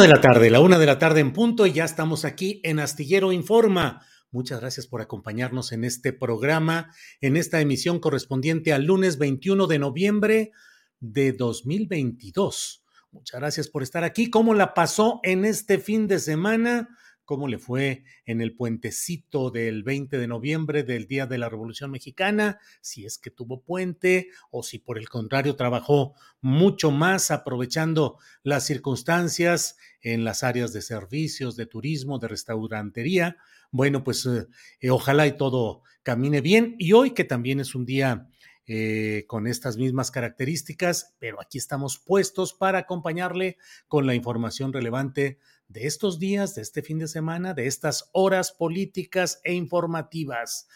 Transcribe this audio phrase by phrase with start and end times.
[0.00, 2.78] de la tarde, la una de la tarde en punto y ya estamos aquí en
[2.78, 4.06] Astillero Informa.
[4.30, 9.78] Muchas gracias por acompañarnos en este programa, en esta emisión correspondiente al lunes 21 de
[9.80, 10.52] noviembre
[11.00, 12.84] de 2022.
[13.10, 14.30] Muchas gracias por estar aquí.
[14.30, 16.90] ¿Cómo la pasó en este fin de semana?
[17.28, 21.90] Cómo le fue en el puentecito del 20 de noviembre del Día de la Revolución
[21.90, 28.16] Mexicana, si es que tuvo puente o si por el contrario trabajó mucho más aprovechando
[28.42, 33.36] las circunstancias en las áreas de servicios, de turismo, de restaurantería.
[33.70, 34.46] Bueno, pues eh,
[34.80, 36.76] eh, ojalá y todo camine bien.
[36.78, 38.26] Y hoy que también es un día
[38.66, 45.38] eh, con estas mismas características, pero aquí estamos puestos para acompañarle con la información relevante
[45.68, 50.66] de estos días, de este fin de semana, de estas horas políticas e informativas.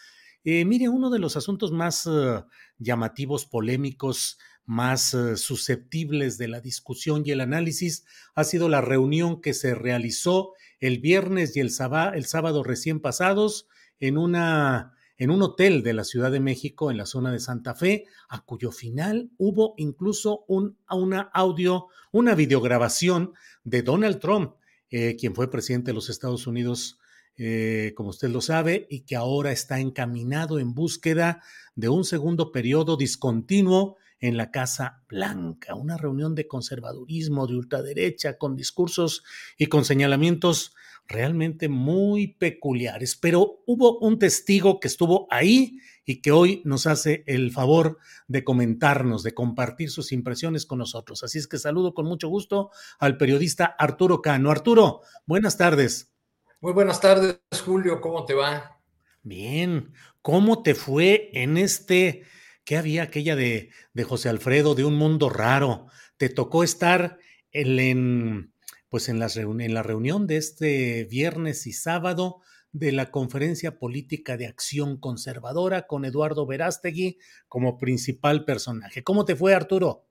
[0.44, 2.44] Eh, mire, uno de los asuntos más eh,
[2.78, 8.04] llamativos, polémicos, más eh, susceptibles de la discusión y el análisis
[8.34, 14.18] ha sido la reunión que se realizó el viernes y el, sábado recién pasados en
[14.18, 18.06] una en un hotel de la Ciudad de México, en la zona de Santa Fe,
[18.28, 23.32] a cuyo final hubo incluso un, una audio, una videograbación
[23.62, 24.54] de Donald Trump
[24.92, 26.98] eh, quien fue presidente de los Estados Unidos,
[27.38, 31.42] eh, como usted lo sabe, y que ahora está encaminado en búsqueda
[31.74, 38.36] de un segundo periodo discontinuo en la Casa Blanca, una reunión de conservadurismo, de ultraderecha,
[38.36, 39.24] con discursos
[39.56, 40.74] y con señalamientos
[41.08, 43.16] realmente muy peculiares.
[43.16, 48.44] Pero hubo un testigo que estuvo ahí y que hoy nos hace el favor de
[48.44, 51.22] comentarnos, de compartir sus impresiones con nosotros.
[51.22, 54.50] Así es que saludo con mucho gusto al periodista Arturo Cano.
[54.50, 56.12] Arturo, buenas tardes.
[56.60, 58.00] Muy buenas tardes, Julio.
[58.00, 58.80] ¿Cómo te va?
[59.22, 59.92] Bien.
[60.20, 62.22] ¿Cómo te fue en este,
[62.64, 65.86] qué había aquella de, de José Alfredo, de un mundo raro?
[66.16, 67.18] ¿Te tocó estar
[67.50, 68.52] en,
[68.88, 72.40] pues en, en la reunión de este viernes y sábado
[72.72, 77.18] de la Conferencia Política de Acción Conservadora con Eduardo Verástegui
[77.48, 79.04] como principal personaje.
[79.04, 80.06] ¿Cómo te fue, Arturo?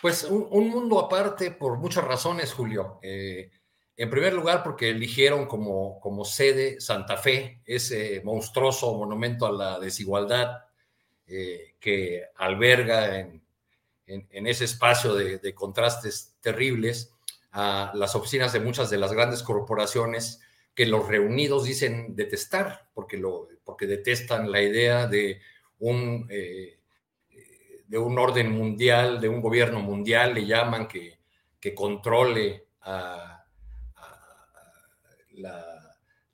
[0.00, 2.98] Pues un, mundo aparte por muchas razones, Julio.
[3.02, 3.50] Eh,
[3.96, 9.80] en primer lugar, porque eligieron como, como sede Santa Fe, ese monstruoso monumento a la
[9.80, 10.64] desigualdad
[11.26, 13.42] eh, que alberga en,
[14.06, 17.12] ese espacio de, de contrastes terribles
[17.50, 20.40] a las oficinas de muchas de las grandes corporaciones
[20.76, 25.40] que los reunidos dicen detestar, porque, lo, porque detestan la idea de
[25.78, 26.78] un, eh,
[27.88, 31.18] de un orden mundial, de un gobierno mundial, le llaman que,
[31.58, 33.32] que controle a,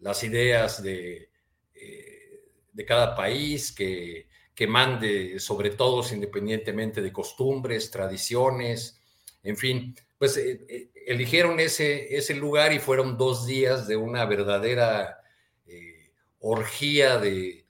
[0.01, 1.31] las ideas de,
[1.75, 2.41] eh,
[2.73, 9.01] de cada país, que, que mande sobre todos independientemente de costumbres, tradiciones,
[9.45, 15.21] en fin, pues eh, eligieron ese, ese lugar y fueron dos días de una verdadera
[15.67, 17.67] eh, orgía de,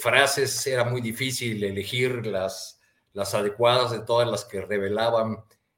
[0.00, 0.66] frases.
[0.66, 2.80] Era muy difícil elegir las,
[3.12, 5.36] las adecuadas de todas las que revelaban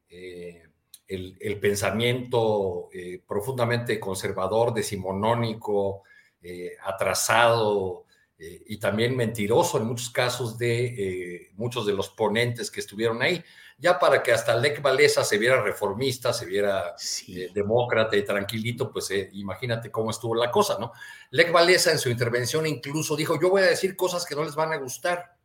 [0.09, 0.63] eh,
[1.09, 6.05] el, pensamiento eh, profundamente conservador, decimonónico,
[6.41, 8.05] eh, atrasado
[8.39, 13.43] y también mentiroso en muchos casos de muchos de los ponentes que estuvieron ahí
[13.85, 16.95] ya para que hasta Lech Walesa se viera reformista, se viera
[17.29, 20.93] eh, demócrata y tranquilito, pues eh, imagínate cómo estuvo la cosa, ¿no?
[21.33, 24.55] Lech Walesa en su intervención incluso dijo, yo voy a decir cosas que no les
[24.55, 25.37] van a gustar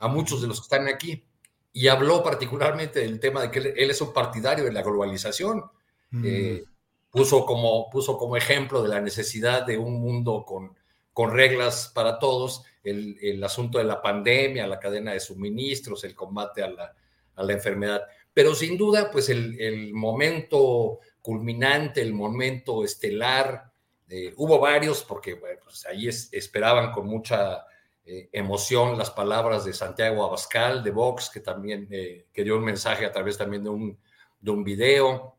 [0.00, 1.24] a muchos de los que están aquí.
[1.72, 5.64] Y habló particularmente del tema de que él, es un partidario de la globalización.
[6.10, 6.24] Mm.
[6.26, 6.64] Eh,
[7.10, 10.76] puso, como, puso como ejemplo de la necesidad de un mundo con,
[11.14, 16.14] con reglas para todos, el, el asunto de la pandemia, la cadena de suministros, el
[16.14, 16.94] combate a la
[17.38, 18.02] a la enfermedad.
[18.34, 23.72] Pero sin duda, pues el, momento culminante, el momento estelar,
[24.08, 27.64] eh, hubo varios porque pues ahí esperaban con mucha
[28.04, 32.64] eh, emoción las palabras de Santiago Abascal de Vox, que también eh, que dio un
[32.64, 33.98] mensaje a través también de un,
[34.40, 35.36] de un video,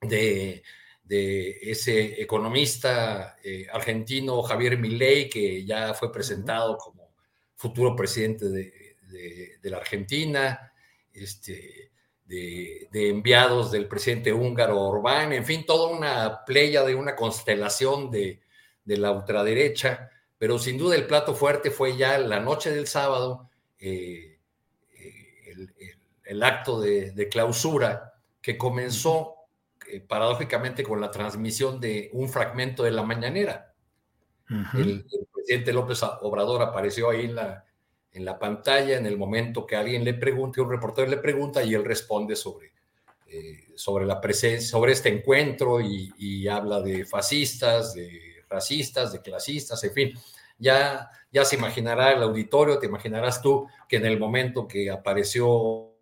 [0.00, 0.62] de,
[1.04, 3.36] ese economista
[3.70, 7.12] argentino Javier Milei, que ya fue presentado como
[7.54, 8.96] futuro presidente de,
[9.60, 10.71] de la Argentina,
[11.14, 11.92] este,
[12.26, 18.40] de, enviados del presidente húngaro Orbán, en fin, toda una playa de una constelación de,
[18.84, 24.38] la ultraderecha, pero sin duda el plato fuerte fue ya la noche del sábado, eh,
[24.98, 25.54] eh,
[26.24, 29.36] el, acto de, clausura que comenzó
[29.88, 33.74] eh, paradójicamente con la transmisión de un fragmento de la mañanera.
[34.74, 37.64] el, presidente López Obrador apareció ahí en la,
[38.12, 41.74] en la pantalla en el momento que alguien le pregunte, un reportero le pregunta y
[41.74, 42.72] él responde sobre,
[43.26, 49.82] eh, sobre la presencia, sobre este encuentro y, habla de fascistas, de racistas, de clasistas,
[49.84, 50.12] en fin.
[50.58, 55.94] Ya, ya se imaginará el auditorio, te imaginarás tú que en el momento que apareció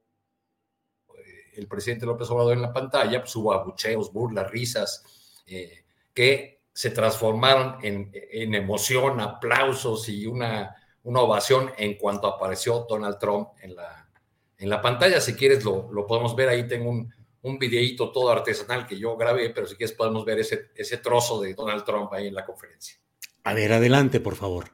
[1.17, 5.05] eh, el presidente López Obrador en la pantalla, pues hubo abucheos, burlas, risas,
[5.47, 10.80] eh, que se transformaron en, en emoción, aplausos y una
[11.11, 14.09] una ovación en cuanto apareció Donald Trump en la,
[14.57, 15.21] en la pantalla.
[15.21, 16.49] Si quieres, lo, lo podemos ver.
[16.51, 17.13] Ahí tengo un,
[17.43, 21.41] un videíto todo artesanal que yo grabé, pero si quieres podemos ver ese, ese trozo
[21.41, 22.97] de Donald Trump ahí en la conferencia.
[23.43, 24.67] A ver, adelante, por favor.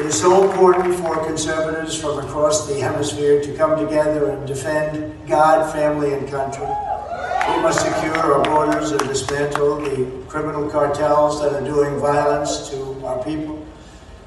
[0.00, 5.12] It is so important for conservatives from across the hemisphere to come together and defend
[5.28, 6.66] God, family, and country.
[7.48, 13.04] We must secure our borders and dismantle the criminal cartels that are doing violence to
[13.04, 13.63] our people.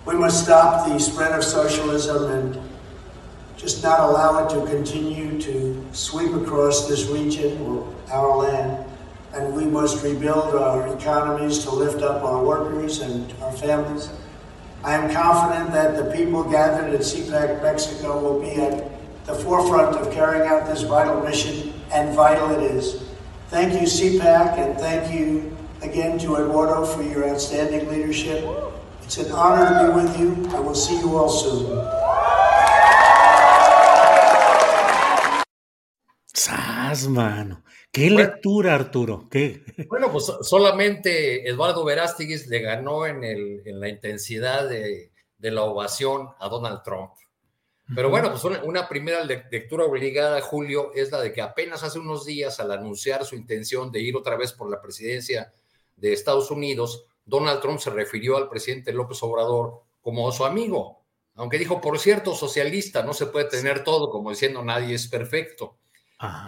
[0.08, 2.70] We must stop the spread of socialism and
[3.58, 8.86] just not allow it to continue to sweep across this region or our land.
[9.34, 14.10] And we must rebuild our economies to lift up our workers and our families.
[14.82, 18.90] I am confident that the people gathered at CPAC Mexico will be at
[19.26, 23.04] the forefront of carrying out this vital mission, and vital it is.
[23.50, 28.46] Thank you, CPAC, and thank you again to Eduardo for your outstanding leadership.
[29.08, 30.50] It's an honor to be with you.
[30.54, 31.80] I will see you all soon.
[36.26, 37.64] ¡Sas, mano!
[37.90, 39.30] ¿Qué lectura, Arturo?
[39.32, 39.64] ¿Qué?
[39.88, 45.64] Bueno, pues solamente Eduardo Verástegui le ganó en, el, en la intensidad de, de, la
[45.64, 47.12] ovación a Donald Trump.
[47.96, 51.98] Pero bueno, pues una, una, primera lectura obligada, Julio, es la de que apenas hace
[51.98, 55.54] unos días, al anunciar su intención de ir otra vez por la presidencia
[55.96, 61.04] de Estados Unidos, Donald Trump se refirió al presidente López Obrador como su amigo,
[61.36, 65.78] aunque dijo, por cierto, socialista, no se puede tener todo, como diciendo nadie es perfecto.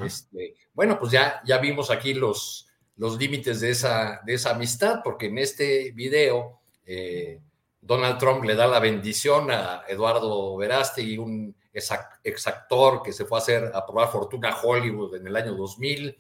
[0.04, 5.02] Este, bueno, pues ya, ya vimos aquí los, los límites de esa, de esa amistad,
[5.04, 7.40] porque en este video eh,
[7.82, 13.42] Donald Trump le da la bendición a Eduardo Verástegui, un exactor que se fue a
[13.42, 16.18] hacer a probar fortuna a Hollywood en el año 2000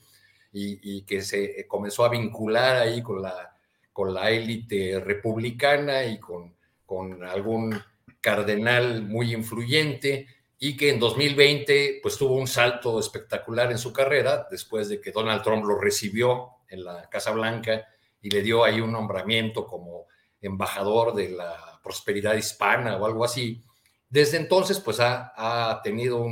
[0.53, 3.55] y, y que se comenzó a vincular ahí con la
[4.00, 7.77] con la élite republicana y con, con algún
[8.22, 10.25] cardenal muy influyente
[10.58, 15.12] y que en 2020 pues tuvo un salto espectacular en su carrera después de que
[15.12, 17.89] Donald Trump lo recibió en la Casa Blanca
[18.22, 20.06] y le dio ahí un nombramiento como
[20.39, 23.62] embajador de la prosperidad hispana o algo así.
[24.08, 26.25] Desde entonces pues ha, ha tenido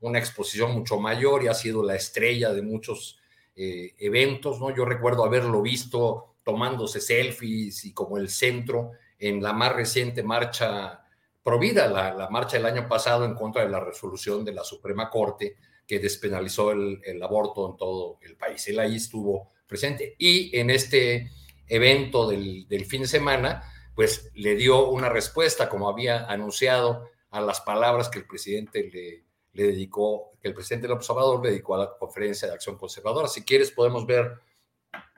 [0.00, 3.18] una exposición mucho mayor y ha sido la estrella de muchos
[3.56, 4.68] eh, eventos, ¿no?
[4.76, 11.04] Yo recuerdo haberlo visto tomándose selfies y como el centro en la más reciente marcha
[11.42, 15.10] provida, la, la marcha del año pasado en contra de la resolución de la Suprema
[15.10, 15.56] Corte
[15.90, 18.64] que despenalizó el, aborto en todo el país.
[18.68, 20.14] Él ahí estuvo presente.
[20.18, 21.32] Y en este
[21.66, 23.64] evento del, del, fin de semana,
[23.96, 29.24] pues le dio una respuesta, como había anunciado, a las palabras que el presidente le,
[29.52, 33.26] le dedicó, que el presidente López Obrador le dedicó a la conferencia de acción conservadora.
[33.26, 34.38] Si quieres, podemos ver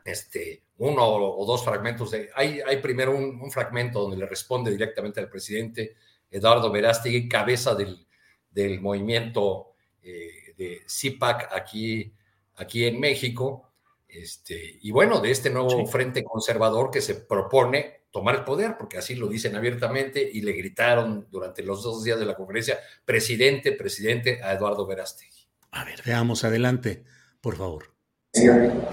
[0.06, 2.30] este, uno o dos fragmentos de.
[2.34, 5.96] Hay, hay primero un, fragmento donde le responde directamente al presidente
[6.30, 8.06] Eduardo Verástegui, cabeza del,
[8.50, 12.12] del movimiento eh, de CIPAC aquí,
[12.56, 13.72] aquí en México.
[14.08, 18.98] Este, y bueno, de este nuevo frente conservador que se propone tomar el poder, porque
[18.98, 23.72] así lo dicen abiertamente y le gritaron durante los dos días de la conferencia, presidente,
[23.72, 25.46] presidente, a Eduardo Verástegui.
[25.70, 27.04] A ver, veamos adelante,
[27.40, 27.91] por favor.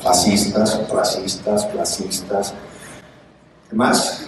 [0.04, 2.54] Fascistas, racistas, clasistas,
[3.72, 4.28] más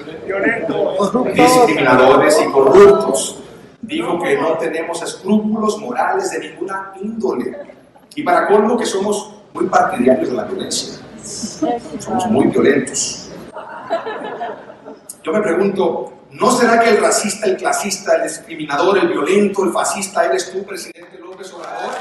[1.33, 3.43] discriminadores y corruptos.
[3.81, 7.57] Dijo que no tenemos escrúpulos morales de ninguna índole.
[8.15, 11.01] Y para colmo que somos muy partidarios de la violencia.
[11.99, 13.31] Somos muy violentos.
[15.23, 19.73] Yo me pregunto, ¿no será que el racista, el clasista, el discriminador, el violento, el
[19.73, 21.91] fascista eres tú, presidente López Obrador?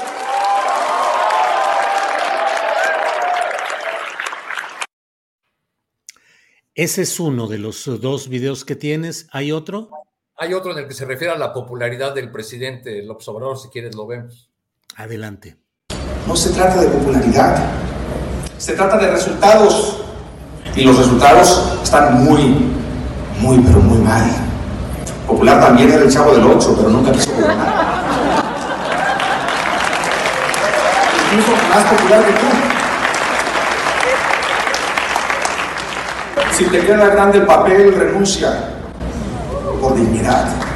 [6.73, 9.27] Ese es uno de los dos videos que tienes.
[9.33, 9.89] ¿Hay otro?
[10.37, 13.67] Hay otro en el que se refiere a la popularidad del presidente López Obrador, si
[13.67, 14.49] quieres lo vemos.
[14.95, 15.57] Adelante.
[16.25, 17.71] No se trata de popularidad,
[18.57, 20.01] se trata de resultados.
[20.73, 22.55] Y los resultados están muy,
[23.41, 24.31] muy, pero muy mal.
[25.27, 28.01] Popular también era el chavo del 8, pero nunca quiso gobernar.
[31.33, 32.60] Incluso más popular que tú.
[36.53, 38.51] Si te queda grande el papel, renuncia
[39.81, 40.71] por dignidad.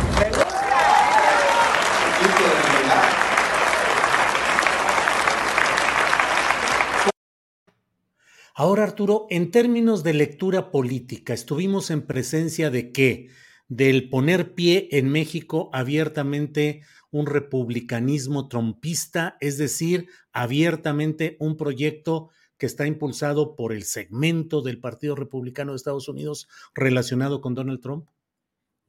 [8.57, 13.29] Ahora, Arturo, en términos de lectura política, estuvimos en presencia de qué?
[13.67, 16.81] Del poner pie en México abiertamente
[17.12, 24.79] un republicanismo trompista, es decir, abiertamente un proyecto que está impulsado por el segmento del
[24.79, 28.07] Partido Republicano de Estados Unidos relacionado con Donald Trump?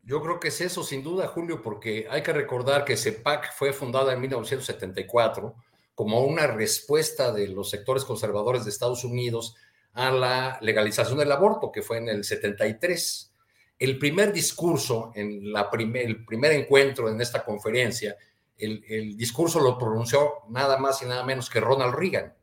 [0.03, 3.73] Yo creo que es eso, sin duda, Julio, porque hay que recordar que CEPAC fue
[3.73, 5.55] fundada en 1974
[5.97, 9.57] como una respuesta de los sectores conservadores de Estados Unidos
[9.95, 13.33] a la legalización del aborto, que fue en el 73.
[13.79, 18.17] El primer discurso, en la el primer encuentro en esta conferencia,
[18.59, 22.35] el, discurso lo pronunció nada más y nada menos que Ronald Reagan,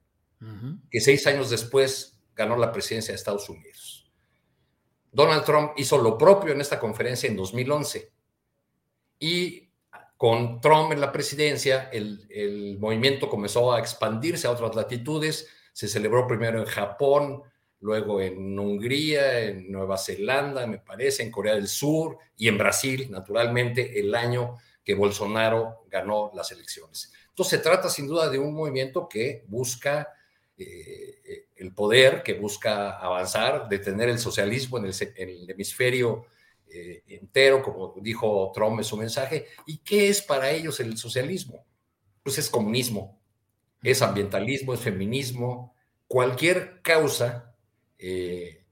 [0.89, 4.11] que seis años después ganó la presidencia de Estados Unidos.
[5.11, 8.11] Donald Trump hizo lo propio en esta conferencia en 2011.
[9.19, 9.69] Y
[10.17, 15.47] con Trump en la presidencia, el, movimiento comenzó a expandirse a otras latitudes.
[15.71, 17.43] Se celebró primero en Japón,
[17.81, 23.07] luego en Hungría, en Nueva Zelanda, me parece, en Corea del Sur y en Brasil,
[23.11, 27.13] naturalmente, el año que Bolsonaro ganó las elecciones.
[27.29, 30.07] Entonces, se trata sin duda de un movimiento que busca
[30.57, 36.27] eh, el poder, que busca avanzar, detener el socialismo en el hemisferio
[36.75, 39.45] eh, entero, como dijo Trump en su mensaje.
[39.67, 41.67] ¿Y qué es para ellos el socialismo?
[42.23, 43.21] Pues es comunismo,
[43.83, 45.75] es ambientalismo, es feminismo,
[46.07, 47.55] cualquier causa,
[47.99, 48.65] eh,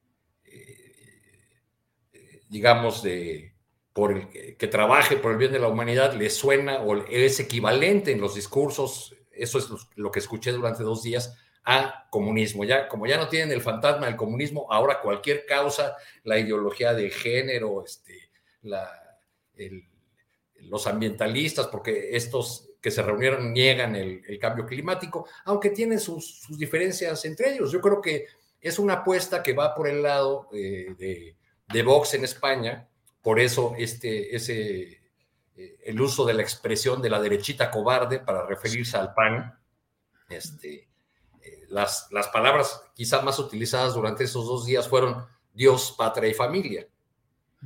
[0.46, 3.54] eh, digamos, de,
[3.94, 8.12] por el, que trabaje por el bien de la humanidad, le suena o es equivalente
[8.12, 12.64] en los discursos, eso es lo que escuché durante dos días, a comunismo.
[12.64, 17.10] Ya, como ya no tienen el fantasma del comunismo, ahora cualquier causa, la ideología de
[17.10, 18.30] género, este,
[20.60, 27.24] los ambientalistas, porque estos que se reunieron niegan el, cambio climático, aunque tienen sus, diferencias
[27.26, 27.72] entre ellos.
[27.72, 28.26] Yo creo que
[28.60, 31.36] es una apuesta que va por el lado eh, de,
[31.72, 32.88] de, Vox en España,
[33.22, 35.02] por eso este, ese,
[35.56, 39.60] eh, el uso de la expresión de la derechita cobarde para referirse al PAN,
[40.28, 40.91] este,
[41.72, 46.88] las, palabras quizás más utilizadas durante esos dos días fueron Dios, patria y familia.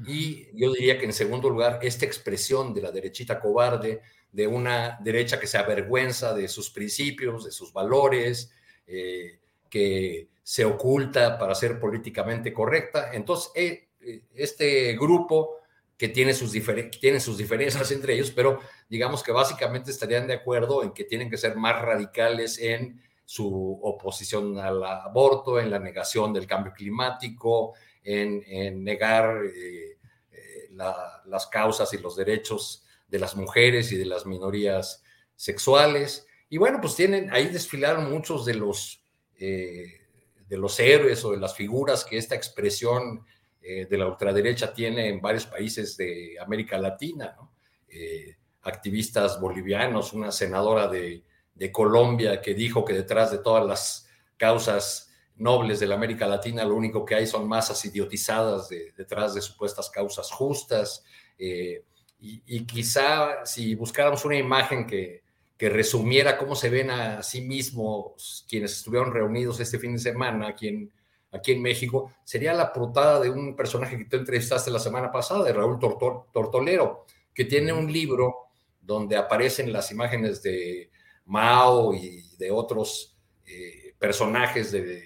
[0.06, 4.98] Y yo diría que en segundo lugar, esta expresión de la derechita cobarde, de una
[5.02, 8.52] derecha que se avergüenza de sus principios, de sus valores,
[8.86, 13.12] eh, que se oculta para ser políticamente correcta.
[13.14, 15.58] Entonces, eh, eh, este grupo
[15.98, 16.52] que tiene sus,
[17.00, 18.60] tiene sus diferencias entre ellos, pero
[18.90, 23.80] digamos que básicamente estarían de acuerdo en que tienen que ser más radicales en su
[23.82, 29.98] oposición al aborto, en la negación del cambio climático, en, negar eh,
[30.32, 35.04] eh, las causas y los derechos de las mujeres y de las minorías
[35.36, 36.28] sexuales.
[36.50, 39.04] Y bueno, pues tienen, ahí desfilaron muchos de los,
[39.40, 40.02] eh,
[40.48, 43.26] de los héroes o de las figuras que esta expresión
[43.66, 47.36] de la ultraderecha tiene en varios países de América Latina.
[48.62, 51.24] activistas bolivianos, una senadora de,
[51.56, 54.08] de Colombia que dijo que detrás de todas las
[54.38, 59.42] causas nobles de la América Latina, lo único que hay son masas idiotizadas detrás de
[59.42, 61.04] supuestas causas justas.
[61.38, 61.84] Eh,
[62.20, 65.24] y, quizá si buscáramos una imagen que,
[65.58, 70.48] que, resumiera cómo se ven a sí mismos quienes estuvieron reunidos este fin de semana
[70.48, 70.92] aquí en,
[71.36, 75.44] aquí en México, sería la portada de un personaje que tú entrevistaste la semana pasada,
[75.44, 78.48] de Raúl Tortolero, que tiene un libro
[78.82, 80.90] donde aparecen las imágenes de
[81.26, 83.16] Mao y de otros
[83.46, 85.04] eh, personajes de,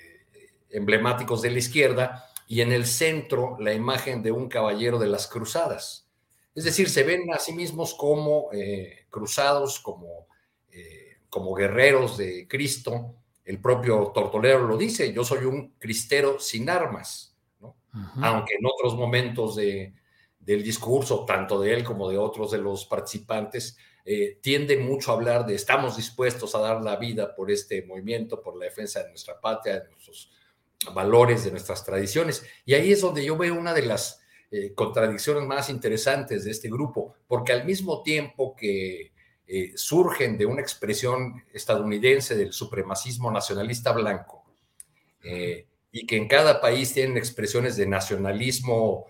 [0.70, 5.28] emblemáticos de la izquierda, y en el centro la imagen de un caballero de las
[5.28, 6.08] cruzadas.
[6.56, 10.28] Es decir, se ven a sí mismos como eh, cruzados, como,
[10.72, 13.16] eh, como guerreros de Cristo.
[13.46, 17.36] El propio Tortolero lo dice, yo soy un cristero sin armas,
[18.22, 19.94] aunque en otros momentos de,
[20.40, 25.16] del discurso, tanto de él como de otros de los participantes, eh, tiende mucho a
[25.16, 29.10] hablar de estamos dispuestos a dar la vida por este movimiento, por la defensa de
[29.10, 30.32] nuestra patria, de nuestros
[30.94, 32.44] valores, de nuestras tradiciones.
[32.66, 36.70] Y ahí es donde yo veo una de las eh, contradicciones más interesantes de este
[36.70, 39.12] grupo, porque al mismo tiempo que
[39.46, 44.46] eh, surgen de una expresión estadounidense del supremacismo nacionalista blanco,
[45.92, 49.08] y que en cada país tienen expresiones de nacionalismo,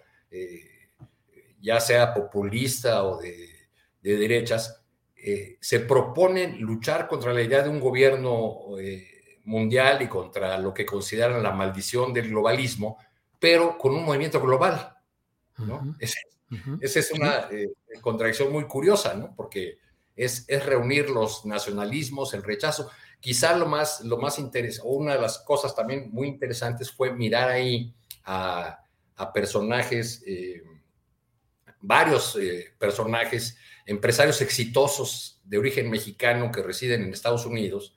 [1.62, 3.70] ya sea populista o de
[4.02, 4.79] derechas,
[5.60, 8.76] se proponen luchar contra la idea de un gobierno
[9.50, 12.98] mundial y contra lo que consideran la maldición del globalismo,
[13.40, 14.96] pero con un movimiento global.
[15.58, 15.96] ¿no?
[16.00, 17.68] Esa es una eh,
[18.02, 19.34] contradicción muy curiosa, ¿no?
[19.36, 19.80] porque
[20.16, 22.90] es, es, reunir los nacionalismos, el rechazo.
[23.20, 27.14] Quizá lo más, lo más interesante, o una de las cosas también muy interesantes fue
[27.14, 28.80] mirar ahí a,
[29.16, 30.62] a personajes, eh,
[31.82, 37.96] varios eh, personajes, empresarios exitosos de origen mexicano que residen en Estados Unidos,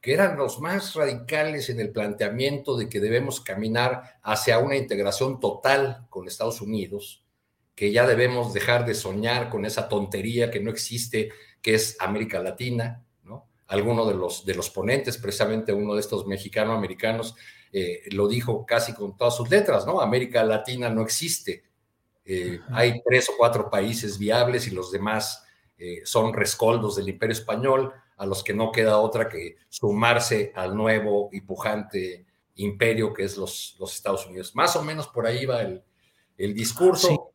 [0.00, 5.40] que eran los más radicales en el planteamiento de que debemos caminar hacia una integración
[5.40, 7.24] total con Estados Unidos,
[7.74, 12.40] que ya debemos dejar de soñar con esa tontería que no existe, que es América
[12.40, 13.48] Latina, ¿no?
[13.66, 17.34] Alguno de los, de los ponentes, precisamente uno de estos mexicano-americanos,
[17.72, 20.00] eh, lo dijo casi con todas sus letras, ¿no?
[20.00, 21.64] América Latina no existe.
[22.24, 25.44] Eh, hay tres o cuatro países viables y los demás
[25.76, 30.74] eh, son rescoldos del imperio español a los que no queda otra que sumarse al
[30.76, 32.24] nuevo y pujante
[32.56, 34.54] imperio que es los, los Estados Unidos.
[34.54, 35.82] Más o menos por ahí va el,
[36.38, 37.32] el discurso.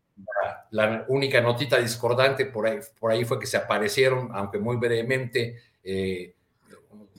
[0.72, 5.58] La, única notita discordante por ahí, por ahí fue que se aparecieron, aunque muy brevemente,
[5.84, 6.36] eh,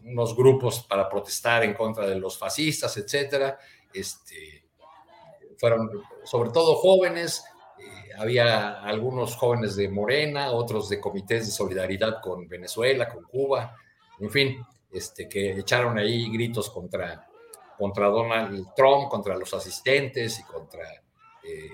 [0.05, 3.59] unos grupos para protestar en contra de los fascistas, etcétera.
[3.93, 4.65] Este,
[5.59, 5.91] fueron
[6.25, 7.45] sobre todo jóvenes,
[8.21, 13.75] había algunos jóvenes de Morena, otros de comités de solidaridad con Venezuela, con Cuba,
[14.19, 17.27] en fin, este, que echaron ahí gritos contra,
[17.79, 20.85] contra Donald Trump, contra los asistentes y contra
[21.43, 21.71] eh,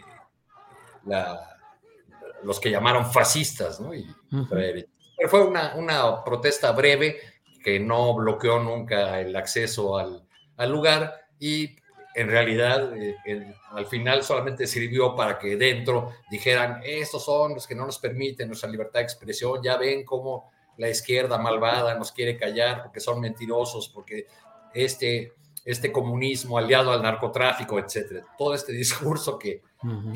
[2.44, 3.92] los que llamaron fascistas, ¿no?
[3.92, 7.18] Y, Pero fue una, una, protesta breve
[7.64, 10.24] que no bloqueó nunca el acceso al,
[10.56, 11.74] al lugar y
[12.16, 17.74] en realidad eh, al final solamente sirvió para que dentro dijeran, estos son los que
[17.74, 22.38] no nos permiten nuestra libertad de expresión, ya ven cómo la izquierda malvada nos quiere
[22.38, 24.26] callar porque son mentirosos, porque
[24.72, 28.22] este, este comunismo aliado al narcotráfico, etcétera.
[28.38, 29.60] Todo este discurso que,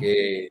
[0.01, 0.49] eh,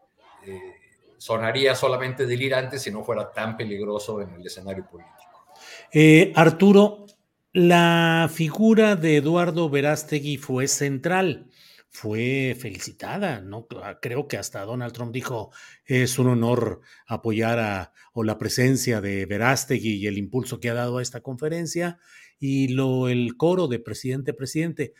[1.18, 5.46] sonaría solamente delirante si no fuera tan peligroso en el escenario político.
[5.92, 7.06] Eh, Arturo,
[7.52, 11.50] la figura de Eduardo Verástegui fue central,
[11.88, 13.66] fue felicitada, ¿no?
[14.00, 15.50] Creo que hasta Donald Trump dijo,
[15.84, 20.74] es un honor apoyar a, o la presencia de Verástegui y el impulso que ha
[20.74, 21.98] dado a esta conferencia,
[22.38, 24.94] y lo, el coro de presidente, presidente.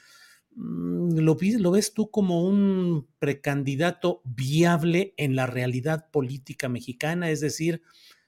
[0.56, 7.30] Mm, ¿Lo, ¿Lo ves tú como un precandidato viable en la realidad política mexicana?
[7.30, 7.82] Es decir,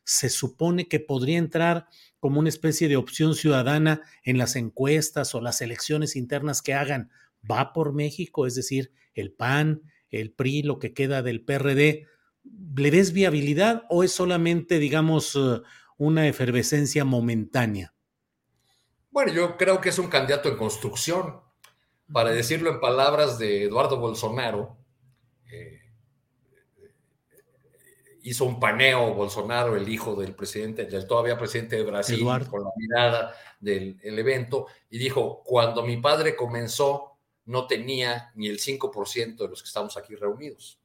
[0.04, 1.88] se supone que podría entrar
[2.22, 7.10] como una especie de opción ciudadana en las encuestas o las elecciones internas que hagan,
[7.50, 12.06] va por México, es decir, el PAN, el PRI, lo que queda del PRD,
[12.76, 15.62] ¿le ves viabilidad o es solamente, digamos, eh,
[15.96, 17.92] una efervescencia momentánea?
[19.10, 21.40] Bueno, yo creo que es un candidato en construcción.
[22.12, 24.76] Para decirlo en palabras de Eduardo Bolsonaro,
[25.50, 25.80] eh,
[28.22, 32.70] hizo un paneo Bolsonaro, el hijo del presidente, del todavía presidente de Brasil, con la
[32.76, 39.48] mirada del evento, y dijo, cuando mi padre comenzó, no tenía ni el 5% de
[39.48, 40.78] los que estamos aquí reunidos.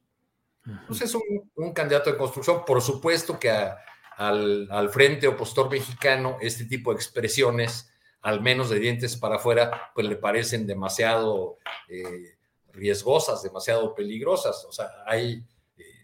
[0.66, 1.22] Entonces es
[1.54, 3.78] un, candidato de construcción, por supuesto que a,
[4.16, 9.92] al, al, frente opositor mexicano este tipo de expresiones, al menos de dientes para afuera,
[9.94, 12.36] pues le parecen demasiado eh,
[12.72, 14.64] riesgosas, demasiado peligrosas.
[14.64, 15.42] O sea, hay,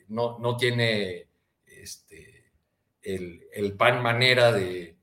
[0.08, 1.28] no, no tiene
[1.66, 2.52] este,
[3.02, 4.96] el, el pan manera de,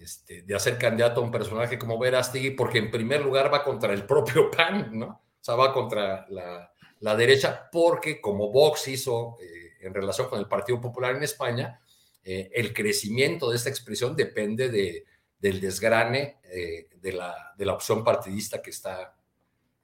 [0.00, 3.92] este, de hacer candidato a un personaje como Verástegui, porque en primer lugar va contra
[3.92, 5.06] el propio PAN, ¿no?
[5.06, 10.38] O sea, va contra la, la derecha, porque como Vox hizo eh, en relación con
[10.38, 11.80] el Partido Popular en España,
[12.24, 15.04] eh, el crecimiento de esta expresión depende de,
[15.38, 19.16] del desgrane eh, de, la, de la opción partidista que está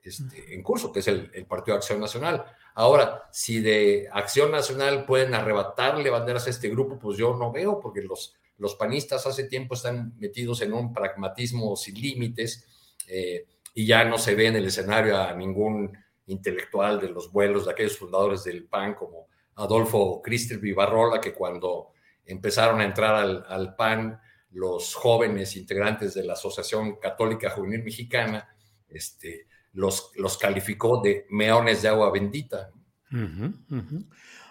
[0.03, 2.45] este, en curso, que es el, el, Partido de Acción Nacional.
[2.75, 7.81] Ahora, si de Acción Nacional pueden arrebatarle banderas a este grupo, pues yo no veo,
[7.81, 12.67] porque los, los panistas hace tiempo están metidos en un pragmatismo sin límites
[13.07, 17.67] eh, y ya no se ve en el escenario a ningún intelectual de los vuelos
[17.67, 21.93] de aquellos fundadores del PAN como Adolfo Cristel Vivarrola, que cuando
[22.25, 28.49] empezaron a entrar al, al, PAN los jóvenes integrantes de la Asociación Católica Juvenil Mexicana,
[28.89, 32.71] este, los, los calificó de meones de agua bendita.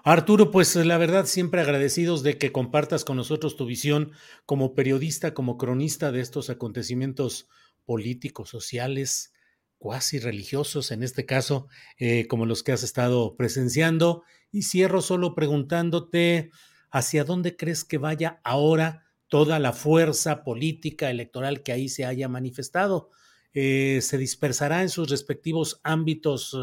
[0.04, 4.12] Arturo, pues la verdad siempre agradecidos de que compartas con nosotros tu visión
[4.46, 7.48] como periodista, como cronista de estos acontecimientos
[7.86, 9.34] políticos, sociales,
[9.78, 14.24] cuasi religiosos, en este caso, eh, como los que has estado presenciando.
[14.52, 16.52] Y cierro solo preguntándote
[16.92, 22.30] hacia dónde crees que vaya ahora toda la fuerza política electoral que ahí se haya
[22.30, 23.10] manifestado.
[23.54, 26.58] Eh, ¿Se dispersará en sus respectivos ámbitos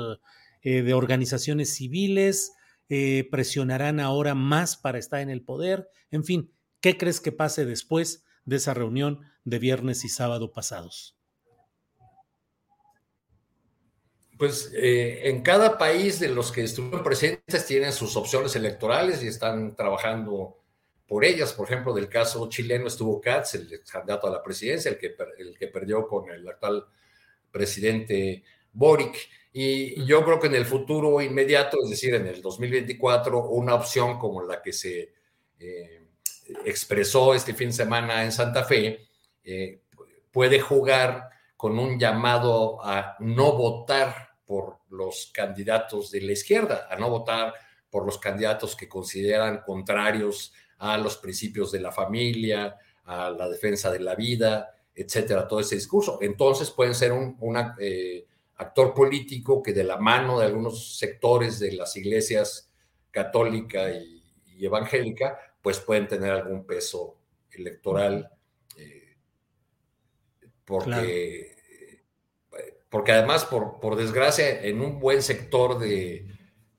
[0.62, 2.52] eh, de organizaciones civiles?
[2.92, 5.88] Eh, presionarán ahora más para estar en el poder.
[6.10, 11.16] En fin, ¿qué crees que pase después de esa reunión de viernes y sábado pasados?
[14.36, 19.28] Pues eh, en cada país de los que estuvieron presentes tienen sus opciones electorales y
[19.28, 20.59] están trabajando
[21.10, 21.52] por ellas.
[21.52, 25.58] Por ejemplo, del caso chileno estuvo Katz, el candidato a la presidencia, el que, el
[25.58, 26.86] que perdió con el actual
[27.50, 29.28] presidente Boric.
[29.52, 34.20] Y yo creo que en el futuro inmediato, es decir, en el 2024, una opción
[34.20, 35.12] como la que se
[35.58, 36.04] eh,
[36.64, 39.08] expresó este fin de semana en Santa Fe
[39.42, 39.80] eh,
[40.30, 46.94] puede jugar con un llamado a no votar por los candidatos de la izquierda, a
[46.94, 47.52] no votar
[47.90, 53.90] por los candidatos que consideran contrarios a los principios de la familia, a la defensa
[53.90, 56.18] de la vida, etcétera, todo ese discurso.
[56.20, 57.76] Entonces pueden ser un, una...
[57.78, 58.26] Eh,
[58.60, 62.70] actor político que de la mano de algunos sectores de las iglesias
[63.10, 67.16] católica y, y evangélica, pues pueden tener algún peso
[67.52, 68.30] electoral,
[68.76, 69.16] eh,
[70.64, 71.56] porque,
[72.50, 72.66] claro.
[72.90, 76.26] porque además, por, por, desgracia, en un buen sector de,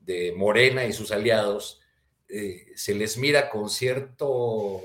[0.00, 1.81] de Morena y sus aliados,
[2.32, 4.80] eh, se les mira con cierto,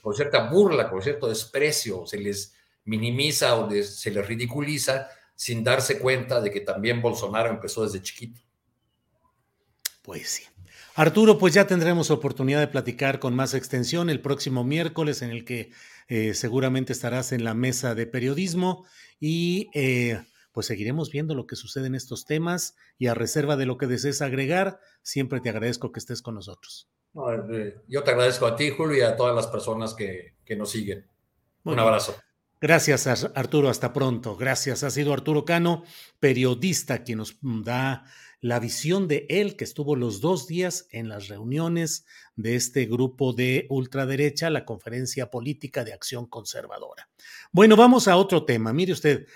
[0.00, 5.98] con cierta burla, con cierto desprecio, se les minimiza o se les ridiculiza sin darse
[5.98, 8.40] cuenta de que también Bolsonaro empezó desde chiquito.
[10.02, 10.44] Pues sí.
[10.94, 15.44] Arturo, pues ya tendremos oportunidad de platicar con más extensión el próximo miércoles en el
[15.44, 15.72] que
[16.08, 18.84] eh, seguramente estarás en la mesa de periodismo
[19.18, 23.66] y eh, pues seguiremos viendo lo que sucede en estos temas y a reserva de
[23.66, 26.88] lo que desees agregar, siempre te agradezco que estés con nosotros.
[27.88, 31.06] Yo te agradezco a ti, Julio, y a todas las personas que, que nos siguen.
[31.64, 31.88] Muy Un bien.
[31.88, 32.14] abrazo.
[32.60, 33.70] Gracias, Arturo.
[33.70, 34.36] Hasta pronto.
[34.36, 34.82] Gracias.
[34.82, 35.82] Ha sido Arturo Cano,
[36.20, 38.04] periodista, quien nos da
[38.42, 43.32] la visión de él, que estuvo los dos días en las reuniones de este grupo
[43.32, 47.08] de ultraderecha, la Conferencia Política de Acción Conservadora.
[47.50, 48.72] Bueno, vamos a otro tema.
[48.72, 49.26] Mire usted,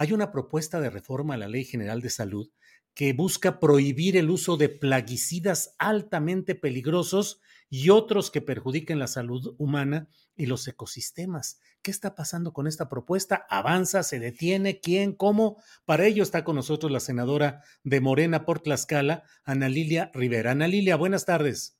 [0.00, 2.50] hay una propuesta de reforma a la Ley General de Salud
[2.94, 9.54] que busca prohibir el uso de plaguicidas altamente peligrosos y otros que perjudiquen la salud
[9.58, 11.60] humana y los ecosistemas.
[11.82, 13.44] ¿Qué está pasando con esta propuesta?
[13.50, 14.02] ¿Avanza?
[14.02, 14.80] ¿Se detiene?
[14.80, 15.12] ¿Quién?
[15.12, 15.62] ¿Cómo?
[15.84, 20.52] Para ello está con nosotros la senadora de Morena por Tlaxcala, Ana Lilia Rivera.
[20.52, 21.78] Ana Lilia, buenas tardes.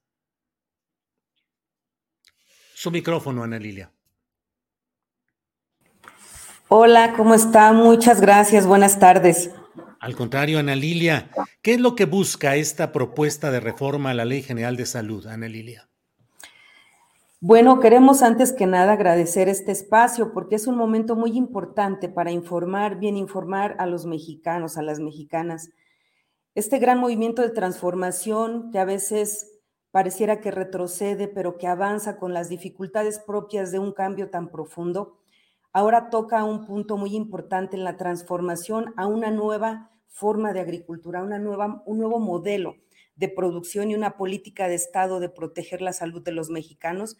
[2.74, 3.94] Su micrófono, Ana Lilia.
[6.72, 7.72] Hola, ¿cómo está?
[7.72, 8.64] Muchas gracias.
[8.64, 9.50] Buenas tardes.
[9.98, 11.28] Al contrario, Ana Lilia,
[11.62, 15.26] ¿qué es lo que busca esta propuesta de reforma a la Ley General de Salud,
[15.26, 15.88] Ana Lilia?
[17.40, 22.30] Bueno, queremos antes que nada agradecer este espacio porque es un momento muy importante para
[22.30, 25.70] informar, bien informar a los mexicanos, a las mexicanas.
[26.54, 32.32] Este gran movimiento de transformación que a veces pareciera que retrocede, pero que avanza con
[32.32, 35.19] las dificultades propias de un cambio tan profundo,
[35.72, 41.22] ahora toca un punto muy importante en la transformación a una nueva forma de agricultura,
[41.22, 42.76] una nueva, un nuevo modelo
[43.16, 47.16] de producción y una política de Estado de proteger la salud de los mexicanos.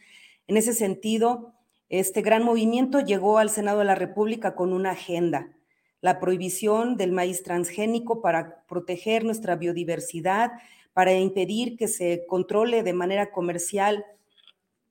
[0.47, 1.55] En ese sentido,
[1.89, 5.57] este gran movimiento llegó al Senado de la República con una agenda,
[6.01, 10.53] la prohibición del maíz transgénico para proteger nuestra biodiversidad,
[10.93, 14.05] para impedir que se controle de manera comercial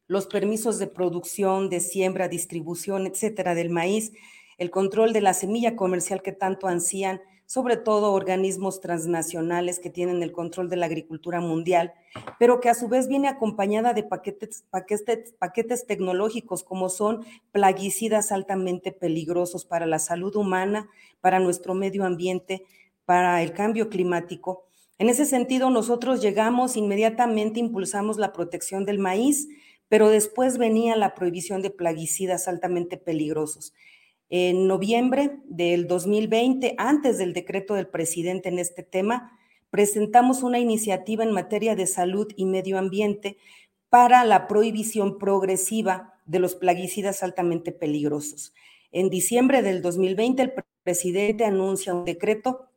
[0.10, 4.12] los permisos de producción, de siembra, distribución, etcétera, del maíz,
[4.58, 10.22] el control de la semilla comercial que tanto ansían sobre todo organismos transnacionales que tienen
[10.22, 11.94] el control de la agricultura mundial,
[12.38, 18.32] pero que a su vez viene acompañada de paquetes, paquetes, paquetes tecnológicos como son plaguicidas
[18.32, 20.90] altamente peligrosos para la salud humana,
[21.22, 22.66] para nuestro medio ambiente,
[23.06, 24.66] para el cambio climático.
[25.00, 29.48] En ese sentido, nosotros llegamos inmediatamente, impulsamos la protección del maíz,
[29.90, 33.74] pero después venía la prohibición de plaguicidas altamente peligrosos.
[34.30, 39.38] En noviembre del 2020, antes del decreto del presidente en este tema,
[39.72, 43.38] presentamos una iniciativa en materia de salud y medio ambiente
[43.90, 48.54] para la prohibición progresiva de los plaguicidas altamente peligrosos.
[48.92, 52.68] En diciembre del 2020, el presidente anuncia un decreto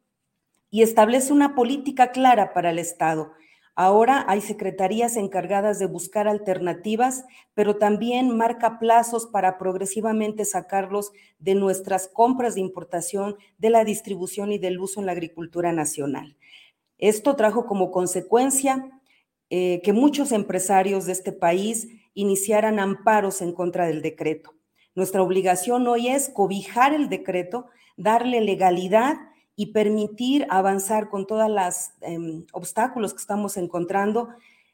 [0.71, 3.33] y establece una política clara para el Estado
[3.75, 11.55] Ahora hay secretarías encargadas de buscar alternativas, pero también marca plazos para progresivamente sacarlos de
[11.55, 16.37] nuestras compras de importación, de la distribución y del uso en la agricultura nacional.
[16.99, 18.91] Esto trajo como consecuencia
[19.49, 24.55] eh, que muchos empresarios de este país iniciaran amparos en contra del decreto.
[24.95, 29.17] Nuestra obligación hoy es cobijar el decreto, darle legalidad
[29.63, 34.31] y permitir avanzar con todos los em, obstáculos que estamos encontrando,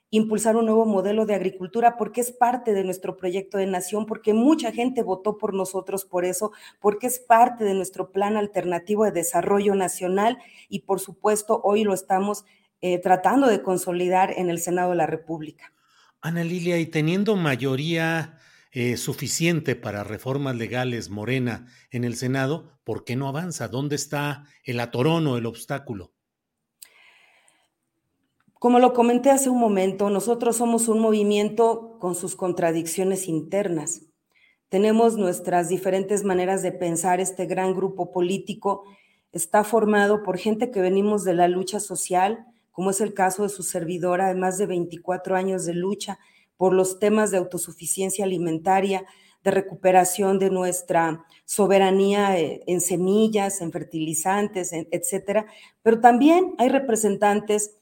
[0.09, 4.33] impulsar un nuevo modelo de agricultura porque es parte de nuestro proyecto de nación, porque
[4.33, 9.11] mucha gente votó por nosotros por eso, porque es parte de nuestro plan alternativo de
[9.11, 10.39] desarrollo nacional
[10.71, 12.47] y por supuesto hoy lo estamos
[12.81, 15.71] eh, tratando de consolidar en el Senado de la República.
[16.23, 18.38] Ana Lilia, y teniendo mayoría
[18.81, 23.67] eh, suficiente para reformas legales Morena en el Senado, ¿por qué no avanza?
[23.67, 26.13] ¿Dónde está el atorón o el obstáculo?
[28.53, 34.03] Como lo comenté hace un momento, nosotros somos un movimiento con sus contradicciones internas.
[34.69, 37.19] Tenemos nuestras diferentes maneras de pensar.
[37.19, 38.85] Este gran grupo político
[39.33, 43.49] está formado por gente que venimos de la lucha social, como es el caso de
[43.49, 46.21] su servidora, además de 24 años de lucha
[46.59, 49.07] por los temas de autosuficiencia alimentaria,
[49.45, 55.47] de recuperación de nuestra soberanía eh, en semillas, en fertilizantes, etcétera.
[55.83, 57.77] Pero también hay representantes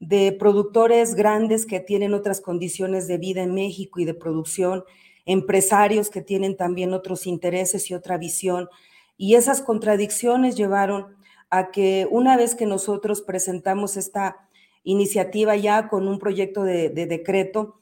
[0.00, 4.84] de productores grandes que tienen otras condiciones de vida en México y de producción,
[5.26, 8.68] empresarios que tienen también otros intereses y otra visión.
[9.16, 11.14] Y esas contradicciones llevaron
[11.50, 14.48] a que una vez que nosotros presentamos esta
[14.82, 17.80] iniciativa ya con un proyecto de decreto,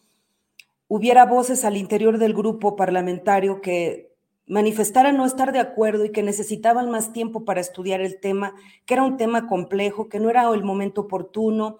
[0.94, 4.12] hubiera voces al interior del grupo parlamentario que
[4.46, 8.92] manifestaran no estar de acuerdo y que necesitaban más tiempo para estudiar el tema, que
[8.92, 11.78] era un tema complejo, que no era el momento oportuno,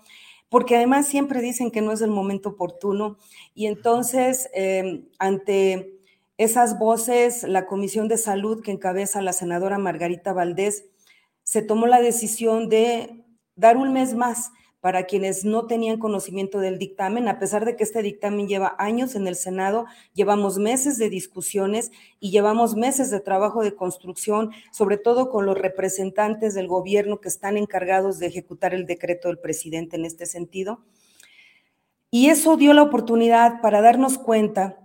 [0.48, 3.18] porque además siempre dicen que no es el momento oportuno.
[3.54, 6.00] Y entonces, em, ante
[6.38, 10.86] esas voces, la Comisión de Salud que encabeza la senadora Margarita Valdés
[11.42, 16.76] se tomó la decisión de dar un mes más para quienes no tenían conocimiento del
[16.76, 21.08] dictamen, a pesar de que este dictamen lleva años en el Senado, llevamos meses de
[21.08, 27.20] discusiones y llevamos meses de trabajo de construcción, sobre todo con los representantes del gobierno
[27.20, 30.80] que están encargados de ejecutar el decreto del presidente en este sentido.
[32.10, 34.80] Y eso dio la oportunidad para darnos cuenta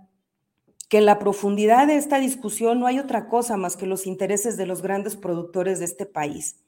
[0.88, 4.56] que en la profundidad de esta discusión no hay otra cosa más que los intereses
[4.56, 6.67] de los grandes productores de este país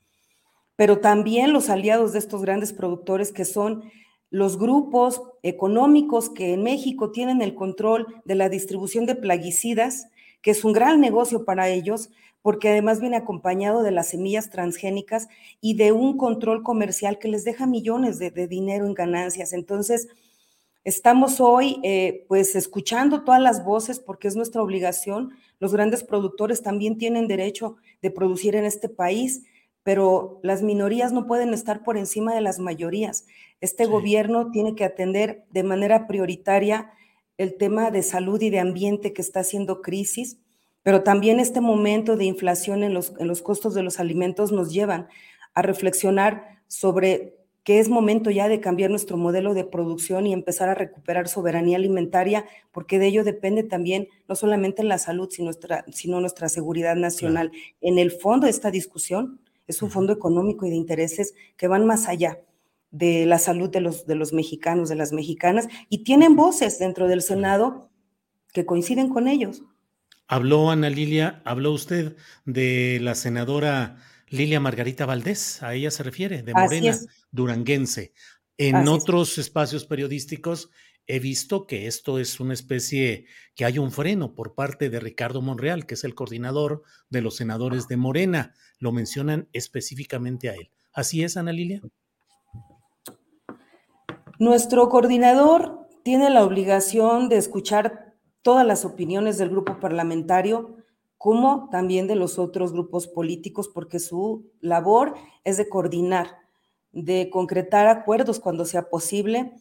[0.81, 3.85] pero también los aliados de estos grandes productores que son
[4.31, 10.07] los grupos económicos que en México tienen el control de la distribución de plaguicidas,
[10.41, 12.09] que es un gran negocio para ellos,
[12.41, 15.29] porque además viene acompañado de las semillas transgénicas
[15.61, 19.53] y de un control comercial que les deja millones de, dinero en ganancias.
[19.53, 20.09] Entonces,
[20.83, 25.33] estamos hoy eh, pues escuchando todas las voces porque es nuestra obligación.
[25.59, 29.43] Los grandes productores también tienen derecho de producir en este país
[29.83, 33.27] pero las minorías no pueden estar por encima de las mayorías.
[33.61, 36.91] Este gobierno tiene que atender de manera prioritaria
[37.39, 40.39] el tema de salud y de ambiente que está haciendo crisis,
[40.83, 44.73] pero también este momento de inflación en los, en los costos de los alimentos nos
[44.73, 45.09] llevan
[45.55, 50.69] a reflexionar sobre que es momento ya de cambiar nuestro modelo de producción y empezar
[50.69, 55.85] a recuperar soberanía alimentaria, porque de ello depende también no solamente la salud, sino nuestra,
[55.93, 57.53] sino nuestra seguridad nacional.
[57.81, 59.41] En el fondo de esta discusión,
[59.71, 62.41] es un fondo económico y de intereses que van más allá
[62.91, 67.09] de la salud de los, de los mexicanos, de las mexicanas, y tienen voces dentro
[67.09, 67.91] del Senado
[68.53, 69.63] que coinciden con ellos.
[70.27, 73.97] Habló Ana Lilia, habló usted de la senadora
[74.29, 76.97] Lilia Margarita Valdés, a ella se refiere, de Morena,
[77.31, 78.13] duranguense.
[78.57, 80.71] En otros espacios periodísticos
[81.15, 85.43] he visto que esto es una especie, que hay un freno por parte de Ricardo
[85.43, 88.55] Monreal, que es el coordinador de los senadores de Morena.
[88.79, 90.71] Lo mencionan específicamente a él.
[90.93, 91.83] ¿Así es, Ana Lilia?
[94.39, 100.77] Nuestro coordinador tiene la obligación de escuchar todas las opiniones del grupo parlamentario,
[101.19, 106.39] como también de los otros grupos políticos, porque su labor es de coordinar,
[106.93, 109.53] de concretar acuerdos cuando sea posible.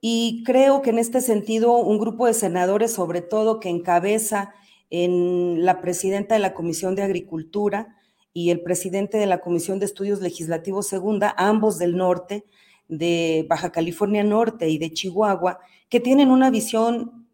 [0.00, 4.54] Y creo que en este sentido, un grupo de senadores, sobre todo que encabeza
[4.90, 7.96] en la presidenta de la Comisión de Agricultura
[8.32, 12.44] y el presidente de la Comisión de Estudios Legislativos Segunda, ambos del norte,
[12.88, 15.58] de Baja California Norte y de Chihuahua,
[15.88, 17.26] que tienen una visión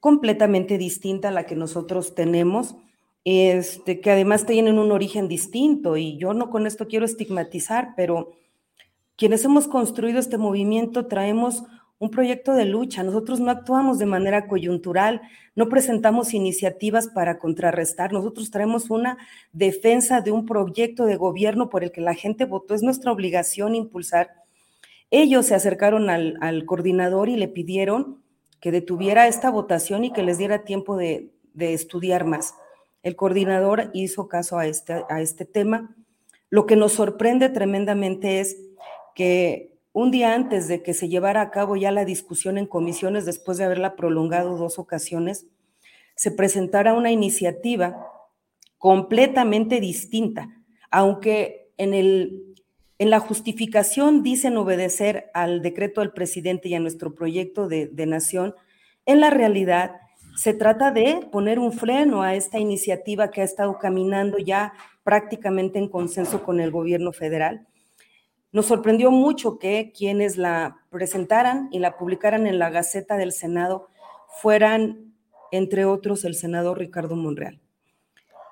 [0.00, 2.74] completamente distinta a la que nosotros tenemos,
[3.24, 5.96] este, que además tienen un origen distinto.
[5.96, 8.32] Y yo no con esto quiero estigmatizar, pero
[9.20, 11.64] quienes hemos construido este movimiento traemos
[11.98, 13.02] un proyecto de lucha.
[13.02, 15.20] Nosotros no actuamos de manera coyuntural,
[15.54, 18.14] no presentamos iniciativas para contrarrestar.
[18.14, 19.18] Nosotros traemos una
[19.52, 22.74] defensa de un proyecto de gobierno por el que la gente votó.
[22.74, 24.30] Es nuestra obligación impulsar.
[25.10, 28.22] Ellos se acercaron al, coordinador y le pidieron
[28.58, 32.54] que detuviera esta votación y que les diera tiempo de, de estudiar más.
[33.02, 35.94] El coordinador hizo caso a este, a este tema.
[36.48, 38.69] Lo que nos sorprende tremendamente es
[39.14, 43.26] que un día antes de que se llevara a cabo ya la discusión en comisiones,
[43.26, 45.46] después de haberla prolongado dos ocasiones,
[46.14, 48.06] se presentara una iniciativa
[48.78, 50.48] completamente distinta,
[50.90, 52.54] aunque en, el,
[52.98, 58.06] en la justificación dicen obedecer al decreto del presidente y a nuestro proyecto de, de
[58.06, 58.54] nación,
[59.06, 59.96] en la realidad
[60.36, 65.78] se trata de poner un freno a esta iniciativa que ha estado caminando ya prácticamente
[65.78, 67.66] en consenso con el gobierno federal
[68.52, 73.88] nos sorprendió mucho que quienes la presentaran y la publicaran en la Gaceta del Senado
[74.40, 75.14] fueran,
[75.52, 77.60] entre otros, el senador Ricardo Monreal.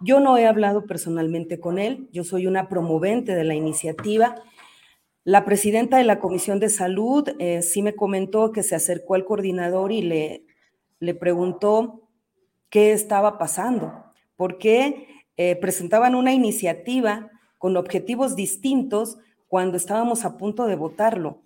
[0.01, 4.37] Yo no he hablado personalmente con él, yo soy una promovente de la iniciativa.
[5.25, 9.25] La presidenta de la Comisión de Salud eh, sí me comentó que se acercó al
[9.25, 10.45] coordinador y le,
[11.01, 12.09] le preguntó
[12.71, 14.05] qué estaba pasando,
[14.37, 21.43] porque eh, presentaban una iniciativa con objetivos distintos cuando estábamos a punto de votarlo.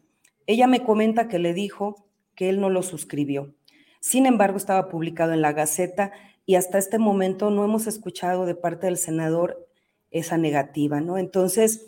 [0.47, 3.55] Ella me comenta que le dijo que él no lo suscribió.
[4.01, 6.13] Sin embargo, estaba publicado en la Gaceta
[6.45, 9.69] y hasta este momento no hemos escuchado de parte del senador
[10.11, 11.17] esa negativa, ¿no?
[11.17, 11.87] Entonces,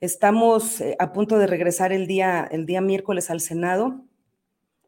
[0.00, 4.04] estamos eh, a punto de regresar el día, el día miércoles al Senado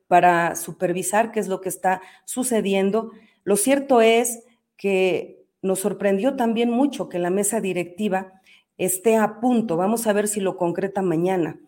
[0.06, 3.10] para supervisar qué es lo que está sucediendo.
[3.44, 4.44] Lo cierto es
[4.76, 8.39] que nos sorprendió también mucho que la mesa directiva
[8.80, 11.58] esté a punto, vamos a ver si lo concreta mañana,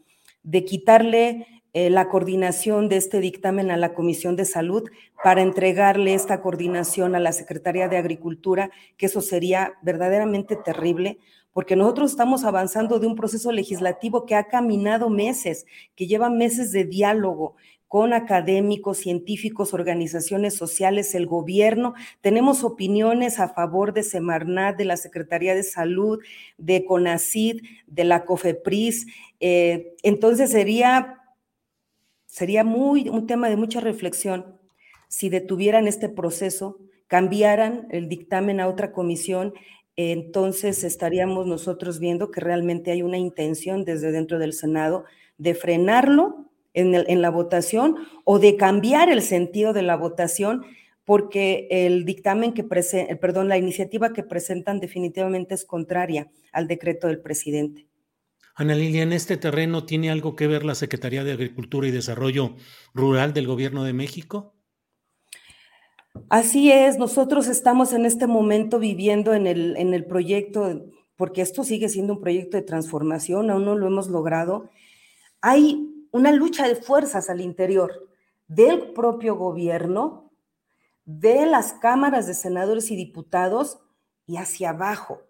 [0.42, 4.88] de quitarle eh, la coordinación de este dictamen a la Comisión de Salud
[5.22, 11.18] para entregarle esta coordinación a la Secretaría de Agricultura, que eso sería verdaderamente terrible,
[11.52, 16.72] porque nosotros estamos avanzando de un proceso legislativo que ha caminado meses, que lleva meses
[16.72, 17.56] de diálogo,
[17.92, 21.92] con académicos, científicos, organizaciones sociales, el gobierno.
[22.22, 26.18] Tenemos opiniones a favor de Semarnat, de la Secretaría de Salud,
[26.56, 29.08] de CONACID, de la COFEPRIS.
[29.40, 31.18] Eh, entonces sería,
[32.24, 34.58] sería muy, un tema de mucha reflexión
[35.08, 36.78] si detuvieran este proceso,
[37.08, 39.52] cambiaran el dictamen a otra comisión
[39.96, 45.04] entonces estaríamos nosotros viendo que realmente hay una intención desde dentro del Senado
[45.36, 50.64] de frenarlo en, la votación o de cambiar el sentido de la votación
[51.04, 57.08] porque el dictamen que presenta, perdón, la iniciativa que presentan definitivamente es contraria al decreto
[57.08, 57.86] del presidente.
[58.54, 62.54] Ana Lilia, ¿en este terreno tiene algo que ver la Secretaría de Agricultura y Desarrollo
[62.94, 64.54] Rural del Gobierno de México?
[66.28, 70.84] Así es, nosotros estamos en este momento viviendo en el, en el proyecto,
[71.16, 74.68] porque esto sigue siendo un proyecto de transformación, aún no lo hemos logrado.
[75.40, 78.08] Hay una lucha de fuerzas al interior
[78.46, 80.30] del propio gobierno,
[81.04, 83.80] de las cámaras de senadores y diputados
[84.26, 85.22] y hacia abajo.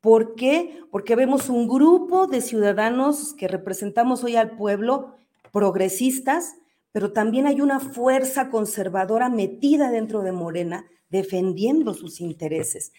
[0.00, 0.80] ¿Por qué?
[0.90, 5.14] Porque vemos un grupo de ciudadanos que representamos hoy al pueblo,
[5.50, 6.56] progresistas,
[6.92, 12.92] pero también hay una fuerza conservadora metida dentro de Morena defendiendo sus intereses.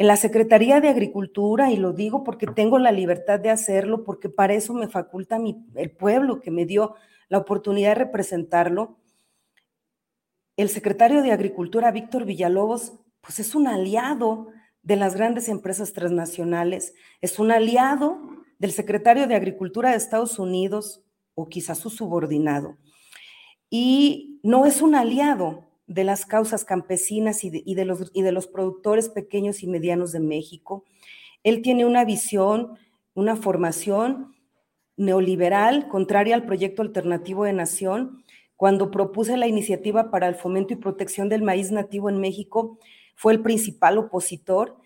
[0.00, 4.30] En la Secretaría de Agricultura, y lo digo porque tengo la libertad de hacerlo, porque
[4.30, 5.38] para eso me faculta
[5.74, 6.94] el pueblo que me dio
[7.28, 8.96] la oportunidad de representarlo,
[10.56, 14.48] el secretario de Agricultura, Víctor Villalobos, pues es un aliado
[14.82, 18.22] de las grandes empresas transnacionales, es un aliado
[18.58, 21.02] del secretario de Agricultura de Estados Unidos
[21.34, 22.78] o quizás su subordinado.
[23.68, 28.46] Y no es un aliado de las causas campesinas y de, los, y de los
[28.46, 30.84] productores pequeños y medianos de México.
[31.42, 32.78] Él tiene una visión,
[33.12, 34.36] una formación
[34.96, 38.22] neoliberal, contraria al proyecto alternativo de nación.
[38.54, 42.78] Cuando propuse la iniciativa para el fomento y protección del maíz nativo en México,
[43.16, 44.76] fue el principal opositor.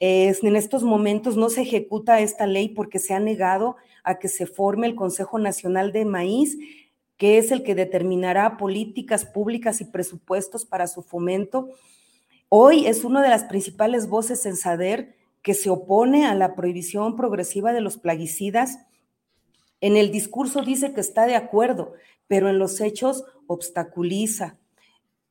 [0.00, 4.46] en estos momentos no se ejecuta esta ley porque se ha negado a que se
[4.46, 6.56] forme el Consejo Nacional de Maíz,
[7.16, 11.70] que es el que determinará políticas públicas y presupuestos para su fomento.
[12.48, 17.16] Hoy es una de las principales voces en SADER que se opone a la prohibición
[17.16, 18.78] progresiva de los plaguicidas.
[19.80, 21.92] En el discurso dice que está de acuerdo,
[22.26, 24.58] pero en los hechos obstaculiza,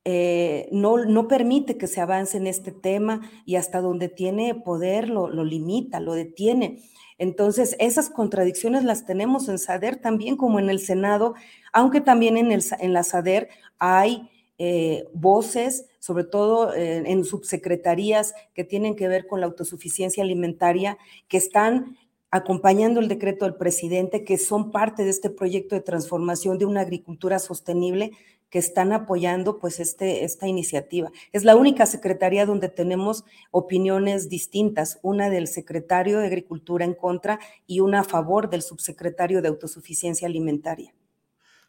[0.06, 5.10] eh, no, no, permite que se avance en este tema y hasta donde tiene poder
[5.10, 6.84] lo, lo limita, lo detiene.
[7.18, 11.36] Entonces, esas contradicciones las tenemos en SADER también como en el Senado,
[11.72, 13.50] aunque también en, el, en la SADER
[13.80, 20.24] hay eh, voces, sobre todo eh, en subsecretarías que tienen que ver con la autosuficiencia
[20.24, 20.98] alimentaria,
[21.28, 21.98] que están
[22.30, 26.82] acompañando el decreto del presidente, que son parte de este proyecto de transformación de una
[26.82, 28.12] agricultura sostenible
[28.54, 31.12] que están apoyando pues este, esta iniciativa.
[31.32, 37.40] Es la única secretaría donde tenemos opiniones distintas, una del secretario de Agricultura en contra
[37.66, 40.94] y una a favor del subsecretario de Autosuficiencia Alimentaria.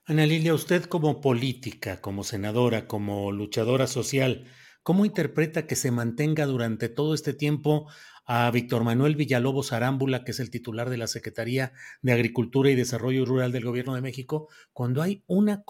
[0.04, 4.44] Ana Lilia, usted como política, como senadora, como luchadora social,
[4.82, 7.86] ¿cómo interpreta que se mantenga durante todo este tiempo
[8.26, 12.74] a Víctor Manuel Villalobos Arámbula, que es el titular de la Secretaría de Agricultura y
[12.74, 15.64] Desarrollo Rural del Gobierno de México, cuando hay una,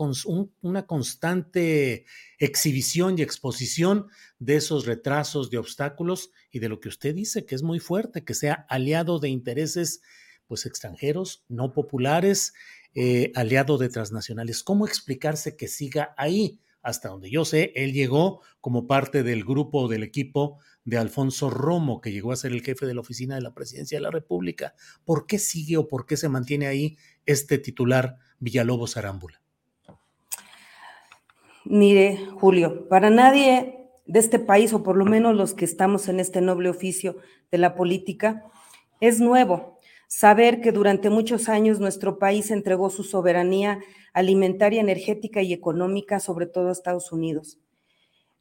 [0.61, 2.07] una constante
[2.39, 4.07] exhibición y exposición
[4.39, 8.25] de esos retrasos, de obstáculos y de lo que usted dice, que es muy fuerte,
[8.25, 10.01] que sea aliado de intereses
[10.47, 12.53] pues extranjeros, no populares,
[12.95, 14.63] eh, aliado de transnacionales.
[14.63, 16.61] ¿Cómo explicarse que siga ahí?
[16.83, 22.01] Hasta donde yo sé, él llegó como parte del grupo, del equipo de Alfonso Romo,
[22.01, 24.75] que llegó a ser el jefe de la oficina de la presidencia de la República.
[25.05, 29.41] ¿Por qué sigue o por qué se mantiene ahí este titular Villalobos Arámbula?
[31.65, 36.21] Mire, Julio, para nadie de este país, o por lo menos los que estamos en
[36.21, 37.17] este noble oficio
[37.51, 38.45] de la política,
[39.01, 43.81] es nuevo saber que durante muchos años nuestro país entregó su soberanía
[44.13, 47.59] alimentaria, energética y económica, sobre todo a Estados Unidos.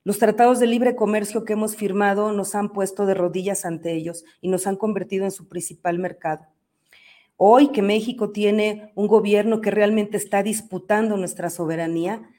[0.05, 4.25] Los tratados de libre comercio que hemos firmado nos han puesto de rodillas ante ellos
[4.41, 6.45] y nos han convertido en su principal mercado.
[7.37, 12.29] Hoy que México tiene un gobierno que realmente está disputando nuestra soberanía,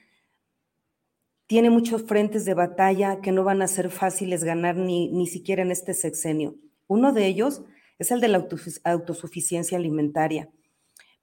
[1.47, 5.63] tiene muchos frentes de batalla que no van a ser fáciles ganar ni, ni siquiera
[5.63, 6.57] en este sexenio.
[6.87, 7.63] Uno de ellos
[7.99, 8.47] es el de la
[8.85, 10.51] autosuficiencia alimentaria,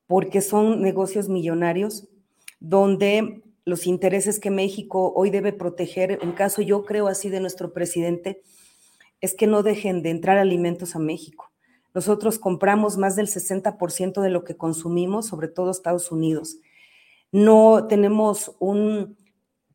[0.07, 2.07] porque son negocios millonarios
[2.59, 7.73] donde los intereses que México hoy debe proteger, en caso yo creo así de nuestro
[7.73, 8.41] presidente,
[9.19, 11.51] es que no dejen de entrar alimentos a México.
[11.93, 16.57] Nosotros compramos más del 60% de lo que consumimos, sobre todo Estados Unidos.
[17.31, 19.17] No tenemos un,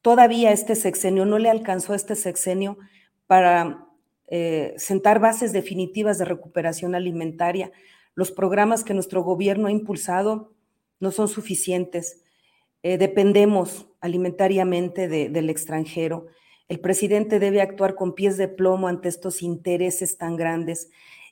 [0.03, 2.79] todavía este sexenio, no le alcanzó este sexenio
[3.27, 3.87] para
[4.29, 7.71] eh, sentar bases definitivas de recuperación alimentaria.
[8.15, 10.53] Los programas que nuestro gobierno ha impulsado
[10.99, 12.23] no son suficientes
[12.89, 16.27] eh, dependemos alimentariamente del extranjero.
[16.69, 20.89] El presidente debe actuar con pies de plomo ante estos intereses tan grandes.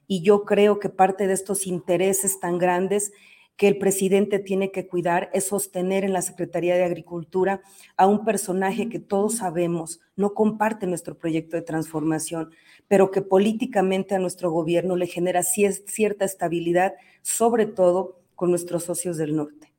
[0.08, 3.12] Y yo creo que parte de estos intereses tan grandes
[3.56, 7.62] que el presidente tiene que cuidar es sostener en la Secretaría de Agricultura
[7.96, 12.50] a un personaje que todos sabemos no comparte nuestro proyecto de transformación,
[12.88, 19.18] pero que políticamente a nuestro gobierno le genera cierta estabilidad, sobre todo con nuestros socios
[19.18, 19.73] del norte.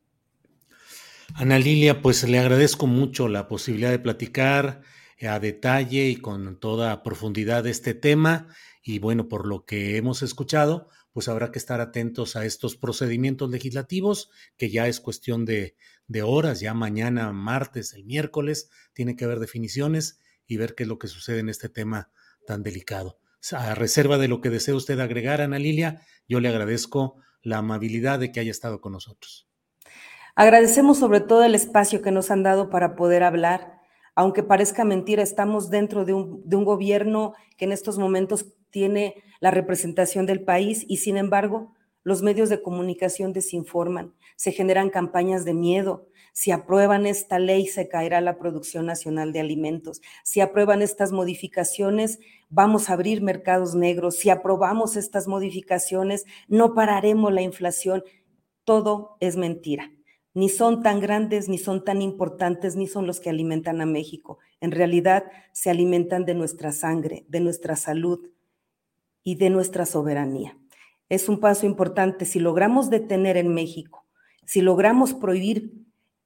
[1.38, 4.84] Ana Lilia, pues le agradezco mucho la posibilidad de platicar
[5.22, 8.48] a detalle y con toda profundidad este tema.
[8.82, 13.50] Y bueno, por lo que hemos escuchado, pues habrá que estar atentos a estos procedimientos
[13.50, 15.76] legislativos, que ya es cuestión de,
[16.08, 20.90] de horas, ya mañana, martes, el miércoles, tiene que haber definiciones y ver qué es
[20.90, 22.12] lo que sucede en este tema
[22.48, 23.20] tan delicado.
[23.52, 28.20] A reserva de lo que desee usted agregar, Ana Lilia, yo le agradezco la amabilidad
[28.20, 29.45] de que haya estado con nosotros.
[30.38, 33.80] Agradecemos sobre todo el espacio que nos han dado para poder hablar.
[34.16, 40.26] Aunque parezca mentira, estamos dentro de un, gobierno que en estos momentos tiene la representación
[40.26, 41.74] del país y sin embargo
[42.04, 46.10] los medios de comunicación desinforman, se generan campañas de miedo.
[46.34, 50.02] Si aprueban esta ley, se caerá la producción nacional de alimentos.
[50.26, 52.20] Si aprueban estas modificaciones,
[52.50, 54.18] vamos a abrir mercados negros.
[54.18, 58.04] Si aprobamos estas modificaciones, no pararemos la inflación.
[58.66, 59.95] Todo es mentira.
[60.36, 64.38] Ni son tan grandes, ni son tan importantes, ni son los que alimentan a México.
[64.62, 65.24] En realidad,
[65.54, 68.20] se alimentan de nuestra sangre, de nuestra salud
[69.24, 70.56] y de nuestra soberanía
[71.10, 72.26] es un paso importante.
[72.26, 74.06] Si logramos detener en México,
[74.46, 75.74] si logramos prohibir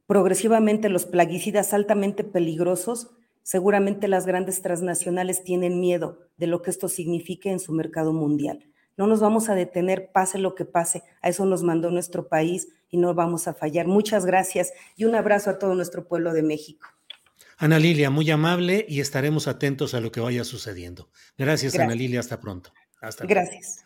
[0.07, 3.11] progresivamente los plaguicidas altamente peligrosos,
[3.43, 8.65] seguramente las grandes transnacionales tienen miedo de lo que esto signifique en su mercado mundial.
[8.99, 11.03] No nos vamos a detener, pase lo que pase.
[11.21, 13.87] A eso nos mandó nuestro país y no vamos a fallar.
[13.87, 16.85] Muchas gracias y un abrazo a todo nuestro pueblo de México.
[17.57, 21.09] Ana Lilia, muy amable y estaremos atentos a lo que vaya sucediendo.
[21.37, 22.19] Gracias, Ana Lilia.
[22.19, 22.73] Hasta pronto.
[22.99, 23.85] Hasta Gracias.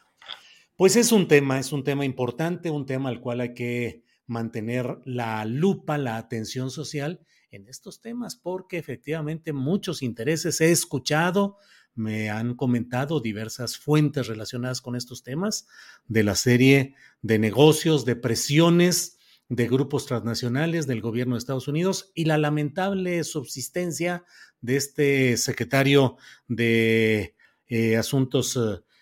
[0.76, 4.97] Pues es un tema, es un tema importante, un tema al cual hay que mantener
[5.05, 7.20] la lupa, la atención social
[7.51, 11.57] en estos temas, porque efectivamente muchos intereses he escuchado,
[11.95, 15.67] me han comentado diversas fuentes relacionadas con estos temas
[16.07, 19.17] de la serie de negocios, de presiones
[19.49, 24.23] de grupos transnacionales del gobierno de Estados Unidos y la lamentable subsistencia
[24.61, 26.17] de este secretario
[26.47, 27.35] de
[27.67, 28.57] eh, Asuntos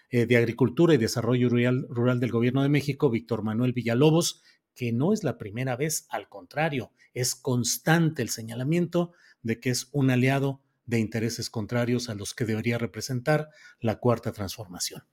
[0.09, 4.41] eh, de Agricultura y Desarrollo Rural, Rural del Gobierno de México, Víctor Manuel Villalobos,
[4.75, 9.11] que no es la primera vez, al contrario, es constante el señalamiento
[9.43, 14.31] de que es un aliado de intereses contrarios a los que debería representar la cuarta
[14.31, 15.03] transformación.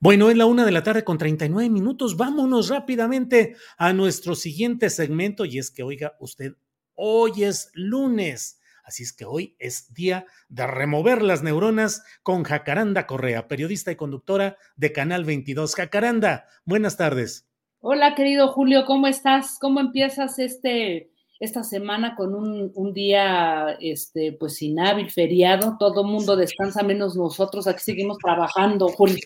[0.00, 2.16] Bueno, es la una de la tarde con 39 minutos.
[2.16, 6.54] Vámonos rápidamente a nuestro siguiente segmento y es que, oiga, usted,
[6.94, 8.60] hoy es lunes.
[8.84, 13.96] Así es que hoy es día de remover las neuronas con Jacaranda Correa, periodista y
[13.96, 15.74] conductora de Canal 22.
[15.74, 17.48] Jacaranda, buenas tardes.
[17.80, 19.58] Hola, querido Julio, ¿cómo estás?
[19.60, 26.36] ¿Cómo empiezas este esta semana con un, un, día este, pues hábil, feriado, todo mundo
[26.36, 29.22] descansa menos nosotros, aquí seguimos trabajando, Julio.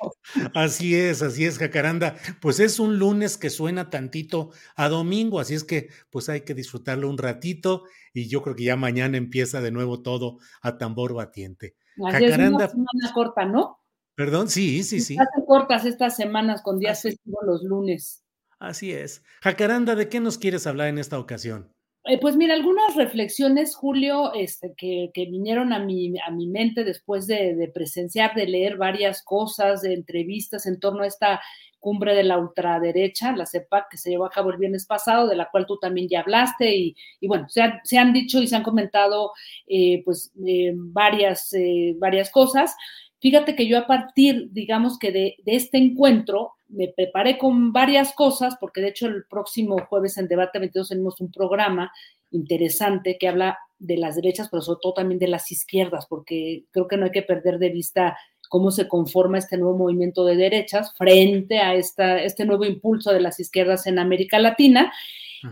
[0.54, 2.16] Así es, así es, Jacaranda.
[2.40, 6.54] Pues es un lunes que suena tantito a domingo, así es que pues hay que
[6.54, 11.14] disfrutarlo un ratito y yo creo que ya mañana empieza de nuevo todo a tambor
[11.14, 11.76] batiente.
[11.96, 12.64] Jacaranda.
[12.64, 13.80] Es una semana corta, ¿no?
[14.14, 15.16] Perdón, sí, sí, sí.
[15.18, 18.24] Hacen cortas estas semanas con días festivos los lunes.
[18.58, 19.22] Así es.
[19.40, 21.72] Jacaranda, ¿de qué nos quieres hablar en esta ocasión?
[22.04, 27.26] Eh, pues mira, algunas reflexiones, Julio, este, que, vinieron a mi, a mi mente después
[27.26, 31.40] de, presenciar, de leer varias cosas, de entrevistas en torno a esta
[31.78, 35.36] cumbre de la ultraderecha, la CEPAC, que se llevó a cabo el viernes pasado, de
[35.36, 36.96] la cual tú también ya hablaste, y,
[37.26, 39.32] bueno, se, han dicho y se han comentado
[39.66, 41.54] eh, pues eh, varias,
[41.98, 42.74] varias cosas.
[43.20, 48.14] Fíjate que yo a partir, digamos que de, de, este encuentro, me preparé con varias
[48.14, 51.92] cosas, porque de hecho el próximo jueves en Debate 22 tenemos un programa
[52.30, 56.86] interesante que habla de las derechas, pero sobre todo también de las izquierdas, porque creo
[56.86, 58.16] que no hay que perder de vista
[58.48, 63.20] cómo se conforma este nuevo movimiento de derechas frente a esta, este nuevo impulso de
[63.20, 64.92] las izquierdas en América Latina.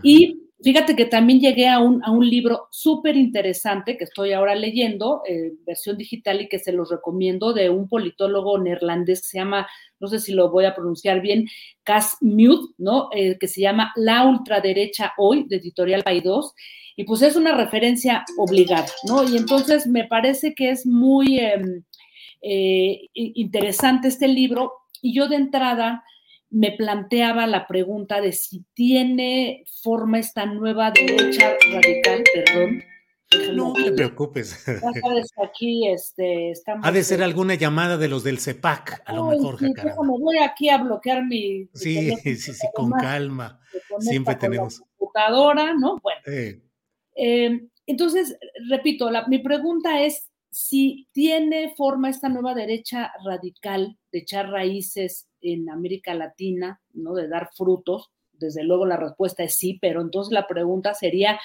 [0.03, 4.55] Y Fíjate que también llegué a un, a un libro súper interesante que estoy ahora
[4.55, 9.67] leyendo, eh, versión digital y que se los recomiendo, de un politólogo neerlandés se llama,
[10.01, 11.47] no sé si lo voy a pronunciar bien,
[11.83, 13.07] Cas Mute, ¿no?
[13.13, 16.53] Eh, que se llama La ultraderecha hoy, de Editorial Paidós.
[16.97, 19.23] Y pues es una referencia obligada, ¿no?
[19.23, 21.83] Y entonces me parece que es muy em,
[22.41, 24.73] eh, interesante este libro.
[25.01, 26.03] Y yo de entrada
[26.49, 32.83] me planteaba la pregunta de si tiene forma esta nueva derecha radical, perdón.
[33.53, 34.65] No te preocupes.
[35.43, 39.71] aquí este, Ha de ser alguna llamada de los del CEPAC, a lo mejor, sí,
[40.03, 41.69] voy aquí a bloquear mi.
[41.75, 43.59] Sí, sí, sí, con calma.
[43.99, 44.81] Siempre tenemos.
[44.97, 45.99] computadora, ¿no?
[46.01, 46.59] Bueno.
[47.15, 48.35] Em, entonces,
[48.67, 55.69] repito, mi pregunta es si tiene forma esta nueva derecha radical de echar raíces en
[55.69, 57.13] América Latina, ¿no?
[57.13, 58.11] De dar frutos.
[58.33, 61.39] Desde luego la respuesta es sí, pero entonces la pregunta sería,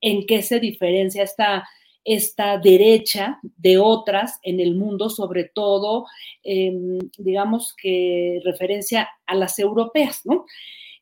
[0.00, 1.68] ¿en qué se diferencia esta,
[2.04, 6.06] esta derecha de otras en el mundo, sobre todo,
[6.42, 10.46] em, digamos que referencia a las europeas, ¿no?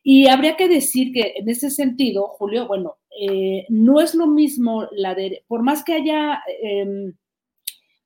[0.03, 4.87] Y habría que decir que en ese sentido, Julio, bueno, eh, no es lo mismo
[4.91, 7.13] la de, por más que haya em,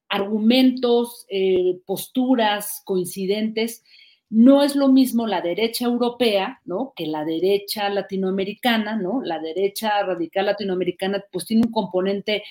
[0.09, 3.83] argumentos, eh, posturas coincidentes,
[4.31, 6.93] no es lo mismo la derecha europea, ¿no?
[6.95, 9.21] Que la derecha latinoamericana, ¿no?
[9.21, 12.41] La derecha radical latinoamericana, pues tiene un componente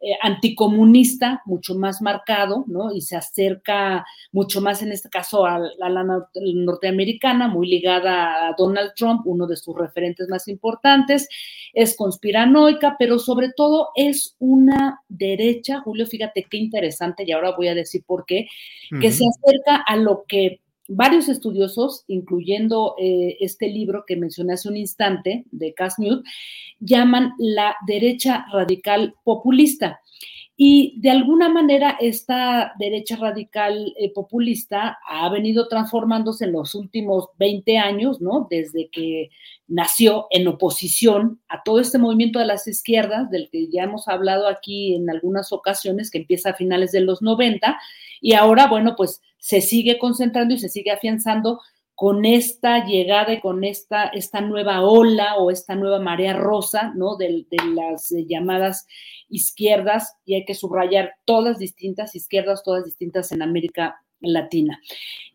[0.00, 2.92] eh, anticomunista mucho más marcado, ¿no?
[2.92, 8.94] Y se acerca mucho más, en este caso, a, la norteamericana, muy ligada a Donald
[8.96, 11.28] Trump, uno de sus referentes más importantes,
[11.72, 17.68] es conspiranoica, pero sobre todo es una derecha, Julio, fíjate qué interesante, y ahora voy
[17.68, 18.48] a decir por qué,
[19.00, 24.68] que se acerca a lo que varios estudiosos, incluyendo eh, este libro que mencioné hace
[24.68, 25.96] un instante de Cass
[26.80, 30.00] llaman la derecha radical populista.
[30.60, 37.28] Y de alguna manera esta derecha radical eh, populista ha venido transformándose en los últimos
[37.38, 38.48] 20 años, ¿no?
[38.50, 39.30] Desde que
[39.68, 44.48] nació en oposición a todo este movimiento de las izquierdas, del que ya hemos hablado
[44.48, 47.78] aquí en algunas ocasiones, que empieza a finales de los 90,
[48.20, 51.60] y ahora, bueno, pues se sigue concentrando y se sigue afianzando
[51.98, 57.16] con esta llegada y con esta, esta nueva ola o esta nueva marea rosa, ¿no?
[57.16, 58.86] De, las eh, llamadas
[59.28, 64.80] izquierdas, y hay que subrayar todas distintas, izquierdas todas distintas en América Latina.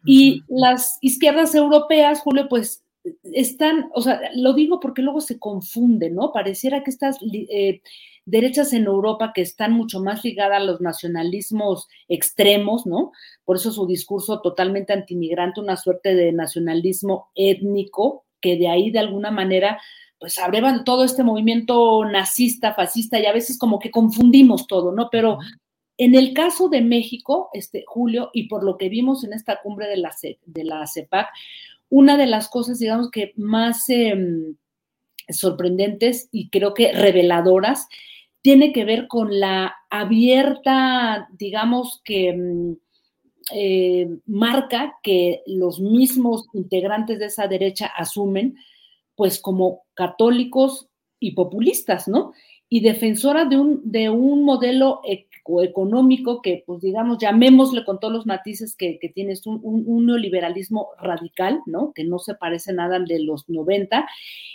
[0.05, 2.85] Y las izquierdas europeas, Julio, pues
[3.23, 6.31] están, o sea, lo digo porque luego se confunde, ¿no?
[6.31, 7.81] Pareciera que estas eh,
[8.25, 13.11] derechas en Europa que están mucho más ligadas a los nacionalismos extremos, ¿no?
[13.45, 18.99] Por eso su discurso totalmente antimigrante, una suerte de nacionalismo étnico, que de ahí de
[18.99, 19.79] alguna manera
[20.19, 25.09] pues abrevan todo este movimiento nazista, fascista, y a veces como que confundimos todo, ¿no?
[25.11, 25.37] Pero
[25.97, 29.87] en el caso de México, este Julio, y por lo que vimos en esta cumbre
[29.87, 30.15] de la,
[30.45, 31.27] de la CEPAC,
[31.89, 34.55] una de las cosas, digamos, que más em,
[35.29, 37.87] sorprendentes y creo que reveladoras
[38.43, 42.73] tiene que ver con la abierta, digamos que mm,
[43.53, 48.57] eh, marca que los mismos integrantes de esa derecha asumen,
[49.15, 50.89] pues como católicos
[51.19, 52.33] y populistas, ¿no?
[52.73, 55.01] Y defensora de un, de un modelo
[55.61, 60.89] económico que, pues digamos, llamémosle con todos los matices que, que tiene, un, un, neoliberalismo
[60.99, 61.93] radical, ¿no?
[61.93, 64.07] Que no se parece nada al de los 90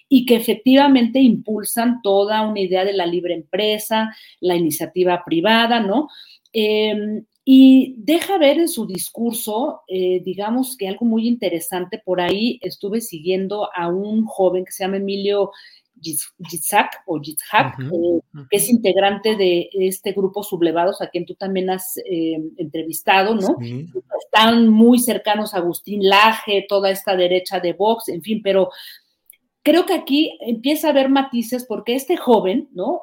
[0.09, 6.09] y que efectivamente impulsan toda una idea de la libre empresa, la iniciativa privada, ¿no?
[6.53, 12.59] Em, y deja ver en su discurso, eh, digamos que algo muy interesante, por ahí
[12.63, 15.53] estuve siguiendo a un joven que se llama Emilio
[16.01, 18.21] Yitzhak o Yitzhak, eh,
[18.51, 23.57] que es integrante de este grupo Sublevados, a quien tú también has eh, entrevistado, ¿no?
[24.23, 28.71] Están muy cercanos a Agustín Laje, toda esta derecha de Vox, en fin, pero
[29.63, 33.03] creo que aquí empieza a haber matices porque este joven, ¿no?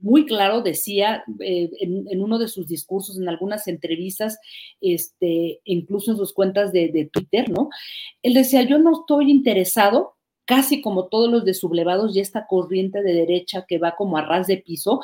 [0.00, 4.38] Muy claro decía eh, en, uno de sus discursos, en algunas entrevistas,
[4.80, 7.68] este, incluso en sus cuentas de, de Twitter, ¿no?
[8.20, 10.11] Él decía, yo no estoy interesado
[10.44, 14.22] casi como todos los de sublevados y esta corriente de derecha que va como a
[14.22, 15.00] ras de piso,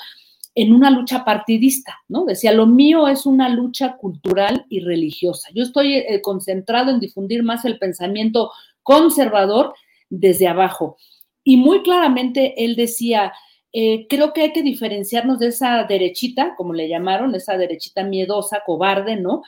[0.54, 2.24] en una lucha partidista, ¿no?
[2.24, 5.48] Decía, lo mío es una lucha cultural y religiosa.
[5.54, 8.50] Yo estoy eh, concentrado en difundir más el pensamiento
[8.82, 9.74] conservador
[10.10, 10.96] desde abajo.
[11.44, 13.32] Y muy claramente él decía,
[13.72, 18.62] eh, creo que hay que diferenciarnos de esa derechita, como le llamaron, esa derechita miedosa,
[18.66, 19.42] cobarde, ¿no?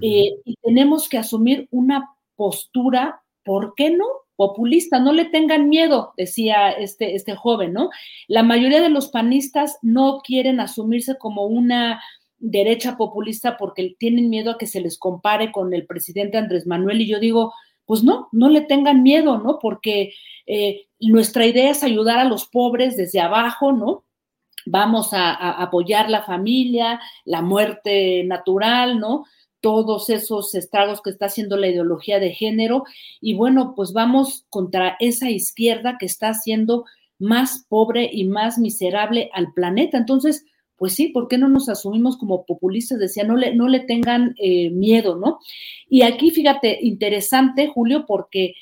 [0.00, 4.06] Eh, y tenemos que asumir una postura, ¿por qué no?
[4.42, 7.90] Populista, no le tengan miedo, decía este, este joven, ¿no?
[8.26, 12.02] La mayoría de los panistas no quieren asumirse como una
[12.40, 17.02] derecha populista porque tienen miedo a que se les compare con el presidente Andrés Manuel
[17.02, 17.54] y yo digo,
[17.86, 19.60] pues no, no le tengan miedo, ¿no?
[19.60, 20.12] Porque
[20.48, 24.02] eh, nuestra idea es ayudar a los pobres desde abajo, ¿no?
[24.66, 29.24] Vamos a, a apoyar la familia, la muerte natural, ¿no?
[29.62, 32.84] Todos esos estragos que está haciendo la ideología de género.
[33.22, 36.84] Y bueno, pues vamos contra esa izquierda que está haciendo
[37.18, 39.96] más pobre y más miserable al planeta.
[39.96, 40.44] Entonces,
[40.76, 42.98] pues sí, ¿por qué no nos asumimos como populistas?
[42.98, 45.38] Decía, no le, no le tengan eh, miedo, ¿no?
[45.88, 48.54] Y aquí, fíjate, interesante, Julio, porque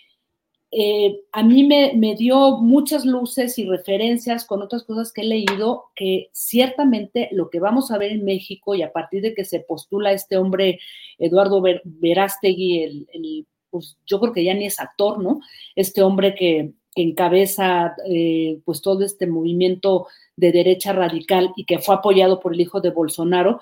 [0.72, 5.86] eh, a mí me, dio muchas luces y referencias con otras cosas que he leído,
[5.96, 9.60] que ciertamente lo que vamos a ver en México y a partir de que se
[9.60, 10.78] postula este hombre,
[11.18, 15.40] Eduardo Verástegui, el, pues yo creo que ya ni es actor, ¿no?
[15.74, 21.94] Este hombre que, encabeza eh, pues todo este movimiento de derecha radical y que fue
[21.94, 23.60] apoyado por el hijo de Bolsonaro,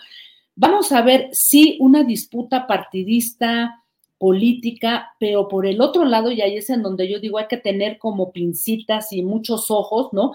[0.57, 3.85] vamos a ver si una disputa partidista,
[4.19, 7.57] política, pero por el otro lado, y ahí es en donde yo digo hay que
[7.57, 10.33] tener como pincitas y muchos ojos, ¿no?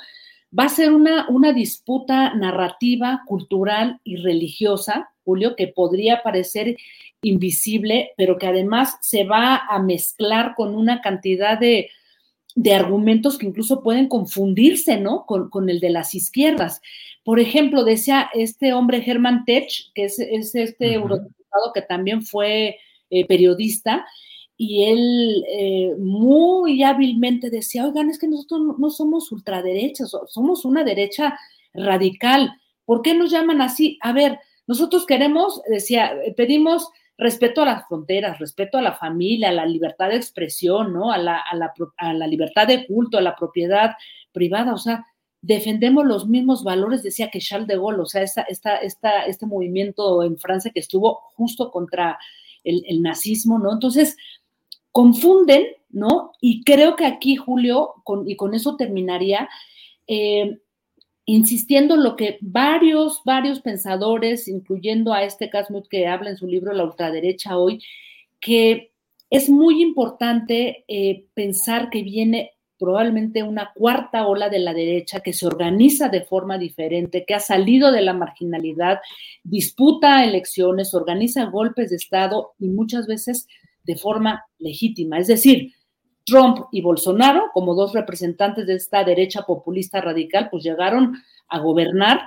[0.57, 6.77] Va a ser una, una disputa narrativa, cultural y religiosa, Julio, que podría parecer
[7.23, 11.89] invisible, pero que además se va a mezclar con una cantidad de,
[12.71, 15.25] argumentos que incluso pueden confundirse, ¿no?
[15.25, 16.81] Con, el de las izquierdas.
[17.23, 22.77] Por ejemplo, decía este hombre Germán Tech, que es, este eurodiputado que también fue
[23.19, 24.05] eh, periodista,
[24.55, 30.83] y él eh, muy hábilmente decía, oigan, es que nosotros no somos ultraderechas, somos una
[30.83, 31.37] derecha
[31.73, 32.53] radical.
[32.85, 33.97] ¿Por qué nos llaman así?
[34.01, 39.53] A ver, nosotros queremos, decía, pedimos respeto a las fronteras, respeto a la familia, a
[39.53, 41.11] la libertad de expresión, ¿no?
[41.11, 43.95] A la, a la, a la libertad de culto, a la propiedad
[44.31, 45.05] privada, o sea,
[45.41, 49.45] defendemos los mismos valores, decía que Charles de Gaulle, o sea, esta, esta, esta, este
[49.45, 52.17] movimiento en Francia que estuvo justo contra
[52.63, 53.73] el, nazismo, ¿no?
[53.73, 54.17] Entonces,
[54.91, 56.31] confunden, ¿no?
[56.41, 57.93] Y creo que aquí, Julio,
[58.25, 59.49] y con eso terminaría,
[60.07, 60.59] eh,
[61.25, 66.47] insistiendo en lo que varios, varios pensadores, incluyendo a este Casmut que habla en su
[66.47, 67.81] libro La ultraderecha hoy,
[68.39, 68.91] que
[69.29, 72.52] es muy importante eh, pensar que viene
[72.83, 77.39] probablemente una cuarta ola de la derecha que se organiza de forma diferente, que ha
[77.39, 78.99] salido de la marginalidad,
[79.41, 83.47] disputa elecciones, organiza golpes de Estado y muchas veces
[83.85, 85.17] de forma legítima.
[85.17, 85.71] Es decir,
[86.25, 91.15] Trump y Bolsonaro, como dos representantes de esta derecha populista radical, pues llegaron
[91.47, 92.19] a gobernar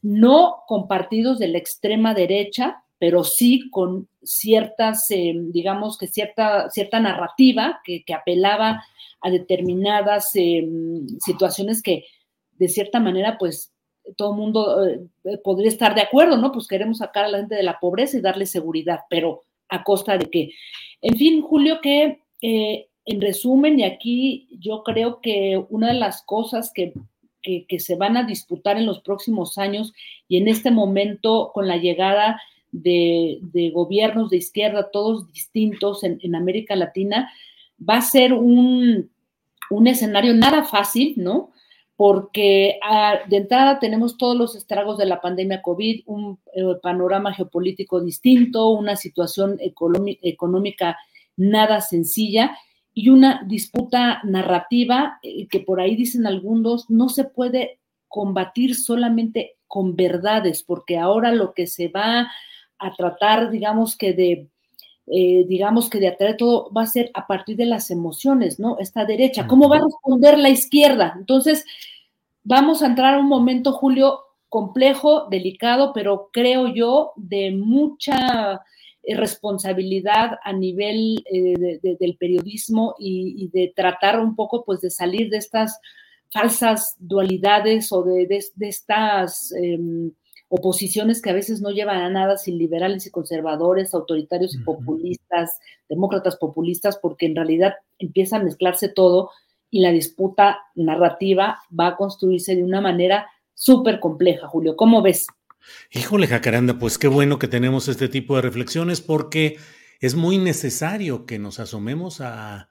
[0.00, 6.70] no con partidos de la extrema derecha, pero sí con ciertas, eh, digamos que cierta,
[6.70, 8.82] cierta narrativa que, apelaba
[9.20, 10.68] a determinadas eh,
[11.20, 12.04] situaciones que
[12.58, 13.72] de cierta manera pues
[14.16, 16.50] todo el mundo eh, podría estar de acuerdo, ¿no?
[16.50, 20.16] Pues queremos sacar a la gente de la pobreza y darle seguridad, pero a costa
[20.16, 20.50] de qué.
[21.02, 22.22] En fin, Julio, que
[23.08, 26.92] en resumen, y aquí yo creo que una de las cosas que,
[27.78, 29.94] se van a disputar en los próximos años
[30.28, 32.38] y en este momento con la llegada
[32.72, 33.40] de,
[33.72, 37.30] gobiernos de izquierda, todos distintos en, América Latina,
[37.78, 39.10] va a ser un,
[39.86, 41.52] escenario nada fácil, ¿no?
[41.96, 47.34] Porque ah, de entrada tenemos todos los estragos de la pandemia COVID, un eh, panorama
[47.34, 50.96] geopolítico distinto, una situación económica
[51.36, 52.56] nada sencilla
[52.92, 59.56] y una disputa narrativa eh, que por ahí dicen algunos no se puede combatir solamente
[59.68, 62.28] con verdades, porque ahora lo que se va
[62.78, 64.48] a tratar, digamos que de,
[65.10, 68.78] eh, digamos que de atraer todo va a ser a partir de las emociones, ¿no?
[68.78, 71.14] Esta derecha, ¿cómo va a responder la izquierda?
[71.16, 71.64] Entonces,
[72.44, 74.20] vamos a entrar a un momento, Julio,
[74.50, 78.62] complejo, delicado, pero creo yo de mucha
[79.02, 85.30] eh, responsabilidad a nivel eh, del periodismo y, de tratar un poco pues de salir
[85.30, 85.80] de estas
[86.30, 88.26] falsas dualidades o de,
[88.60, 89.54] estas
[90.48, 95.58] oposiciones que a veces no llevan a nada sin liberales y conservadores, autoritarios y populistas,
[95.88, 99.30] demócratas populistas, porque en realidad empieza a mezclarse todo
[99.70, 104.76] y la disputa narrativa va a construirse de una manera súper compleja, Julio.
[104.76, 105.26] ¿Cómo ves?
[105.90, 109.58] Híjole, Jacaranda, pues qué bueno que tenemos este tipo de reflexiones porque
[110.00, 112.68] es muy necesario que nos asomemos a,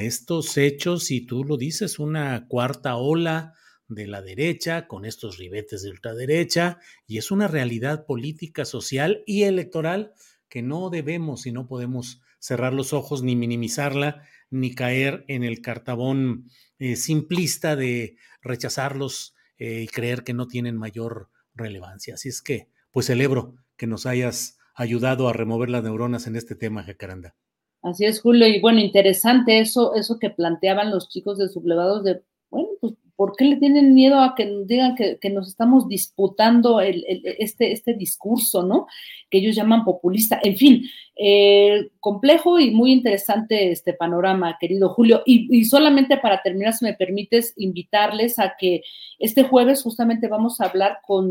[0.00, 3.54] estos hechos y tú lo dices, una cuarta ola
[3.88, 9.42] de la derecha con estos ribetes de ultraderecha y es una realidad política, social y
[9.42, 10.12] electoral
[10.48, 15.62] que no debemos y no podemos cerrar los ojos ni minimizarla ni caer en el
[15.62, 22.14] cartabón eh, simplista de rechazarlos eh, y creer que no tienen mayor relevancia.
[22.14, 26.54] Así es que, pues celebro que nos hayas ayudado a remover las neuronas en este
[26.54, 27.34] tema, Jacaranda.
[27.82, 32.22] Así es, Julio, y bueno, interesante eso, eso que planteaban los chicos de sublevados de,
[32.50, 36.80] bueno, pues, ¿por qué le tienen miedo a que nos digan que, nos estamos disputando
[36.80, 38.88] este, este discurso, ¿no?
[39.30, 40.40] Que ellos llaman populista.
[40.42, 40.82] En fin,
[41.14, 45.22] eh, complejo y muy interesante este panorama, querido Julio.
[45.24, 48.82] Y, y solamente para terminar, si me permites, invitarles a que
[49.20, 51.30] este jueves justamente vamos a hablar con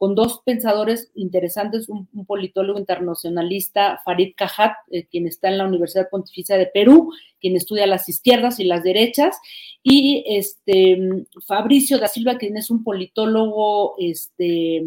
[0.00, 6.08] con dos pensadores interesantes, un, politólogo internacionalista, Farid Cajat, eh, quien está en la Universidad
[6.08, 9.36] Pontificia de Perú, quien estudia las izquierdas y las derechas,
[9.82, 14.78] y este Fabricio da Silva, quien es un politólogo este,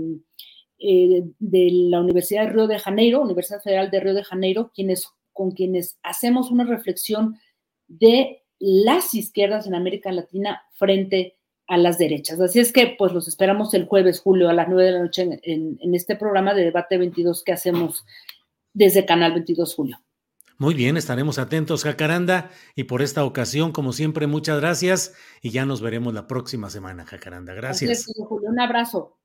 [0.79, 5.09] eh, de la Universidad de Río de Janeiro, Universidad Federal de Río de Janeiro, quienes,
[5.31, 7.37] con quienes hacemos una reflexión
[7.87, 11.37] de las izquierdas en América Latina frente
[11.67, 12.39] a las derechas.
[12.39, 15.39] Así es que pues los esperamos el jueves, Julio, a las 9 de la noche
[15.43, 18.05] en, este programa de debate 22 que hacemos
[18.73, 19.99] desde Canal 22 Julio.
[20.57, 22.51] Muy bien, estaremos atentos, Jacaranda.
[22.75, 25.13] Y por esta ocasión, como siempre, muchas gracias.
[25.41, 27.53] Y ya nos veremos la próxima semana, Jacaranda.
[27.53, 28.05] Gracias.
[28.15, 28.49] Julio.
[28.49, 29.17] Un abrazo.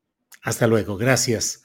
[0.43, 1.65] Hasta luego, gracias.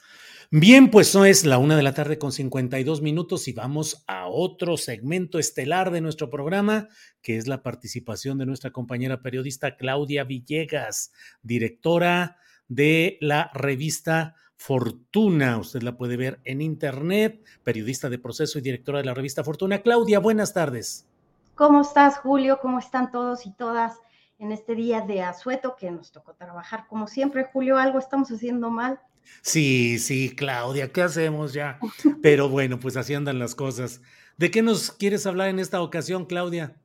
[0.56, 4.28] Bien, pues no es la una de la tarde con 52 minutos y vamos a
[4.28, 6.86] otro segmento estelar de nuestro programa,
[7.22, 12.36] que es la participación de nuestra compañera periodista Claudia Villegas, directora
[12.68, 15.58] de la revista Fortuna.
[15.58, 19.82] Usted la puede ver en internet, periodista de proceso y directora de la revista Fortuna.
[19.82, 21.08] Claudia, buenas tardes.
[21.56, 22.60] ¿Cómo estás, Julio?
[22.62, 23.98] ¿Cómo están todos y todas
[24.38, 26.86] en este día de asueto que nos tocó trabajar?
[26.86, 29.00] Como siempre, Julio, algo estamos haciendo mal.
[29.42, 31.78] Sí, sí, Claudia, ¿qué hacemos ya?
[32.22, 34.00] Pero bueno, pues así andan las cosas.
[34.36, 36.76] ¿De qué nos quieres hablar en esta ocasión, Claudia?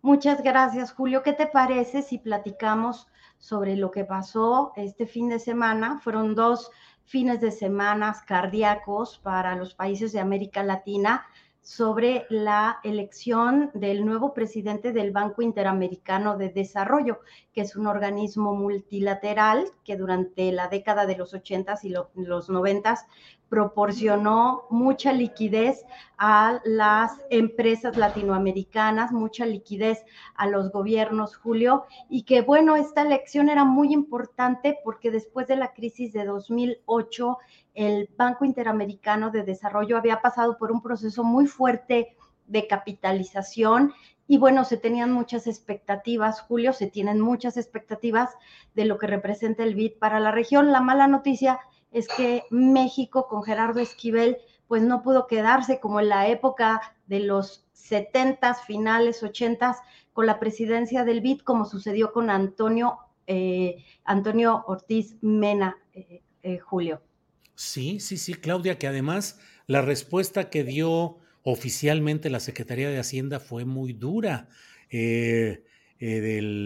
[0.00, 1.22] Muchas gracias, Julio.
[1.22, 6.00] ¿Qué te parece si platicamos sobre lo que pasó este fin de semana?
[6.00, 6.70] Fueron dos
[7.04, 11.26] fines de semana cardíacos para los países de América Latina
[11.64, 17.20] sobre la elección del nuevo presidente del Banco Interamericano de Desarrollo,
[17.54, 23.06] que es un organismo multilateral que durante la década de los 80 y los 90
[23.48, 25.84] proporcionó mucha liquidez
[26.18, 33.48] a las empresas latinoamericanas, mucha liquidez a los gobiernos, Julio, y que bueno, esta elección
[33.48, 37.38] era muy importante porque después de la crisis de 2008,
[37.74, 42.16] el Banco Interamericano de Desarrollo había pasado por un proceso muy fuerte
[42.46, 43.92] de capitalización
[44.26, 48.30] y bueno, se tenían muchas expectativas, Julio, se tienen muchas expectativas
[48.74, 50.72] de lo que representa el BID para la región.
[50.72, 51.73] La mala noticia es
[52.16, 57.66] que México con Gerardo Esquivel pues no pudo quedarse como en la época de los
[57.72, 59.76] 70 finales 80
[60.12, 66.58] con la presidencia del BID como sucedió con Antonio eh, Antonio Ortiz Mena eh, eh,
[66.58, 67.02] Julio.
[67.54, 73.38] Sí, sí, sí, Claudia, que además la respuesta que dio oficialmente la Secretaría de Hacienda
[73.40, 74.48] fue muy dura,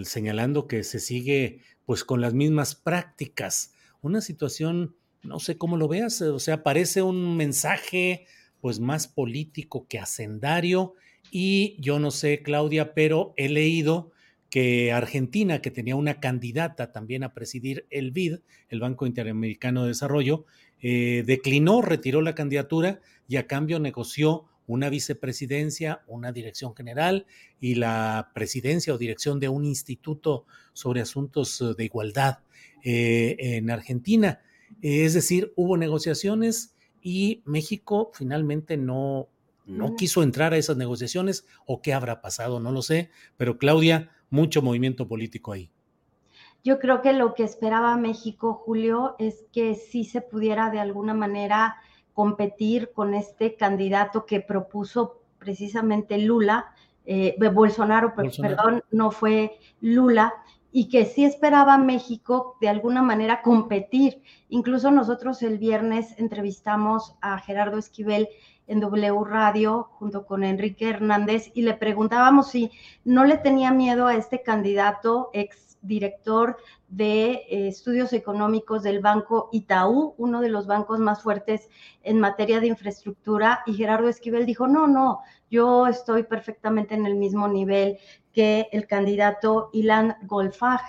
[0.04, 5.88] señalando que se sigue pues con las mismas prácticas, una situación no sé cómo lo
[5.88, 8.26] veas, o sea, parece un mensaje
[8.60, 10.94] pues más político que hacendario
[11.30, 14.12] y yo no sé, Claudia, pero he leído
[14.50, 18.36] que Argentina, que tenía una candidata también a presidir el BID,
[18.70, 20.46] el Banco Interamericano de Desarrollo,
[20.80, 27.26] eh, declinó, retiró la candidatura y a cambio negoció una vicepresidencia, una dirección general
[27.60, 32.38] y la presidencia o dirección de un instituto sobre asuntos de igualdad
[32.84, 34.40] eh, en Argentina.
[34.82, 39.28] Es decir, hubo negociaciones y México finalmente no,
[39.66, 44.10] no quiso entrar a esas negociaciones o qué habrá pasado, no lo sé, pero Claudia,
[44.30, 45.70] mucho movimiento político ahí.
[46.64, 51.14] Yo creo que lo que esperaba México, Julio, es que sí se pudiera de alguna
[51.14, 51.76] manera
[52.12, 56.74] competir con este candidato que propuso precisamente Lula,
[57.06, 60.34] eh, Bolsonaro, perdón, no fue Lula,
[60.70, 64.22] y que sí esperaba México de alguna manera competir.
[64.48, 68.28] Incluso nosotros el viernes entrevistamos a Gerardo Esquivel
[68.66, 72.70] en W Radio junto con Enrique Hernández y le preguntábamos si
[73.04, 76.58] no le tenía miedo a este candidato ex director
[76.89, 81.68] de eh, estudios económicos del Banco Itaú, uno de los bancos más fuertes
[82.03, 85.20] en materia de infraestructura, y Gerardo Esquivel dijo, no, no,
[85.51, 87.99] yo estoy perfectamente en el mismo nivel
[88.32, 90.80] que el candidato Ilan Golfag.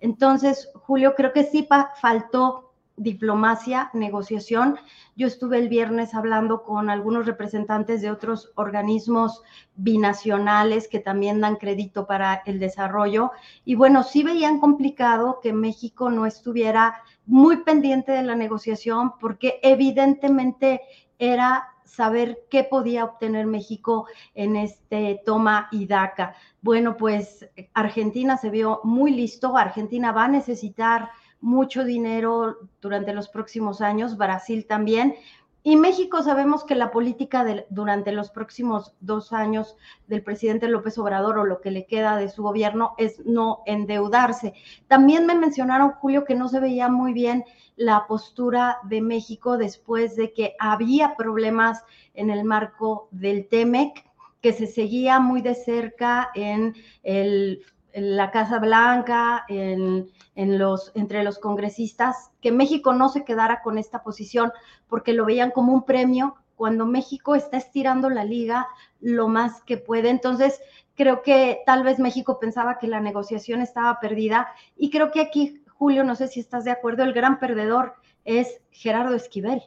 [0.00, 1.68] Entonces, Julio, creo que sí
[2.00, 4.78] faltó diplomacia, negociación.
[5.16, 9.42] Yo estuve el viernes hablando con algunos representantes de otros organismos
[9.76, 13.32] binacionales que también dan crédito para el desarrollo.
[13.64, 19.60] Y bueno, sí veían complicado que México no estuviera muy pendiente de la negociación porque
[19.62, 20.80] evidentemente
[21.18, 26.34] era saber qué podía obtener México en este toma y DACA.
[26.62, 31.10] Bueno, pues Argentina se vio muy listo, Argentina va a necesitar
[31.42, 35.16] mucho dinero durante los próximos años, Brasil también.
[35.64, 39.76] Y México sabemos que la política de, durante los próximos dos años
[40.08, 44.54] del presidente López Obrador o lo que le queda de su gobierno es no endeudarse.
[44.88, 47.44] También me mencionaron, Julio, que no se veía muy bien
[47.76, 51.84] la postura de México después de que había problemas
[52.14, 54.04] en el marco del TEMEC,
[54.40, 56.74] que se seguía muy de cerca en
[57.04, 57.62] el
[57.94, 64.02] la Casa Blanca, en, los, entre los congresistas, que México no se quedara con esta
[64.02, 64.52] posición
[64.88, 68.68] porque lo veían como un premio cuando México está estirando la liga
[69.00, 70.10] lo más que puede.
[70.10, 70.60] Entonces,
[70.94, 75.62] creo que tal vez México pensaba que la negociación estaba perdida y creo que aquí,
[75.68, 79.62] Julio, no sé si estás de acuerdo, el gran perdedor es Gerardo Esquivel.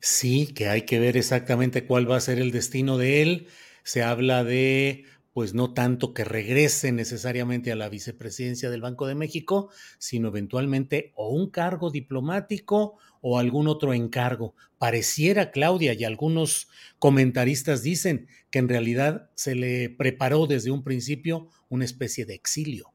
[0.00, 3.48] Sí, que hay que ver exactamente cuál va a ser el destino de él.
[3.82, 5.04] Se habla de
[5.34, 9.68] pues no tanto que regrese necesariamente a la vicepresidencia del Banco de México,
[9.98, 14.54] sino eventualmente o un cargo diplomático o algún otro encargo.
[14.78, 16.68] Pareciera, Claudia, y algunos
[17.00, 22.92] comentaristas dicen que en realidad se le preparó desde un principio una especie de exilio.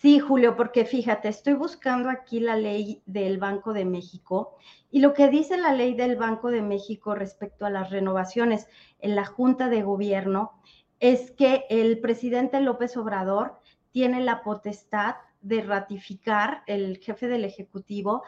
[0.00, 4.56] Sí, Julio, porque fíjate, estoy buscando aquí la ley del Banco de México
[4.90, 8.66] y lo que dice la ley del Banco de México respecto a las renovaciones
[8.98, 10.52] en la Junta de Gobierno
[11.02, 13.58] es que el presidente López Obrador
[13.90, 18.22] tiene la potestad de ratificar, el jefe del Ejecutivo,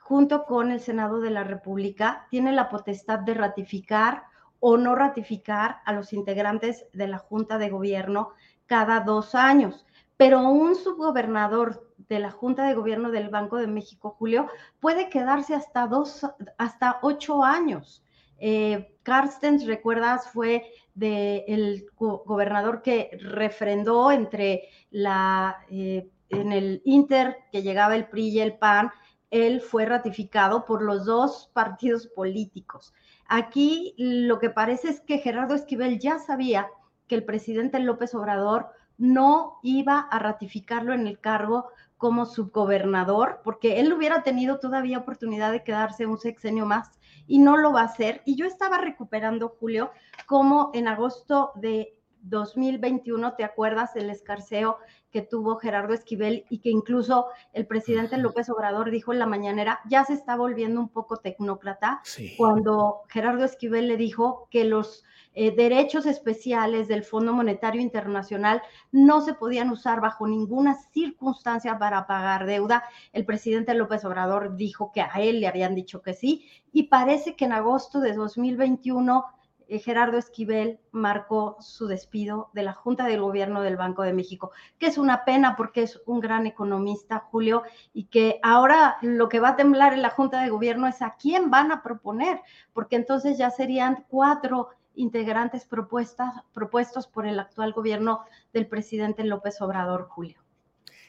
[0.00, 4.22] junto con el Senado de la República, tiene la potestad de ratificar
[4.58, 8.30] o no ratificar a los integrantes de la Junta de Gobierno
[8.64, 9.84] cada dos años.
[10.16, 14.48] Pero un subgobernador de la Junta de Gobierno del Banco de México, Julio,
[14.80, 18.02] puede quedarse hasta dos, hasta ocho años.
[18.38, 20.64] Eh, Carstens, recuerdas, fue
[20.94, 28.40] del gobernador que refrendó entre la, eh, en el Inter que llegaba el PRI y
[28.40, 28.90] el PAN,
[29.30, 32.94] él fue ratificado por los dos partidos políticos.
[33.26, 36.68] Aquí lo que parece es que Gerardo Esquivel ya sabía
[37.06, 41.68] que el presidente López Obrador no iba a ratificarlo en el cargo
[41.98, 47.56] como subgobernador, porque él hubiera tenido todavía oportunidad de quedarse un sexenio más y no
[47.56, 48.22] lo va a hacer.
[48.24, 49.90] Y yo estaba recuperando, Julio,
[50.26, 51.97] como en agosto de
[52.28, 54.78] 2021, ¿te acuerdas el escarceo
[55.10, 59.80] que tuvo Gerardo Esquivel y que incluso el presidente López Obrador dijo en la mañanera,
[59.88, 62.02] ya se está volviendo un poco tecnócrata,
[62.36, 65.04] cuando Gerardo Esquivel le dijo que los
[65.40, 68.60] eh, derechos especiales del Fondo Monetario Internacional
[68.90, 72.82] no se podían usar bajo ninguna circunstancia para pagar deuda.
[73.12, 77.36] El presidente López Obrador dijo que a él le habían dicho que sí y parece
[77.36, 79.37] que en agosto de 2021 eh,
[79.68, 84.86] Gerardo Esquivel marcó su despido de la Junta de Gobierno del Banco de México, que
[84.86, 87.62] es una pena porque es un gran economista, Julio,
[87.92, 91.16] y que ahora lo que va a temblar en la Junta de Gobierno es a
[91.20, 92.40] quién van a proponer,
[92.72, 99.60] porque entonces ya serían cuatro integrantes propuestas, propuestos por el actual gobierno del presidente López
[99.60, 100.38] Obrador, Julio.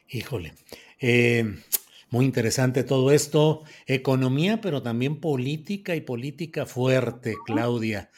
[0.09, 0.53] Híjole,
[0.99, 1.55] eh,
[2.09, 8.09] muy interesante todo esto, economía, pero también política y política fuerte, Claudia.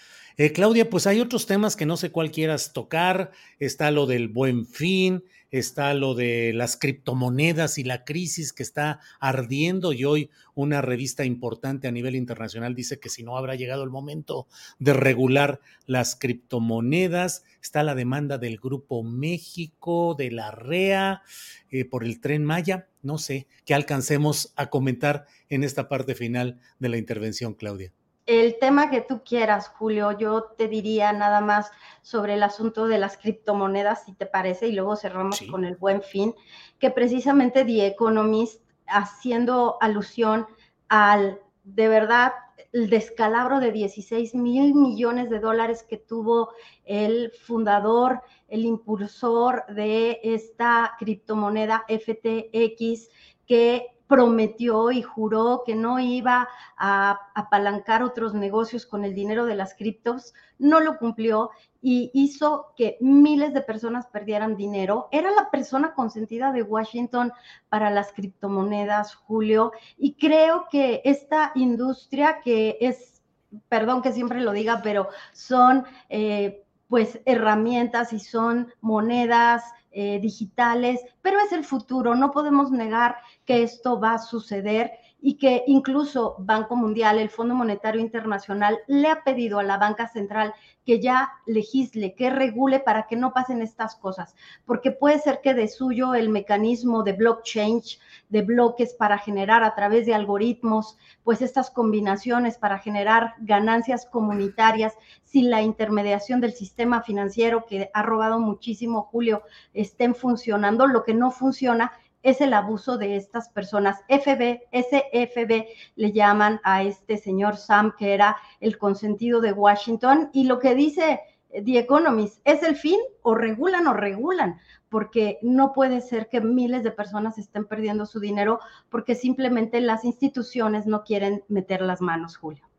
[0.43, 3.29] Eh, Claudia, pues hay otros temas que no sé cuál quieras tocar.
[3.59, 9.01] Está lo del buen fin, está lo de las criptomonedas y la crisis que está
[9.19, 13.83] ardiendo y hoy una revista importante a nivel internacional dice que si no habrá llegado
[13.83, 14.47] el momento
[14.79, 17.43] de regular las criptomonedas.
[17.61, 21.21] Está la demanda del Grupo México, de la REA,
[21.69, 22.87] eh, por el tren Maya.
[23.03, 27.93] No sé qué alcancemos a comentar en esta parte final de la intervención, Claudia
[28.39, 31.69] el tema que tú quieras, Julio, yo te diría nada más
[32.01, 36.01] sobre el asunto de las criptomonedas, si te parece, y luego cerramos con el buen
[36.01, 36.33] fin,
[36.79, 40.47] que precisamente The Economist, haciendo alusión
[40.87, 42.31] al, de verdad,
[42.71, 46.53] el descalabro de 16 mil millones de dólares que tuvo
[46.85, 53.09] el fundador, el impulsor de esta criptomoneda FTX,
[53.45, 59.55] que prometió y juró que no iba a apalancar otros negocios con el dinero de
[59.55, 61.51] las criptos, no lo cumplió
[61.81, 65.07] y hizo que miles de personas perdieran dinero.
[65.13, 67.31] Era la persona consentida de Washington
[67.69, 73.21] para las criptomonedas, Julio, y creo que esta industria que es,
[73.69, 75.85] perdón que siempre lo diga, pero son...
[76.09, 83.15] Eh, pues herramientas y son monedas eh, digitales, pero es el futuro, no podemos negar
[83.45, 89.07] que esto va a suceder y que incluso Banco Mundial, el Fondo Monetario Internacional, le
[89.07, 90.53] ha pedido a la banca central
[90.85, 95.53] que ya legisle, que regule para que no pasen estas cosas, porque puede ser que
[95.53, 97.81] de suyo el mecanismo de blockchain,
[98.29, 104.93] de bloques para generar a través de algoritmos, pues estas combinaciones para generar ganancias comunitarias
[105.23, 110.87] sin la intermediación del sistema financiero que ha robado muchísimo, Julio, estén funcionando.
[110.87, 111.91] Lo que no funciona
[112.23, 113.99] es el abuso de estas personas.
[114.09, 115.65] FB, SFB
[115.95, 120.75] le llaman a este señor Sam, que era el consentido de Washington, y lo que
[120.75, 121.19] dice
[121.51, 124.59] The Economist, ¿es el fin o regulan o regulan?
[124.89, 128.59] Porque no puede ser que miles de personas estén perdiendo su dinero
[128.89, 132.71] porque simplemente las instituciones no quieren meter las manos, Julio.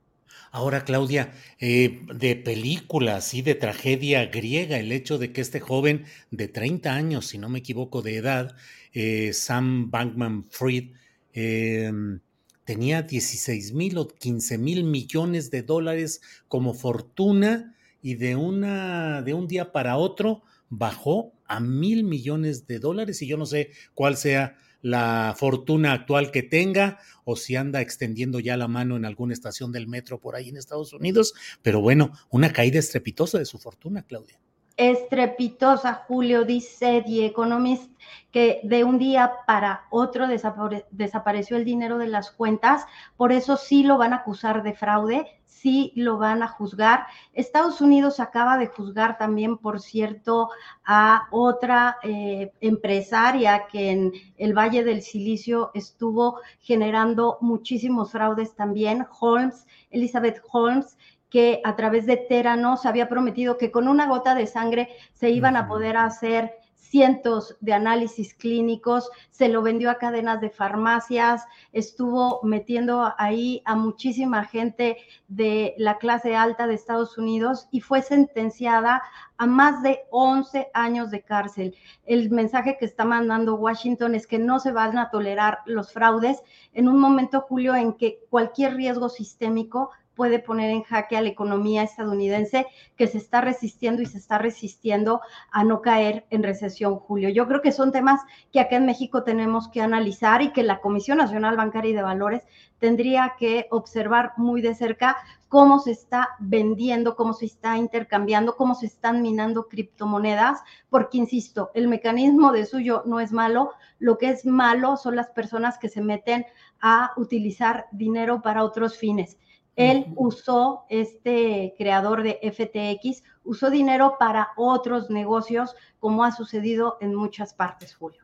[0.51, 6.05] Ahora, Claudia, eh, de películas y de tragedia griega, el hecho de que este joven
[6.31, 8.57] de 30 años, si no me equivoco de edad,
[8.93, 10.93] eh, Sam Bankman Fried,
[11.33, 12.21] em,
[12.65, 19.35] tenía 16 mil o 15 mil millones de dólares como fortuna y de, una, de
[19.35, 23.23] un día para otro bajó a mil millones de dólares.
[23.23, 28.41] Y yo no sé cuál sea la fortuna actual que tenga o si anda extendiendo
[28.41, 32.13] ya la mano en alguna estación del metro por ahí en Estados Unidos, pero bueno,
[32.31, 34.41] una caída estrepitosa de su fortuna, Claudia
[34.77, 37.91] estrepitosa, Julio, dice The Economist,
[38.31, 43.83] que de un día para otro desapareció el dinero de las cuentas, por eso sí
[43.83, 45.27] lo van a acusar de fraude,
[45.63, 47.07] sí lo van a juzgar.
[47.33, 50.49] Estados Unidos acaba de juzgar también, por cierto,
[50.85, 59.07] a otra eh, empresaria que en el Valle del Silicio estuvo generando muchísimos fraudes también,
[59.21, 60.97] Holmes, Elizabeth Holmes,
[61.33, 65.31] que a través de Terano se había prometido que con una gota de sangre se
[65.31, 66.53] iban a poder hacer
[66.93, 73.75] cientos de análisis clínicos, se lo vendió a cadenas de farmacias, estuvo metiendo ahí a
[73.77, 79.03] muchísima gente de la clase alta de Estados Unidos y fue sentenciada
[79.39, 81.75] a más de 11 años de cárcel.
[82.05, 86.43] El mensaje que está mandando Washington es que no se van a tolerar los fraudes
[86.75, 91.31] en un momento, Julio, en que cualquier riesgo sistémico puede poner en jaque a la
[91.31, 95.21] economía estadounidense que se está resistiendo y se está resistiendo
[95.51, 97.29] a no caer en recesión, Julio.
[97.29, 98.21] Yo creo que son temas
[98.53, 102.03] que acá en México tenemos que analizar y que la Comisión Nacional Bancaria y de
[102.03, 102.45] Valores
[102.79, 105.17] tendría que observar muy de cerca
[105.49, 111.73] cómo se está vendiendo, cómo se está intercambiando, cómo se están minando criptomonedas, porque, insisto,
[111.75, 115.89] el mecanismo de suyo no es malo, lo que es malo son las personas que
[115.89, 116.47] se meten
[116.81, 119.37] a utilizar dinero para otros fines.
[119.77, 127.15] Él usó, este creador de FTX, usó dinero para otros negocios, como ha sucedido en
[127.15, 128.23] muchas partes, Julio.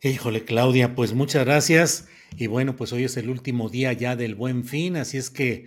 [0.00, 2.08] Híjole, Claudia, pues muchas gracias.
[2.36, 5.66] Y bueno, pues hoy es el último día ya del buen fin, así es que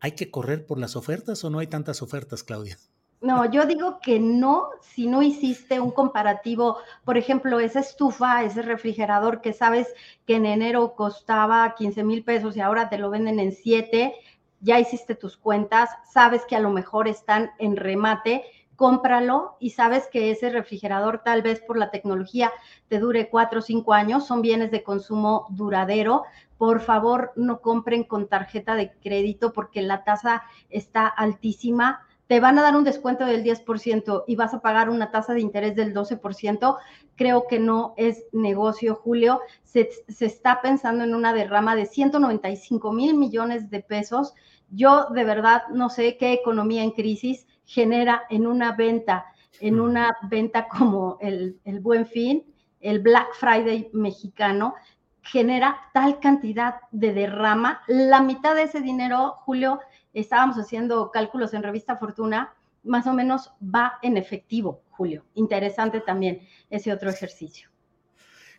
[0.00, 2.78] ¿hay que correr por las ofertas o no hay tantas ofertas, Claudia?
[3.20, 8.62] No, yo digo que no, si no hiciste un comparativo, por ejemplo, esa estufa, ese
[8.62, 9.88] refrigerador que sabes
[10.26, 14.14] que en enero costaba 15 mil pesos y ahora te lo venden en 7,
[14.60, 18.44] ya hiciste tus cuentas, sabes que a lo mejor están en remate,
[18.76, 22.50] cómpralo y sabes que ese refrigerador tal vez por la tecnología
[22.88, 26.24] te dure cuatro o cinco años, son bienes de consumo duradero.
[26.56, 32.06] Por favor, no compren con tarjeta de crédito porque la tasa está altísima.
[32.30, 35.40] Te van a dar un descuento del 10% y vas a pagar una tasa de
[35.40, 36.78] interés del 12%.
[37.16, 39.40] Creo que no es negocio, Julio.
[39.64, 44.34] Se, se está pensando en una derrama de 195 mil millones de pesos
[44.70, 49.26] yo de verdad no sé qué economía en crisis genera en una venta,
[49.60, 52.44] en una venta como el, Buen Fin,
[52.80, 54.74] el Black Friday mexicano,
[55.22, 57.82] genera tal cantidad de derrama.
[57.88, 59.80] La mitad de ese dinero, Julio,
[60.12, 65.24] estábamos haciendo cálculos en revista Fortuna, más o menos va en efectivo, Julio.
[65.34, 66.40] Interesante también
[66.70, 67.70] ese otro ejercicio.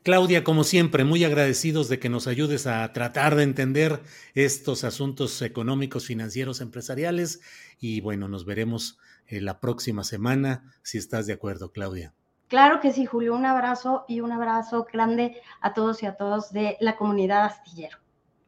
[0.03, 4.01] Claudia, como siempre, muy agradecidos de que nos ayudes a tratar de entender
[4.33, 7.41] estos asuntos económicos, financieros, empresariales
[7.79, 8.97] y bueno, nos veremos
[9.27, 12.15] eh, la próxima semana, si estás de acuerdo, Claudia.
[12.47, 16.51] Claro que sí, Julio, un abrazo y un abrazo grande a todos y a todos
[16.51, 17.99] de la comunidad astillero.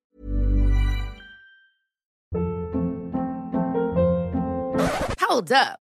[5.29, 5.90] Hold up.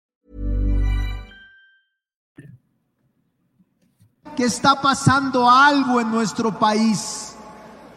[4.35, 7.31] Que está pasando algo en nuestro país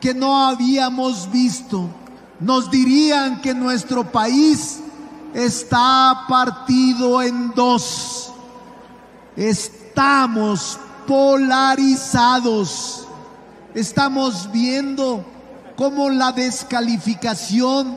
[0.05, 1.89] que no habíamos visto.
[2.39, 4.81] Nos dirían que nuestro país
[5.33, 8.31] está partido en dos.
[9.35, 13.09] Estamos polarizados.
[13.75, 15.25] Estamos viendo
[15.75, 17.97] cómo la descalificación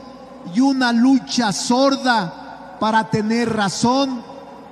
[0.54, 4.22] y una lucha sorda para tener razón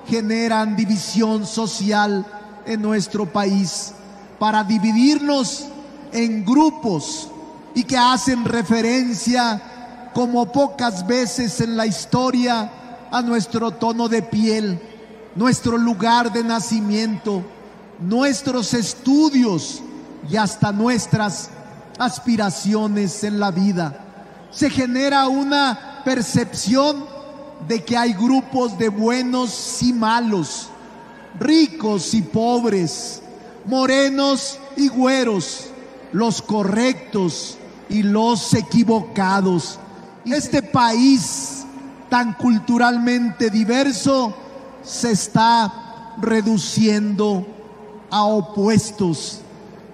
[0.06, 2.24] generan división social
[2.66, 3.92] en nuestro país,
[4.38, 5.66] para dividirnos
[6.12, 7.28] en grupos
[7.74, 12.70] y que hacen referencia como pocas veces en la historia
[13.10, 14.80] a nuestro tono de piel,
[15.34, 17.42] nuestro lugar de nacimiento,
[18.00, 19.82] nuestros estudios
[20.30, 21.50] y hasta nuestras
[21.98, 24.00] aspiraciones en la vida.
[24.50, 27.04] Se genera una percepción
[27.68, 30.68] de que hay grupos de buenos y malos,
[31.38, 33.22] ricos y pobres,
[33.64, 35.66] morenos y güeros,
[36.12, 37.58] los correctos
[37.88, 39.78] y los equivocados.
[40.24, 41.64] Este país
[42.08, 44.34] tan culturalmente diverso
[44.82, 47.46] se está reduciendo
[48.10, 49.40] a opuestos.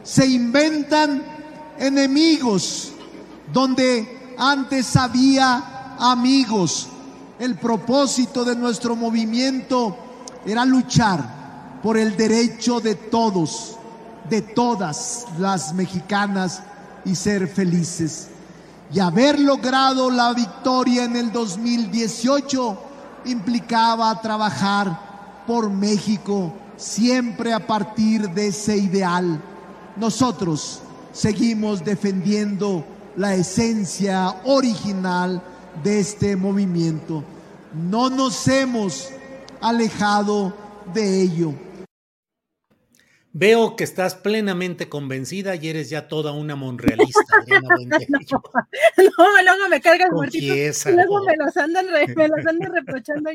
[0.03, 1.23] Se inventan
[1.79, 2.93] enemigos
[3.53, 6.89] donde antes había amigos.
[7.39, 9.97] El propósito de nuestro movimiento
[10.45, 13.77] era luchar por el derecho de todos,
[14.29, 16.63] de todas las mexicanas
[17.05, 18.29] y ser felices.
[18.93, 22.79] Y haber logrado la victoria en el 2018
[23.25, 29.41] implicaba trabajar por México siempre a partir de ese ideal.
[29.97, 30.81] Nosotros
[31.13, 32.85] seguimos defendiendo
[33.17, 35.43] la esencia original
[35.83, 37.25] de este movimiento.
[37.75, 39.09] No nos hemos
[39.63, 40.55] alejado
[40.93, 41.55] de ello.
[43.35, 47.21] Veo que estás plenamente convencida y eres ya toda una monrealista.
[47.41, 47.69] Adriana
[48.09, 48.19] no,
[48.99, 50.85] no, luego me cargan muertitos.
[50.93, 53.31] Luego me los andan, re, me los andan reprochando.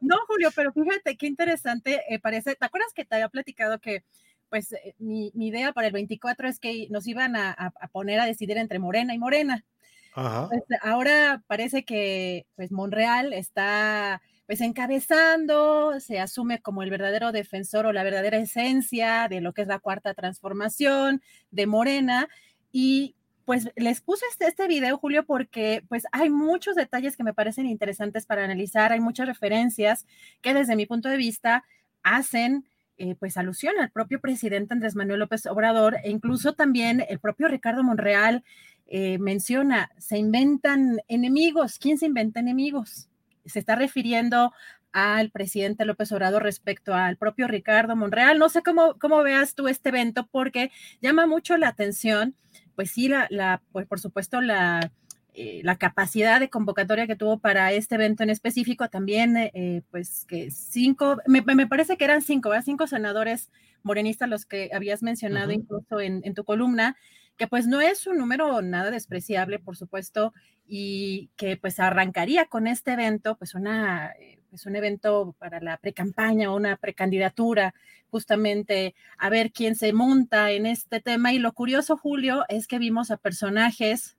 [0.00, 2.54] No, Julio, pero fíjate qué interesante eh, parece.
[2.54, 4.04] ¿Te acuerdas que te había platicado que
[4.48, 8.20] pues eh, mi, mi, idea para el 24 es que nos iban a, a, poner
[8.20, 9.66] a decidir entre Morena y Morena?
[10.14, 10.48] Ajá.
[10.48, 17.86] Pues, ahora parece que pues Monreal está pues encabezando, se asume como el verdadero defensor
[17.86, 22.28] o la verdadera esencia de lo que es la cuarta transformación de Morena.
[22.72, 23.14] Y
[23.44, 27.66] pues les puse este, este video, Julio, porque pues hay muchos detalles que me parecen
[27.66, 30.06] interesantes para analizar, hay muchas referencias
[30.40, 31.64] que desde mi punto de vista
[32.02, 32.64] hacen
[32.98, 37.48] eh, pues alusión al propio presidente Andrés Manuel López Obrador e incluso también el propio
[37.48, 38.44] Ricardo Monreal
[38.86, 41.78] eh, menciona, se inventan enemigos.
[41.78, 43.08] ¿Quién se inventa enemigos?
[43.44, 44.52] Se está refiriendo
[44.92, 48.38] al presidente López Obrador respecto al propio Ricardo Monreal.
[48.38, 50.70] No sé cómo, cómo veas tú este evento porque
[51.00, 52.34] llama mucho la atención,
[52.74, 54.92] pues sí, la, la pues por supuesto la,
[55.34, 60.26] eh, la capacidad de convocatoria que tuvo para este evento en específico, también eh, pues
[60.26, 62.66] que cinco, me, me, parece que eran cinco, ¿verdad?
[62.66, 63.50] cinco senadores
[63.82, 66.96] morenistas los que habías mencionado incluso en, en tu columna,
[67.36, 70.32] que pues no es un número nada despreciable, por supuesto,
[70.66, 75.76] y que pues arrancaría con este evento, pues una, eh, pues un evento para la
[75.76, 77.74] precampaña o una precandidatura,
[78.10, 81.32] justamente a ver quién se monta en este tema.
[81.32, 84.16] Y lo curioso, Julio, es que vimos a personajes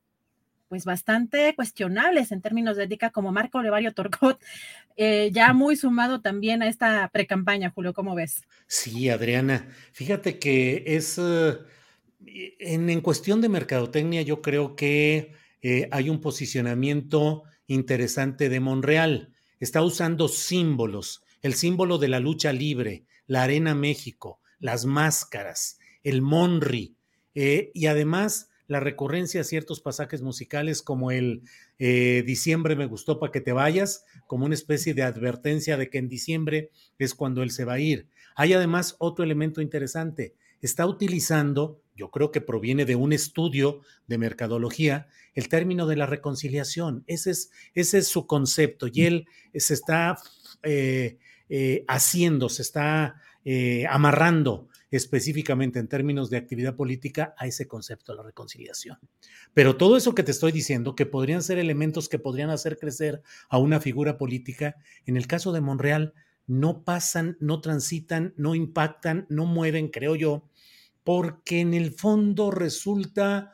[0.73, 4.41] pues bastante cuestionables en términos de ética, como Marco Levario Torcot,
[4.95, 8.41] eh, ya muy sumado también a esta precampaña, Julio, ¿cómo ves?
[8.65, 11.59] Sí, Adriana, fíjate que es, uh,
[12.25, 19.33] en, cuestión de mercadotecnia, yo creo que eh, hay un posicionamiento interesante de Monreal.
[19.59, 26.21] Está usando símbolos, el símbolo de la lucha libre, la Arena México, las máscaras, el
[26.21, 26.95] monri,
[27.35, 31.43] eh, y además la recurrencia a ciertos pasajes musicales como el
[31.79, 35.97] eh, diciembre me gustó para que te vayas, como una especie de advertencia de que
[35.97, 38.07] en diciembre es cuando él se va a ir.
[38.35, 40.33] Hay además otro elemento interesante.
[40.61, 46.05] Está utilizando, yo creo que proviene de un estudio de mercadología, el término de la
[46.05, 47.03] reconciliación.
[47.07, 50.17] Ese es, ese es su concepto y él se está
[50.63, 51.17] eh,
[51.49, 53.15] eh, haciendo, se está
[53.89, 58.99] amarrando específicamente en términos de actividad política a ese concepto de la reconciliación.
[59.53, 63.23] Pero todo eso que te estoy diciendo, que podrían ser elementos que podrían hacer crecer
[63.49, 64.75] a una figura política,
[65.07, 66.13] en el caso de Monreal,
[66.45, 70.47] no pasan, no transitan, no impactan, no mueven, creo yo,
[71.03, 73.53] porque en el fondo resulta,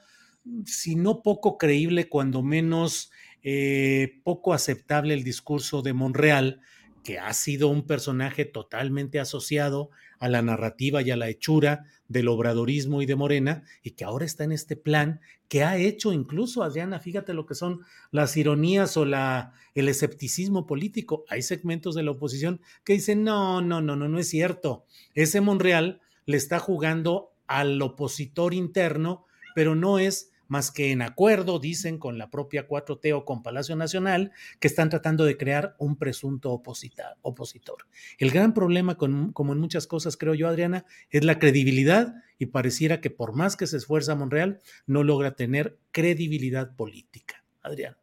[0.65, 3.11] si no poco creíble, cuando menos
[3.41, 6.61] eh, poco aceptable el discurso de Monreal,
[7.03, 9.89] que ha sido un personaje totalmente asociado
[10.19, 14.25] a la narrativa y a la hechura del obradorismo y de Morena, y que ahora
[14.25, 17.81] está en este plan que ha hecho incluso, Adriana, fíjate lo que son
[18.11, 21.23] las ironías o el escepticismo político.
[21.29, 24.85] Hay segmentos de la oposición que dicen, no, no, no, no, no es cierto.
[25.15, 31.59] Ese Monreal le está jugando al opositor interno, pero no es más que en acuerdo,
[31.59, 35.95] dicen, con la propia 4T o con Palacio Nacional, que están tratando de crear un
[35.95, 37.87] presunto opositor.
[38.17, 42.99] El gran problema, como en muchas cosas, creo yo, Adriana, es la credibilidad y pareciera
[42.99, 47.43] que por más que se esfuerza Monreal, no logra tener credibilidad política.
[47.61, 47.97] Adriana.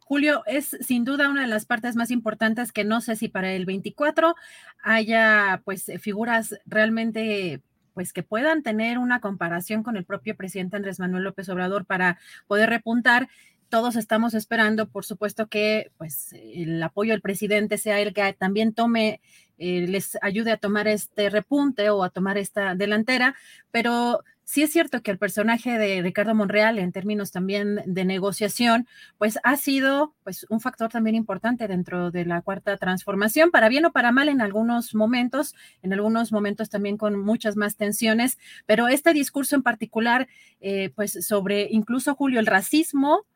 [0.00, 3.52] Julio, es sin duda una de las partes más importantes que no sé si para
[3.52, 4.34] el 24
[4.82, 7.62] haya pues figuras realmente
[7.94, 12.18] pues que puedan tener una comparación con el propio presidente Andrés Manuel López Obrador para
[12.46, 13.28] poder repuntar.
[13.68, 18.74] Todos estamos esperando, por supuesto, que pues el apoyo del presidente sea el que también
[18.74, 19.20] tome,
[19.58, 23.34] eh, les ayude a tomar este repunte o a tomar esta delantera,
[23.70, 28.86] pero sí es cierto que el personaje de Ricardo Monreal, en términos también de negociación,
[29.18, 33.86] pues ha sido pues un factor también importante dentro de la cuarta transformación, para bien
[33.86, 38.88] o para mal en algunos momentos, en algunos momentos también con muchas más tensiones, pero
[38.88, 40.28] este discurso en particular,
[40.60, 43.26] eh, pues sobre incluso Julio, el racismo,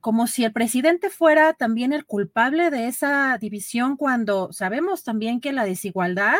[0.00, 5.52] como si el presidente fuera también el culpable de esa división cuando sabemos también que
[5.52, 6.36] la desigualdad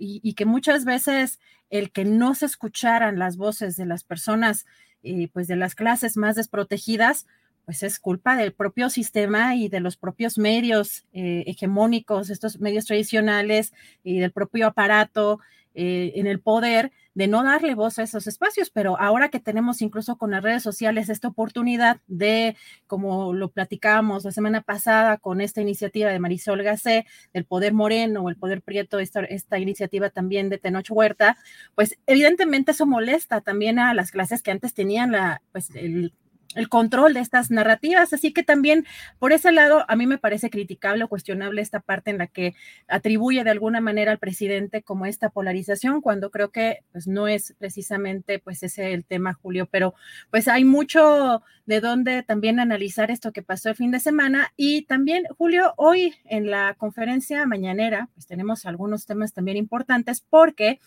[0.00, 4.66] y, que muchas veces el que no se escucharan las voces de las personas,
[5.02, 7.26] eh, pues de las clases más desprotegidas,
[7.66, 12.86] pues es culpa del propio sistema y de los propios medios eh, hegemónicos, estos medios
[12.86, 13.72] tradicionales
[14.02, 15.38] y del propio aparato
[15.74, 19.82] eh, en el poder de no darle voz a esos espacios, pero ahora que tenemos
[19.82, 22.56] incluso con las redes sociales esta oportunidad de,
[22.86, 28.22] como lo platicábamos la semana pasada con esta iniciativa de Marisol Gacé, del Poder Moreno
[28.22, 31.36] o el Poder Prieto, esta, esta iniciativa también de Tenoch Huerta,
[31.74, 36.12] pues evidentemente eso molesta también a las clases que antes tenían la, pues el
[36.54, 38.12] el control de estas narrativas.
[38.12, 38.86] Así que también
[39.18, 42.54] por ese lado a mí me parece criticable o cuestionable esta parte en la que
[42.88, 47.54] atribuye de alguna manera al presidente como esta polarización, cuando creo que pues no es
[47.58, 49.94] precisamente pues ese el tema, Julio, pero
[50.30, 54.82] pues hay mucho de dónde también analizar esto que pasó el fin de semana y
[54.82, 60.80] también, Julio, hoy en la conferencia mañanera pues tenemos algunos temas también importantes porque...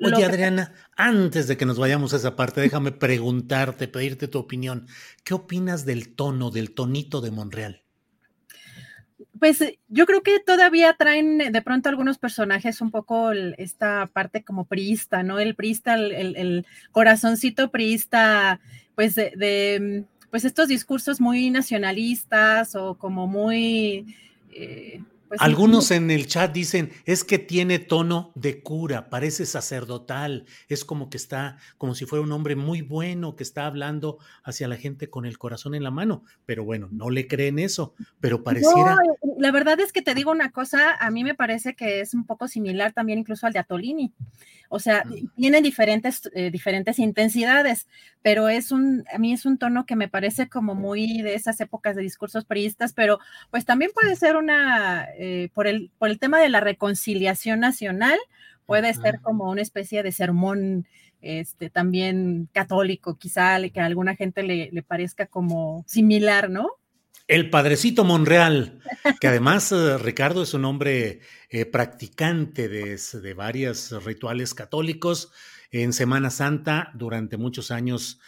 [0.00, 4.86] Oye, Adriana, antes de que nos vayamos a esa parte, déjame preguntarte, pedirte tu opinión.
[5.22, 7.82] ¿Qué opinas del tono, del tonito de Monreal?
[9.38, 14.64] Pues yo creo que todavía traen de pronto algunos personajes un poco esta parte como
[14.64, 15.38] priista, ¿no?
[15.38, 18.60] El priista, el, corazoncito priista,
[18.94, 24.16] pues de, pues estos discursos muy nacionalistas o como muy...
[24.50, 30.46] Eh, pues Algunos en el chat dicen, es que tiene tono de cura, parece sacerdotal,
[30.68, 34.68] es como que está, como si fuera un hombre muy bueno que está hablando hacia
[34.68, 38.42] la gente con el corazón en la mano, pero bueno, no le creen eso, pero
[38.42, 38.96] pareciera...
[39.44, 42.24] la verdad es que te digo una cosa, a mí me parece que es un
[42.24, 44.10] poco similar también incluso al de Atolini,
[44.70, 45.04] o sea,
[45.36, 47.86] tiene diferentes, eh, diferentes intensidades,
[48.22, 51.60] pero es un, a mí es un tono que me parece como muy de esas
[51.60, 53.18] épocas de discursos periodistas, pero
[53.50, 58.18] pues también puede ser una eh, por, el, por el tema de la reconciliación nacional,
[58.64, 60.86] puede ser como una especie de sermón
[61.20, 66.70] este, también católico, quizá que a alguna gente le, le parezca como similar, ¿no?
[67.26, 68.80] El Padrecito Monreal,
[69.20, 75.30] que además eh, Ricardo es un hombre eh, practicante de, de varios rituales católicos.
[75.70, 78.20] En Semana Santa, durante muchos años,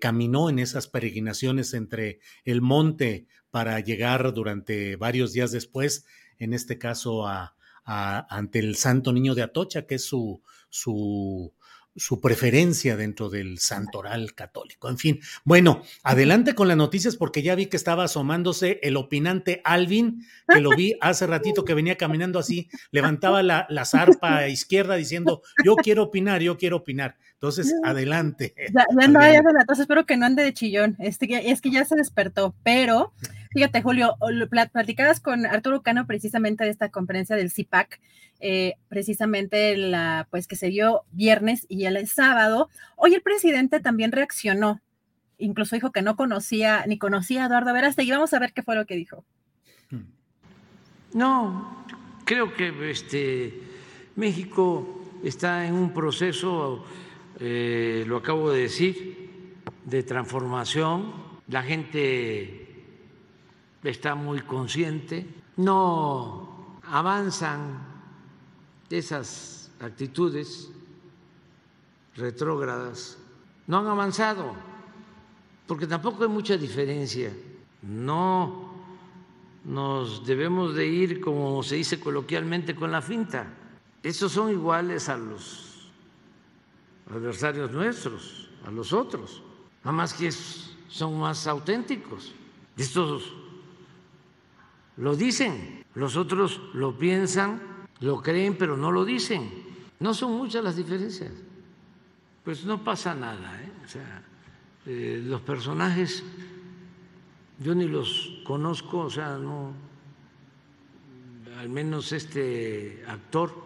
[0.00, 6.06] caminó en esas peregrinaciones entre el monte para llegar durante varios días después
[6.38, 7.54] en este caso a,
[7.84, 11.52] ante el Santo Niño de Atocha, que es su, su
[11.96, 14.88] su preferencia dentro del santoral católico.
[14.88, 19.60] En fin, bueno, adelante con las noticias porque ya vi que estaba asomándose el opinante
[19.64, 24.96] Alvin, que lo vi hace ratito que venía caminando así, levantaba la, la zarpa izquierda
[24.96, 27.16] diciendo, yo quiero opinar, yo quiero opinar.
[27.36, 28.54] Entonces, adelante.
[28.72, 31.84] Ya, ya no, ya entonces espero que no ande de chillón, este, es que ya
[31.84, 33.12] se despertó, pero
[33.50, 34.16] fíjate, Julio,
[34.72, 38.00] platicabas con Arturo Cano precisamente de esta conferencia del CIPAC,
[38.40, 42.70] eh, precisamente la, pues que se dio viernes y el sábado.
[42.96, 44.80] Hoy el presidente también reaccionó,
[45.36, 48.76] incluso dijo que no conocía, ni conocía a Eduardo y Vamos a ver qué fue
[48.76, 49.24] lo que dijo.
[51.12, 51.84] No,
[52.24, 53.62] creo que este,
[54.16, 56.84] México está en un proceso
[57.38, 59.54] eh, lo acabo de decir,
[59.84, 61.12] de transformación.
[61.48, 62.84] La gente
[63.82, 65.26] está muy consciente.
[65.56, 67.78] No avanzan
[68.90, 70.70] esas actitudes
[72.14, 73.18] retrógradas.
[73.66, 74.54] No han avanzado,
[75.66, 77.32] porque tampoco hay mucha diferencia.
[77.82, 78.74] No
[79.64, 83.46] nos debemos de ir, como se dice coloquialmente, con la finta.
[84.02, 85.65] Esos son iguales a los
[87.10, 89.42] adversarios nuestros, a los otros,
[89.84, 92.32] nada más que son más auténticos.
[92.76, 93.32] Estos
[94.96, 97.60] lo dicen, los otros lo piensan,
[98.00, 99.50] lo creen, pero no lo dicen.
[100.00, 101.32] No son muchas las diferencias.
[102.44, 103.62] Pues no pasa nada.
[103.62, 103.72] ¿eh?
[103.84, 104.22] O sea,
[104.86, 106.22] eh, los personajes
[107.58, 109.72] yo ni los conozco, o sea, no,
[111.58, 113.65] al menos este actor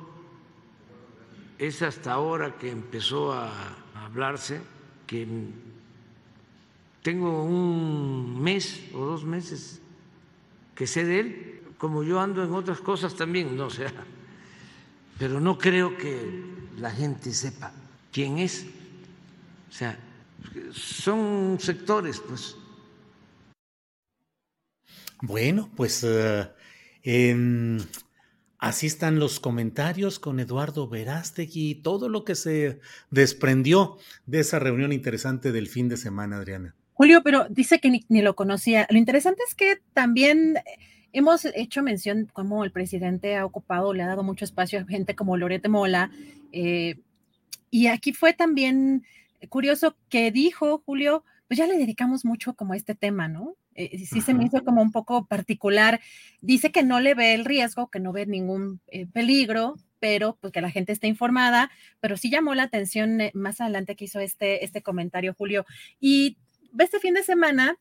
[1.60, 3.52] es hasta ahora que empezó a
[3.94, 4.62] hablarse
[5.06, 5.28] que
[7.02, 9.82] tengo un mes o dos meses
[10.74, 13.92] que sé de él, como yo ando en otras cosas también, no sea,
[15.18, 16.42] pero no creo que
[16.78, 17.72] la gente sepa
[18.10, 18.64] quién es.
[19.68, 19.98] O sea,
[20.72, 22.56] son sectores, pues.
[25.20, 26.48] Bueno, pues uh,
[28.60, 32.78] Así están los comentarios con Eduardo Verástegui y todo lo que se
[33.10, 33.96] desprendió
[34.26, 36.74] de esa reunión interesante del fin de semana, Adriana.
[36.92, 38.86] Julio, pero dice que ni, lo conocía.
[38.90, 40.58] Lo interesante es que también
[41.14, 45.14] hemos hecho mención cómo el presidente ha ocupado, le ha dado mucho espacio a gente
[45.14, 46.10] como Lorete Mola.
[46.52, 46.96] Eh,
[47.70, 49.06] y aquí fue también
[49.48, 53.56] curioso que dijo, Julio, pues ya le dedicamos mucho como a este tema, ¿no?
[53.74, 56.00] Eh, sí se me hizo como un poco particular.
[56.40, 60.52] Dice que no le ve el riesgo, que no ve ningún eh, peligro, pero pues
[60.52, 61.70] que la gente esté informada,
[62.00, 65.66] pero sí llamó la atención eh, más adelante que hizo este, este comentario, Julio.
[66.00, 66.38] Y
[66.78, 67.76] este fin de semana,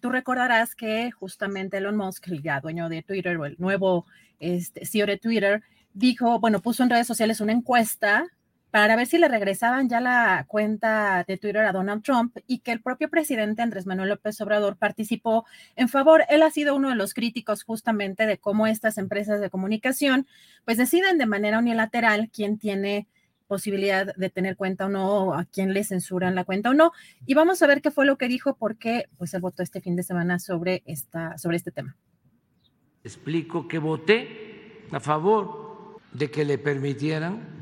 [0.00, 4.06] tú recordarás que justamente Elon Musk, el ya dueño de Twitter o el nuevo
[4.40, 5.62] este, CEO de Twitter,
[5.94, 8.26] dijo, bueno, puso en redes sociales una encuesta
[8.72, 12.72] para ver si le regresaban ya la cuenta de Twitter a Donald Trump y que
[12.72, 15.44] el propio presidente Andrés Manuel López Obrador participó
[15.76, 16.24] en favor.
[16.30, 20.26] Él ha sido uno de los críticos justamente de cómo estas empresas de comunicación
[20.64, 23.06] pues deciden de manera unilateral quién tiene
[23.46, 26.92] posibilidad de tener cuenta o no, a quién le censuran la cuenta o no.
[27.26, 29.96] Y vamos a ver qué fue lo que dijo, porque pues él votó este fin
[29.96, 31.94] de semana sobre, esta, sobre este tema.
[33.04, 37.61] Explico que voté a favor de que le permitieran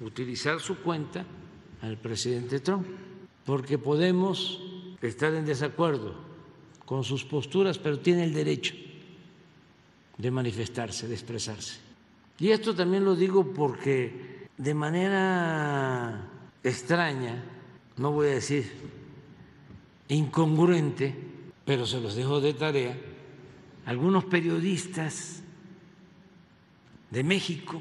[0.00, 1.24] utilizar su cuenta
[1.82, 2.86] al presidente Trump,
[3.44, 4.60] porque podemos
[5.02, 6.14] estar en desacuerdo
[6.84, 8.74] con sus posturas, pero tiene el derecho
[10.18, 11.78] de manifestarse, de expresarse.
[12.38, 16.30] Y esto también lo digo porque de manera
[16.62, 17.42] extraña,
[17.96, 18.70] no voy a decir
[20.08, 21.14] incongruente,
[21.64, 22.96] pero se los dejo de tarea,
[23.86, 25.42] algunos periodistas
[27.10, 27.80] de México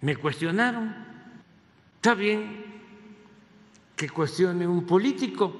[0.00, 1.05] me cuestionaron
[2.06, 2.46] Está bien
[3.96, 5.52] que cuestione un político,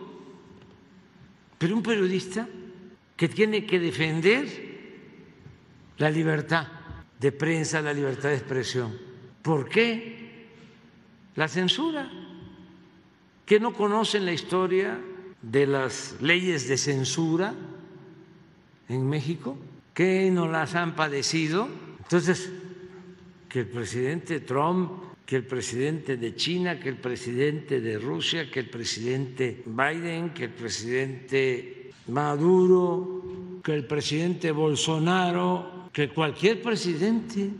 [1.59, 2.47] pero un periodista
[3.17, 4.47] que tiene que defender
[5.99, 6.69] la libertad
[7.19, 8.97] de prensa, la libertad de expresión.
[9.43, 10.47] ¿Por qué
[11.35, 12.09] la censura?
[13.45, 15.01] ¿Que no conocen la historia
[15.43, 17.55] de las leyes de censura
[18.89, 19.59] en México?
[19.93, 21.69] ¿Que no las han padecido?
[21.99, 22.53] Entonces,
[23.49, 28.61] que el presidente Trump que el presidente de China, que el presidente de Rusia, que
[28.61, 37.51] el presidente Biden, que el presidente Maduro, que el presidente Bolsonaro, que cualquier presidente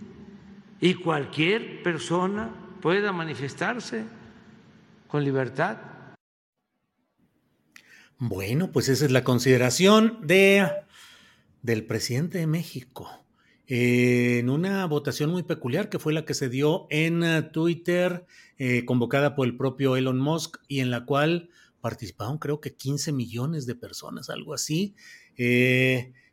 [0.81, 2.49] y cualquier persona
[2.81, 4.05] pueda manifestarse
[5.09, 5.79] con libertad.
[8.19, 10.71] Bueno, pues esa es la consideración de
[11.63, 13.26] del presidente de México.
[13.69, 18.27] Eh, en una votación muy peculiar que fue la que se dio en eh, Twitter,
[18.59, 23.13] eh, convocada por el propio Elon Musk y en la cual participaron creo que 15
[23.13, 24.95] millones de personas, algo así,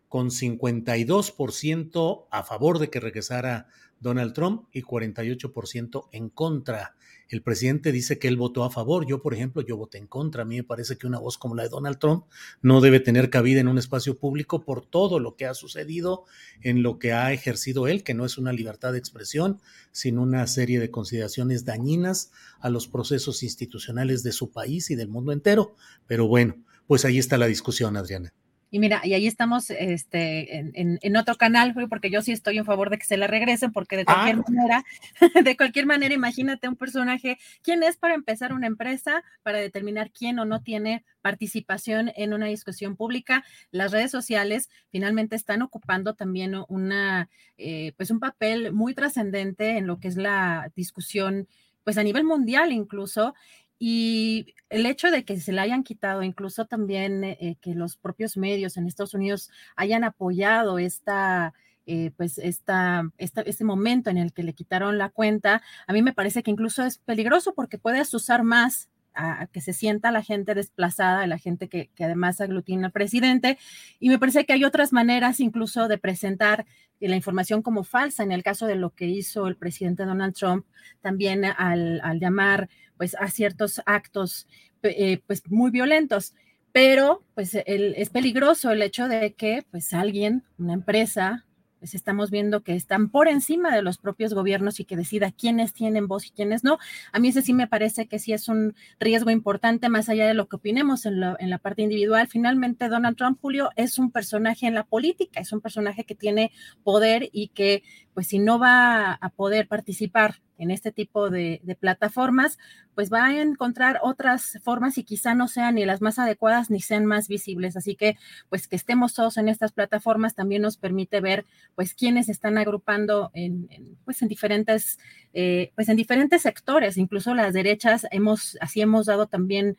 [0.08, 3.68] con 52% a favor de que regresara
[4.00, 6.96] Donald Trump y 48% en contra.
[7.34, 9.08] El presidente dice que él votó a favor.
[9.08, 10.44] Yo, por ejemplo, yo voté en contra.
[10.44, 12.26] A mí me parece que una voz como la de Donald Trump
[12.62, 16.26] no debe tener cabida en un espacio público por todo lo que ha sucedido
[16.62, 19.60] en lo que ha ejercido él, que no es una libertad de expresión,
[19.92, 22.30] sino una serie de consideraciones dañinas
[22.60, 25.74] a los procesos institucionales de su país y del mundo entero.
[26.06, 28.32] Pero bueno, pues ahí está la discusión, Adriana.
[28.74, 32.90] Y mira, y ahí estamos este, en, otro canal, porque yo sí estoy en favor
[32.90, 34.44] de que se la regresen, porque de cualquier ah.
[34.50, 34.84] manera,
[35.44, 40.40] de cualquier manera, imagínate un personaje, ¿quién es para empezar una empresa para determinar quién
[40.40, 43.46] o no tiene participación en una discusión pública?
[43.70, 47.30] Las redes sociales finalmente están ocupando también una,
[47.60, 51.48] eh, pues un papel muy trascendente en lo que es la discusión
[51.84, 53.36] pues a nivel mundial incluso,
[53.86, 57.98] y el hecho de que se le hayan quitado, incluso también eh, eh, que los
[57.98, 61.54] propios medios en Estados Unidos hayan apoyado esta,
[61.86, 66.14] eh, pues esta, este momento en el que le quitaron la cuenta, a mí me
[66.14, 70.54] parece que incluso es peligroso porque puedes usar más a, que se sienta la gente
[70.56, 73.58] desplazada, la gente que, además aglutina al presidente.
[74.00, 76.66] Y me parece que hay otras maneras incluso de presentar
[77.00, 80.66] la información como falsa en el caso de lo que hizo el presidente Donald Trump,
[81.02, 84.48] también al, al llamar pues a ciertos actos
[84.84, 86.34] eh, pues muy violentos.
[86.72, 91.46] Pero pues es peligroso el hecho de que pues alguien, una empresa,
[91.84, 95.74] pues estamos viendo que están por encima de los propios gobiernos y que decida quiénes
[95.74, 96.78] tienen voz y quiénes no.
[97.12, 100.34] A mí ese sí me parece que sí es un riesgo importante, más allá de
[100.34, 102.30] lo que opinemos en, en la parte individual.
[102.30, 106.54] Finalmente, Donald Trump, Julio, es un personaje en la política, es un personaje que tiene
[106.86, 107.84] poder y que,
[108.14, 112.58] pues si no va a poder participar en este tipo de, plataformas,
[112.96, 116.80] pues va a encontrar otras formas y quizá no sean ni las más adecuadas ni
[116.80, 117.76] sean más visibles.
[117.76, 118.18] Así que,
[118.50, 121.46] pues que estemos todos en estas plataformas también nos permite ver,
[121.76, 123.68] pues, quiénes están agrupando en,
[124.06, 125.00] pues, en diferentes,
[125.34, 126.98] eh, pues, en diferentes sectores.
[126.98, 129.78] Incluso las derechas hemos, así hemos dado también,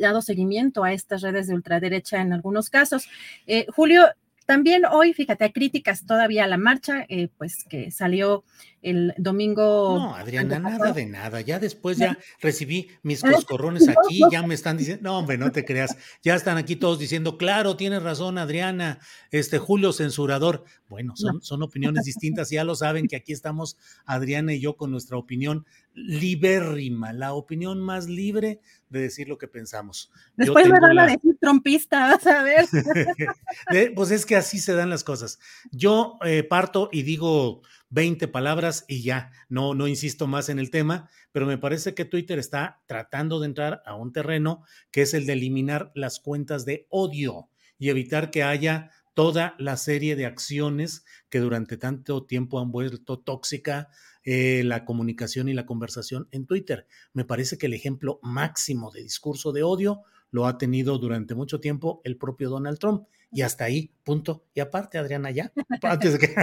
[0.00, 3.08] dado seguimiento a estas redes de ultraderecha en algunos casos.
[3.46, 4.06] Eh, Julio,
[4.50, 8.42] también hoy, fíjate, hay críticas todavía a la marcha, eh, pues que salió
[8.82, 9.96] el domingo.
[9.96, 11.40] No, Adriana, nada de nada.
[11.40, 15.64] Ya después ya recibí mis coscorrones aquí, ya me están diciendo, no, hombre, no te
[15.64, 15.96] creas.
[16.24, 18.98] Ya están aquí todos diciendo, claro, tienes razón, Adriana,
[19.30, 20.64] este Julio censurador.
[20.88, 24.90] Bueno, son, son opiniones distintas, ya lo saben que aquí estamos Adriana y yo con
[24.90, 25.64] nuestra opinión
[25.94, 30.10] libérrima, la opinión más libre de decir lo que pensamos.
[30.36, 32.66] Después me van a decir trompista, vas a ver.
[33.94, 35.38] pues es que así se dan las cosas.
[35.70, 40.70] Yo eh, parto y digo 20 palabras y ya, no, no insisto más en el
[40.70, 45.14] tema, pero me parece que Twitter está tratando de entrar a un terreno que es
[45.14, 47.48] el de eliminar las cuentas de odio
[47.78, 53.18] y evitar que haya toda la serie de acciones que durante tanto tiempo han vuelto
[53.18, 53.88] tóxica
[54.24, 56.86] eh, la comunicación y la conversación en Twitter.
[57.12, 61.60] Me parece que el ejemplo máximo de discurso de odio lo ha tenido durante mucho
[61.60, 63.06] tiempo el propio Donald Trump.
[63.32, 64.44] Y hasta ahí, punto.
[64.54, 65.52] Y aparte, Adriana, ya,
[65.82, 66.34] antes de que...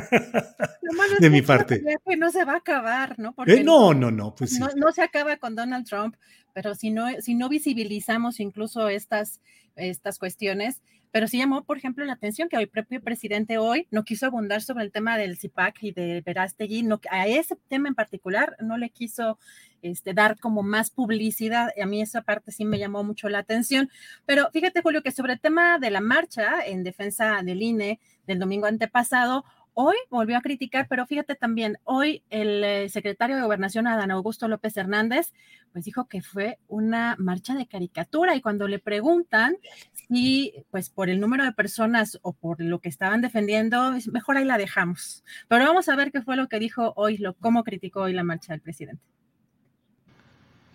[1.20, 1.84] de mi parte.
[2.18, 3.34] No se va a acabar, ¿no?
[3.34, 6.16] Porque eh, no, no, no, pues no, no, se acaba con Donald Trump,
[6.54, 9.42] pero si no, si no visibilizamos incluso estas,
[9.76, 10.82] estas cuestiones,
[11.12, 14.62] pero sí llamó, por ejemplo, la atención que el propio presidente hoy no quiso abundar
[14.62, 18.78] sobre el tema del CIPAC y de Verástegui, no, a ese tema en particular no
[18.78, 19.40] le quiso
[19.82, 21.70] este, dar como más publicidad.
[21.82, 23.90] A mí esa parte sí me llamó mucho la atención.
[24.26, 28.40] Pero fíjate, Julio, que sobre el tema de la marcha en defensa del INE del
[28.40, 29.46] domingo antepasado,
[29.80, 34.48] Hoy volvió a criticar, pero fíjate también, hoy el eh, secretario de Gobernación, Adán Augusto
[34.48, 35.34] López Hernández,
[35.72, 39.56] pues dijo que fue una marcha de caricatura y cuando le preguntan
[39.94, 44.46] si, pues por el número de personas o por lo que estaban defendiendo, mejor ahí
[44.46, 45.24] la dejamos.
[45.48, 48.24] Pero vamos a ver qué fue lo que dijo hoy, lo, cómo criticó hoy la
[48.24, 49.04] marcha del presidente.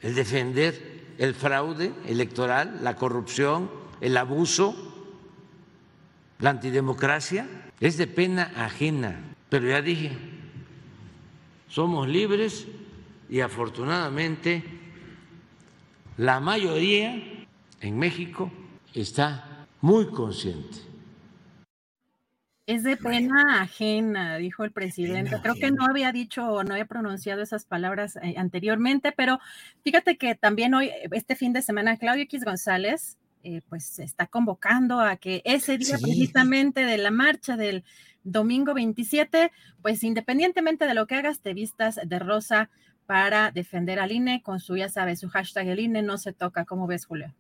[0.01, 3.69] El defender el fraude electoral, la corrupción,
[4.01, 4.77] el abuso,
[6.39, 7.49] la antidemocracia
[7.83, 10.13] es de pena ajena, pero ya dije,
[11.67, 12.69] somos libres
[13.29, 14.63] y afortunadamente
[16.17, 17.21] la mayoría
[17.81, 18.53] en México
[18.95, 20.79] está muy consciente.
[22.69, 25.37] Es de pena ajena, dijo el presidente.
[25.43, 29.41] Creo que no había dicho o no había pronunciado esas palabras eh, anteriormente, pero
[29.83, 34.27] fíjate que también hoy, este fin de semana, Claudio X González, eh, pues se está
[34.27, 37.85] convocando a que ese día precisamente de la marcha del
[38.25, 39.51] domingo 27,
[39.81, 42.71] pues independientemente de lo que hagas, te vistas de rosa
[43.07, 46.65] para defender al INE con su, ya sabes, su hashtag el INE no se toca.
[46.65, 47.35] ¿Cómo ves, Julio?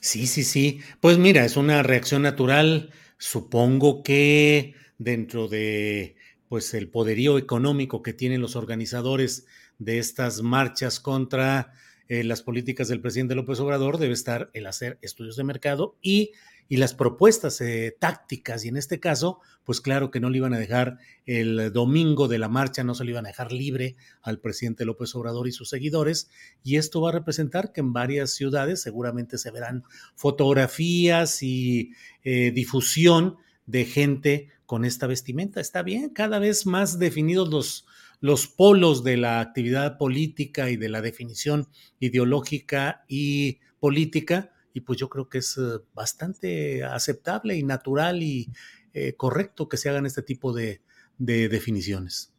[0.00, 0.80] Sí, sí, sí.
[1.00, 2.90] Pues mira, es una reacción natural.
[3.18, 6.16] Supongo que dentro de
[6.48, 9.46] pues el poderío económico que tienen los organizadores
[9.78, 11.72] de estas marchas contra
[12.08, 16.32] eh, las políticas del presidente López Obrador debe estar el hacer estudios de mercado y,
[16.70, 18.62] las propuestas eh, tácticas.
[18.62, 22.38] Y en este caso, pues claro que no le iban a dejar el domingo de
[22.38, 25.70] la marcha, no se le iban a dejar libre al presidente López Obrador y sus
[25.70, 26.28] seguidores.
[26.62, 32.50] Y esto va a representar que en varias ciudades seguramente se verán fotografías y eh,
[32.50, 35.62] difusión de gente con esta vestimenta.
[35.62, 37.86] Está bien, cada vez más definidos los
[38.20, 41.68] los polos de la actividad política y de la definición
[42.00, 48.50] ideológica y política, y pues yo creo que es eh, bastante aceptable y natural y
[48.92, 50.82] eh, correcto que se hagan este tipo de,
[51.18, 52.32] de definiciones.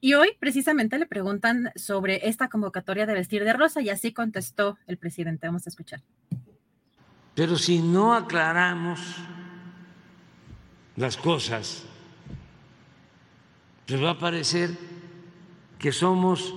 [0.00, 4.78] Y hoy precisamente le preguntan sobre esta convocatoria de vestir de rosa y así contestó
[4.86, 5.46] el presidente.
[5.46, 6.02] Vamos a escuchar.
[7.34, 9.00] Pero si no aclaramos
[10.96, 11.84] las cosas,
[13.86, 14.70] pues va a parecer
[15.80, 16.54] que somos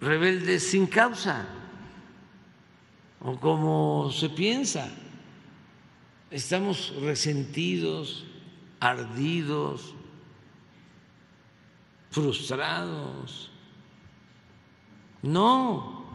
[0.00, 1.44] rebeldes sin causa,
[3.20, 4.88] o como se piensa,
[6.30, 8.24] estamos resentidos,
[8.78, 9.92] ardidos,
[12.10, 13.50] frustrados.
[15.22, 16.06] No,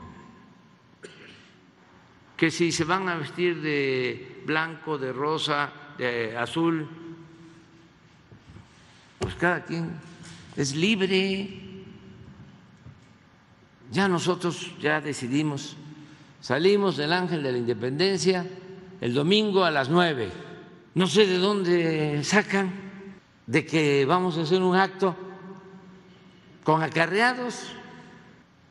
[2.38, 7.05] que si se van a vestir de blanco, de rosa, de azul,
[9.20, 9.92] pues cada quien
[10.56, 11.62] es libre.
[13.92, 15.76] Ya nosotros ya decidimos,
[16.42, 18.46] salimos del Ángel de la Independencia
[19.02, 20.32] el domingo a las nueve.
[20.96, 22.72] No sé de dónde sacan
[23.46, 25.16] de que vamos a hacer un acto
[26.64, 27.68] con acarreados.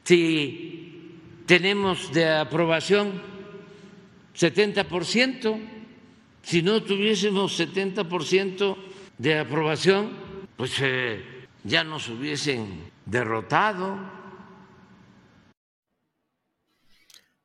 [0.02, 3.22] Si tenemos de aprobación
[4.36, 5.60] 70%,
[6.42, 8.76] si no tuviésemos 70%
[9.18, 10.23] de aprobación,
[10.56, 11.22] pues eh,
[11.64, 13.98] ya nos hubiesen derrotado.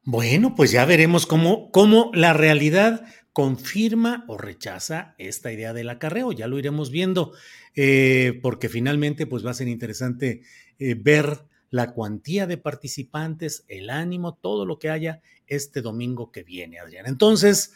[0.03, 6.31] Bueno, pues ya veremos cómo, cómo la realidad confirma o rechaza esta idea del acarreo.
[6.31, 7.34] Ya lo iremos viendo,
[7.76, 10.41] eh, porque finalmente pues va a ser interesante
[10.80, 16.44] eh, ver la cuantía de participantes, el ánimo, todo lo que haya este domingo que
[16.44, 17.06] viene, Adrián.
[17.06, 17.73] Entonces,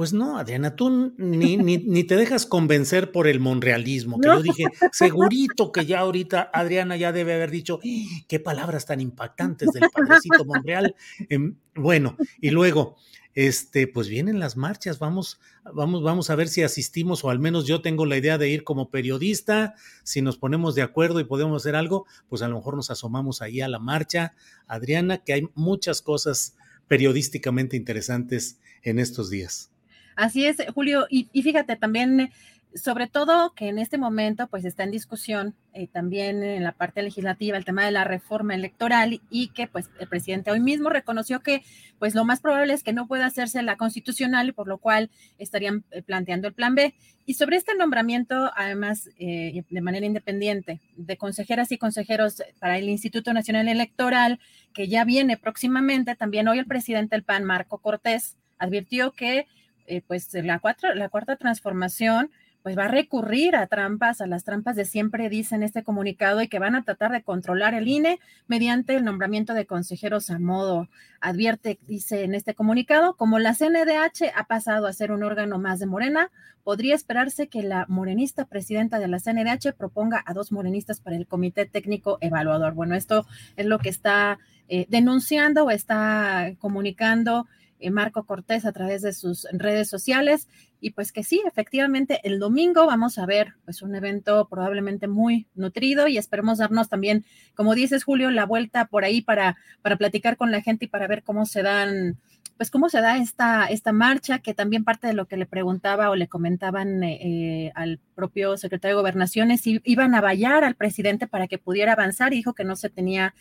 [0.00, 4.64] pues no, Adriana, tú ni, ni, te dejas convencer por el monrealismo, que yo dije,
[4.92, 8.22] segurito que ya ahorita Adriana ya debe haber dicho, ¡Ah!
[8.26, 10.94] qué palabras tan impactantes del padrecito Monreal.
[11.28, 12.96] Em, bueno, y luego,
[13.34, 15.38] este, pues vienen las marchas, vamos,
[15.70, 18.64] vamos, vamos a ver si asistimos, o al menos yo tengo la idea de ir
[18.64, 22.74] como periodista, si nos ponemos de acuerdo y podemos hacer algo, pues a lo mejor
[22.74, 24.32] nos asomamos ahí a la marcha.
[24.66, 26.56] Adriana, que hay muchas cosas
[26.88, 29.70] periodísticamente interesantes en estos días.
[30.16, 31.06] Así es, Julio.
[31.08, 32.30] Y, fíjate también,
[32.74, 37.02] sobre todo que en este momento pues está en discusión eh, también en la parte
[37.02, 41.40] legislativa el tema de la reforma electoral y que pues el presidente hoy mismo reconoció
[41.40, 41.64] que
[41.98, 45.10] pues lo más probable es que no pueda hacerse la constitucional y por lo cual
[45.38, 46.94] estarían eh, planteando el plan B.
[47.26, 52.88] Y sobre este nombramiento, además, eh, de manera independiente, de consejeras y consejeros para el
[52.88, 54.40] Instituto Nacional Electoral,
[54.72, 59.46] que ya viene próximamente, también hoy el presidente del PAN, Marco Cortés, advirtió que
[59.90, 60.60] eh, pues la,
[60.94, 62.30] la cuarta transformación
[62.62, 66.42] pues va a recurrir a trampas, a las trampas de siempre, dice en este comunicado,
[66.42, 70.38] y que van a tratar de controlar el INE mediante el nombramiento de consejeros a
[70.38, 70.88] modo.
[71.20, 75.78] Advierte, dice en este comunicado, como la CNDH ha pasado a ser un órgano más
[75.78, 76.30] de Morena,
[76.62, 81.26] podría esperarse que la morenista presidenta de la CNDH proponga a dos morenistas para el
[81.26, 82.74] Comité Técnico Evaluador.
[82.74, 83.26] Bueno, esto
[83.56, 84.38] es lo que está
[84.68, 87.46] eh, denunciando o está comunicando
[87.88, 90.48] Marco Cortés a través de sus redes sociales
[90.80, 95.46] y pues que sí, efectivamente el domingo vamos a ver pues un evento probablemente muy
[95.54, 97.24] nutrido y esperemos darnos también,
[97.54, 101.06] como dices Julio, la vuelta por ahí para, para platicar con la gente y para
[101.06, 102.18] ver cómo se dan
[102.60, 106.10] pues cómo se da esta, esta marcha, que también parte de lo que le preguntaba
[106.10, 110.74] o le comentaban eh, eh, al propio secretario de Gobernaciones, si iban a vallar al
[110.74, 113.34] presidente para que pudiera avanzar, y dijo que no se tenía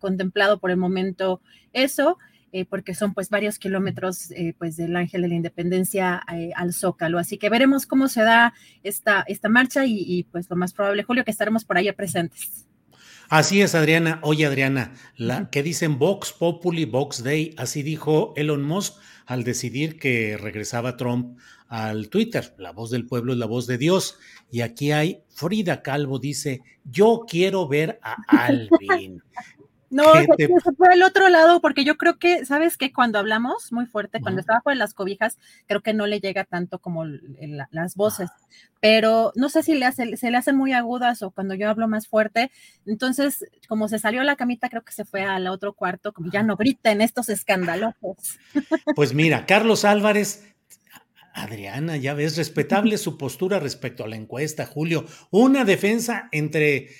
[0.00, 1.40] contemplado por el momento
[1.72, 2.18] eso.
[2.56, 6.72] Eh, porque son pues varios kilómetros eh, pues del Ángel de la Independencia eh, al
[6.72, 7.18] Zócalo.
[7.18, 8.54] Así que veremos cómo se da
[8.84, 12.68] esta, esta marcha y, pues lo más probable, Julio, que estaremos por ahí presentes.
[13.28, 14.20] Así es, Adriana.
[14.22, 19.98] Oye, Adriana, la que dicen Vox Populi, Vox Day, así dijo Elon Musk al decidir
[19.98, 21.36] que regresaba Trump
[21.66, 22.54] al Twitter.
[22.58, 24.16] La voz del pueblo es la voz de Dios.
[24.52, 28.14] Y aquí hay Frida Calvo dice, yo quiero ver a
[28.46, 29.20] Alvin.
[29.90, 33.86] No, se, fue al otro lado, porque yo creo que, ¿sabes que Cuando hablamos muy
[33.86, 38.30] fuerte, cuando estaba por las cobijas, creo que no le llega tanto como las voces,
[38.80, 41.88] pero no sé si le hace, se le hacen muy agudas o cuando yo hablo
[41.88, 42.50] más fuerte.
[42.86, 46.42] Entonces, como se salió la camita, creo que se fue al otro cuarto, como ya
[46.42, 47.94] no griten estos escándalos.
[48.94, 50.54] Pues mira, Carlos Álvarez
[51.34, 55.04] Adriana, ya ves, respetable su postura respecto a la encuesta, Julio.
[55.30, 56.90] Una defensa entre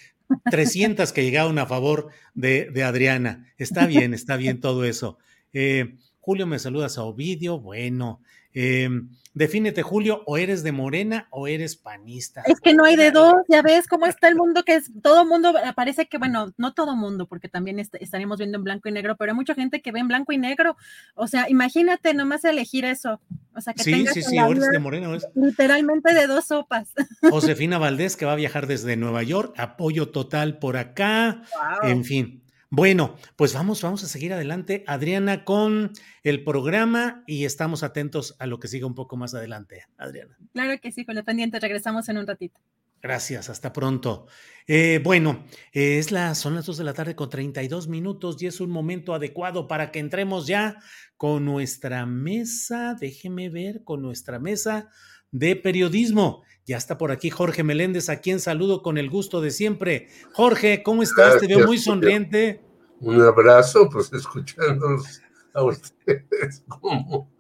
[0.51, 3.53] 300 que llegaron a favor de, Adriana.
[3.59, 5.19] Está bien, está bien todo eso.
[5.53, 7.59] Eh, Julio, me saludas a Ovidio.
[7.61, 8.21] Bueno,
[8.55, 8.89] eh,
[9.35, 12.43] defínete, Julio, o eres de Morena o eres panista.
[12.47, 15.26] Es que no hay de dos, ya ves cómo está el mundo, que es todo
[15.26, 19.16] mundo, parece que, bueno, no todo mundo, porque también estaríamos viendo en blanco y negro,
[19.16, 20.76] pero hay mucha gente que ve en blanco y negro.
[21.16, 23.20] O sea, imagínate nomás elegir eso.
[23.56, 25.10] O sea, que sí, sí, sí, o eres de Morena.
[25.10, 26.89] O Literalmente de dos sopas.
[27.22, 31.43] Josefina Valdés, que va a viajar desde Nueva York, apoyo total por acá.
[31.82, 32.44] En fin,
[32.75, 35.93] bueno, pues vamos, vamos a seguir adelante, Adriana, con
[36.25, 40.37] el programa y estamos atentos a lo que siga un poco más adelante, Adriana.
[40.53, 42.61] Claro que sí, con lo pendiente, regresamos en un ratito.
[43.01, 44.27] Gracias, hasta pronto.
[44.67, 48.61] Eh, bueno, es la, son las dos de la tarde con 32 minutos y es
[48.61, 50.79] un momento adecuado para que entremos ya
[51.17, 54.91] con nuestra mesa, déjeme ver, con nuestra mesa
[55.35, 56.44] de periodismo.
[56.65, 60.09] Ya está por aquí Jorge Meléndez, a quien saludo con el gusto de siempre.
[60.32, 61.40] Jorge, ¿cómo estás?
[61.40, 62.62] Te veo muy sonriente.
[63.01, 65.20] Un abrazo, pues escuchándolos
[65.52, 67.31] a ustedes como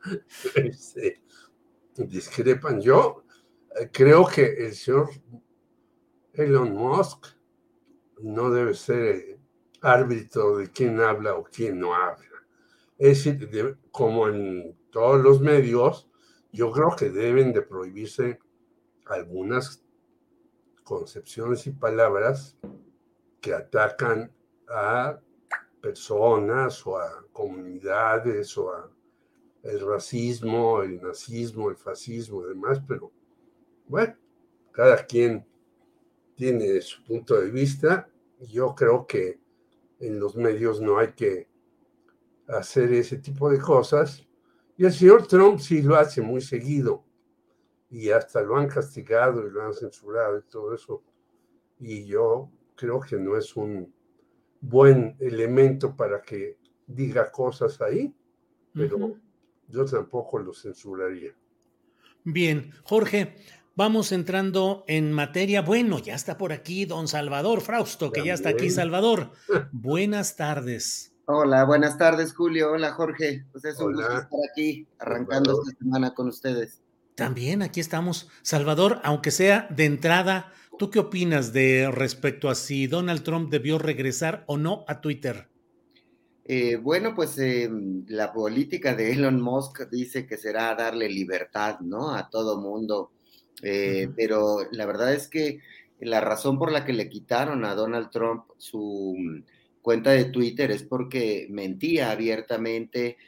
[0.56, 1.22] este,
[1.96, 2.80] discrepan.
[2.80, 3.24] Yo
[3.80, 5.10] eh, creo que el señor
[6.32, 7.28] Elon Musk
[8.22, 9.38] no debe ser
[9.80, 12.26] árbitro de quién habla o quién no habla.
[12.98, 16.08] Es decir, como en todos los medios,
[16.54, 18.38] yo creo que deben de prohibirse
[19.06, 19.84] algunas
[20.84, 22.56] concepciones y palabras
[23.40, 24.32] que atacan
[24.68, 25.18] a
[25.82, 28.88] personas o a comunidades o a
[29.64, 33.10] el racismo, el nazismo, el fascismo y demás, pero
[33.88, 34.14] bueno,
[34.70, 35.44] cada quien
[36.36, 38.08] tiene su punto de vista.
[38.38, 39.40] Yo creo que
[39.98, 41.48] en los medios no hay que
[42.46, 44.24] hacer ese tipo de cosas.
[44.76, 47.04] Y el señor Trump sí lo hace muy seguido
[47.90, 51.02] y hasta lo han castigado y lo han censurado y todo eso.
[51.78, 53.92] Y yo creo que no es un
[54.60, 58.12] buen elemento para que diga cosas ahí,
[58.72, 59.16] pero
[59.68, 61.32] yo tampoco lo censuraría.
[62.24, 63.36] Bien, Jorge,
[63.76, 65.62] vamos entrando en materia.
[65.62, 69.30] Bueno, ya está por aquí don Salvador Frausto, que ya está aquí, Salvador.
[69.72, 71.13] Buenas tardes.
[71.26, 72.72] Hola, buenas tardes, Julio.
[72.72, 73.46] Hola, Jorge.
[73.50, 76.82] Pues es un gusto estar aquí, arrancando esta semana con ustedes.
[77.14, 78.28] También aquí estamos.
[78.42, 83.78] Salvador, aunque sea de entrada, ¿tú qué opinas de respecto a si Donald Trump debió
[83.78, 85.48] regresar o no a Twitter?
[86.44, 87.70] Eh, bueno, pues eh,
[88.08, 92.14] la política de Elon Musk dice que será darle libertad, ¿no?
[92.14, 93.12] A todo mundo.
[93.62, 95.60] Eh, pero la verdad es que
[96.00, 99.16] la razón por la que le quitaron a Donald Trump su
[99.84, 103.18] cuenta de Twitter es porque mentía abiertamente,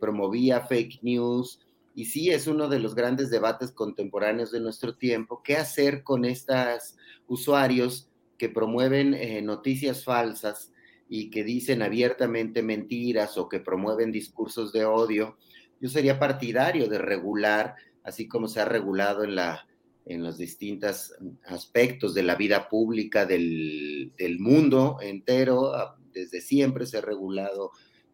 [0.00, 1.60] promovía fake news,
[1.94, 6.24] y sí es uno de los grandes debates contemporáneos de nuestro tiempo, qué hacer con
[6.24, 6.96] estos
[7.26, 8.08] usuarios
[8.38, 10.72] que promueven eh, noticias falsas
[11.10, 15.36] y que dicen abiertamente mentiras o que promueven discursos de odio.
[15.78, 19.66] Yo sería partidario de regular, así como se ha regulado en, la,
[20.06, 21.14] en los distintos
[21.44, 27.70] aspectos de la vida pública del, mundo entero, ah, desde siempre se ha regulado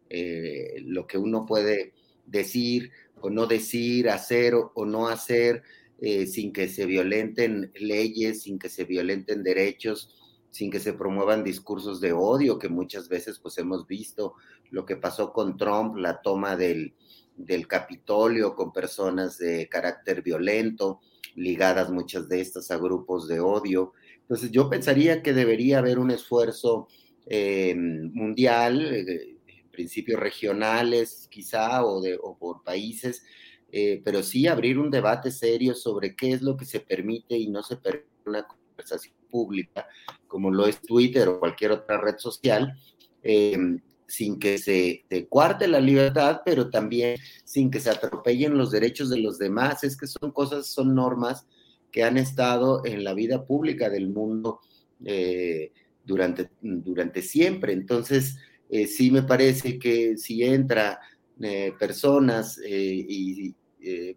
[0.09, 1.93] eh, lo que uno puede
[2.25, 2.91] decir,
[3.21, 5.63] o no decir, hacer o, no hacer,
[5.99, 10.13] eh, sin que se violenten leyes, sin que se violenten derechos,
[10.51, 14.35] sin que se promuevan discursos de odio, que muchas veces pues hemos visto
[14.69, 16.93] lo que pasó con Trump, la toma del,
[17.35, 20.99] del Capitolio con personas de carácter violento,
[21.37, 23.93] ligadas muchas de estas a grupos de odio.
[24.21, 26.87] Entonces yo pensaría que debería haber un esfuerzo
[27.27, 29.37] eh, mundial, eh,
[29.71, 33.23] principios regionales quizá o, de, o por países,
[33.71, 37.47] eh, pero sí abrir un debate serio sobre qué es lo que se permite y
[37.49, 39.87] no se permite una conversación pública,
[40.27, 42.73] como lo es Twitter o cualquier otra red social,
[43.21, 49.09] em, sin que se cuarte la libertad, pero también sin que se atropellen los derechos
[49.09, 49.83] de los demás.
[49.83, 51.45] Es que son cosas, son normas
[51.91, 54.59] que han estado en la vida pública del mundo
[55.05, 55.71] eh,
[56.03, 57.73] durante, durante siempre.
[57.73, 58.37] Entonces,
[58.69, 60.99] eh, sí me parece que si entra
[61.41, 63.55] eh, personas y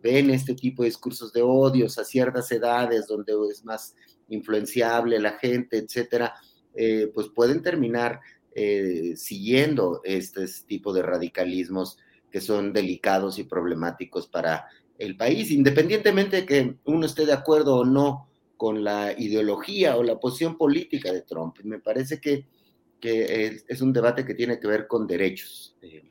[0.03, 3.95] ven este tipo de discursos de odios a ciertas edades donde es más
[4.29, 6.35] influenciable la gente, etcétera,
[7.15, 8.21] pues pueden terminar
[9.17, 11.99] siguiendo este tipo de radicalismos
[12.31, 14.67] que son delicados y problemáticos para
[14.99, 20.03] el país, independientemente de que uno esté de acuerdo o no con la ideología o
[20.03, 21.57] la posición política de Trump.
[21.65, 22.47] Me parece que,
[23.01, 25.75] que es, un debate que tiene que ver con derechos.
[25.81, 26.05] Eh,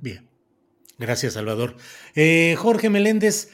[0.00, 0.28] Bien.
[0.96, 1.76] Gracias, Salvador.
[2.14, 3.50] Eh, Jorge Meléndez,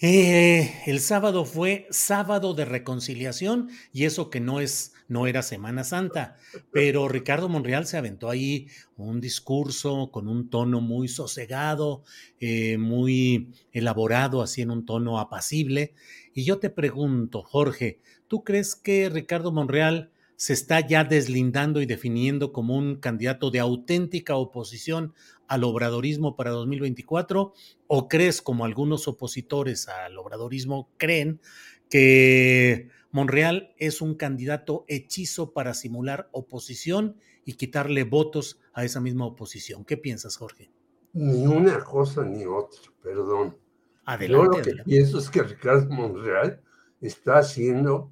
[0.00, 5.82] eh, el sábado fue sábado de reconciliación y eso que no es no era Semana
[5.82, 6.36] Santa,
[6.70, 12.04] pero Ricardo Monreal se aventó ahí un discurso con un tono muy sosegado,
[12.38, 15.94] eh, muy elaborado, así en un tono apacible.
[16.32, 17.98] Y yo te pregunto, Jorge,
[18.28, 23.58] ¿tú crees que Ricardo Monreal se está ya deslindando y definiendo como un candidato de
[23.58, 25.12] auténtica oposición
[25.46, 27.52] al obradorismo para 2024?
[27.88, 31.42] ¿O crees, como algunos opositores al obradorismo creen,
[31.90, 39.26] que Monreal es un candidato hechizo para simular oposición y quitarle votos a esa misma
[39.26, 39.84] oposición.
[39.84, 40.70] ¿Qué piensas, Jorge?
[41.12, 43.58] Ni una cosa ni otra, perdón.
[44.06, 46.62] Adelante, Yo lo que pienso es que Ricardo Monreal
[47.02, 48.10] está haciendo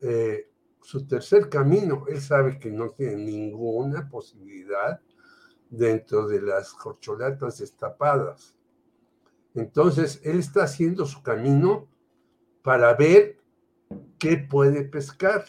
[0.00, 0.49] eh,
[0.90, 2.04] su tercer camino.
[2.08, 5.00] Él sabe que no tiene ninguna posibilidad
[5.68, 8.56] dentro de las corcholatas destapadas.
[9.54, 11.86] Entonces, él está haciendo su camino
[12.64, 13.38] para ver
[14.18, 15.44] ¿qué puede pescar?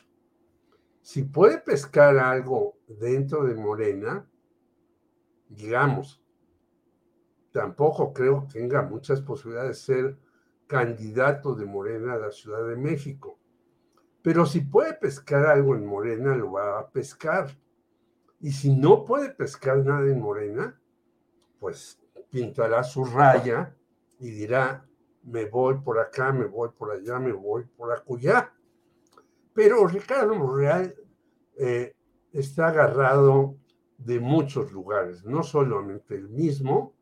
[1.01, 4.29] Si puede pescar algo dentro de Morena,
[5.49, 6.23] digamos,
[7.51, 10.17] tampoco creo que tenga muchas posibilidades de ser
[10.67, 13.40] candidato de Morena a la Ciudad de México.
[14.21, 17.49] Pero si puede pescar algo en Morena, lo va a pescar.
[18.39, 20.79] Y si no puede pescar nada en Morena,
[21.59, 21.99] pues
[22.29, 23.75] pintará su raya
[24.19, 24.85] y dirá,
[25.23, 28.53] me voy por acá, me voy por allá, me voy por acullá.
[29.53, 30.95] Pero Ricardo Monreal
[31.57, 31.93] eh,
[32.31, 33.55] está agarrado
[33.97, 36.95] de muchos lugares, no solamente el mismo,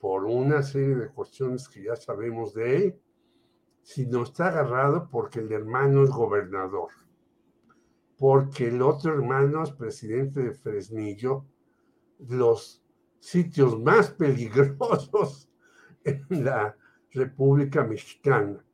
[0.00, 3.00] por una serie de cuestiones que ya sabemos de él,
[3.84, 6.88] sino está agarrado porque el hermano es gobernador,
[8.16, 11.44] porque el otro hermano es presidente de Fresnillo,
[12.18, 12.82] los
[13.20, 15.50] sitios más peligrosos
[16.02, 16.74] en la
[17.12, 18.64] República Mexicana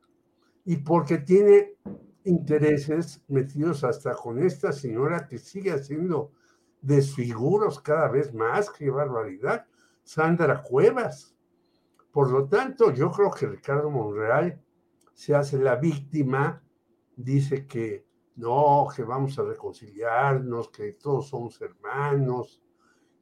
[0.63, 1.75] y porque tiene
[2.23, 6.31] intereses metidos hasta con esta señora que sigue haciendo
[6.79, 9.65] desfiguros cada vez más, qué barbaridad,
[10.03, 11.35] Sandra Cuevas.
[12.11, 14.61] Por lo tanto, yo creo que Ricardo Monreal
[15.13, 16.63] se hace la víctima,
[17.15, 18.05] dice que
[18.35, 22.63] no, que vamos a reconciliarnos, que todos somos hermanos,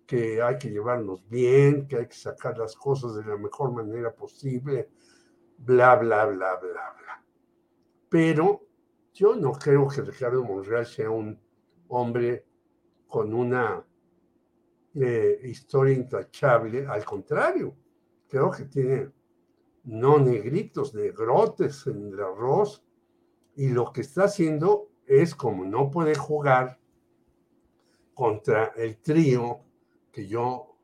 [0.06, 4.14] que hay que llevarnos bien, que hay que sacar las cosas de la mejor manera
[4.14, 4.90] posible,
[5.58, 7.26] bla, bla, bla, bla, bla.
[8.10, 8.66] Pero
[9.14, 11.40] yo no creo que Ricardo Monreal sea un
[11.90, 12.46] hombre
[13.08, 13.86] con una
[14.96, 17.76] eh, historia intachable, al contrario,
[18.28, 19.12] creo que tiene
[19.84, 22.84] no negritos, negrotes en el arroz,
[23.56, 26.80] y lo que está haciendo es como no puede jugar
[28.14, 29.62] contra el trío,
[30.12, 30.76] que yo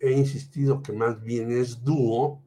[0.00, 2.42] he insistido que más bien es dúo,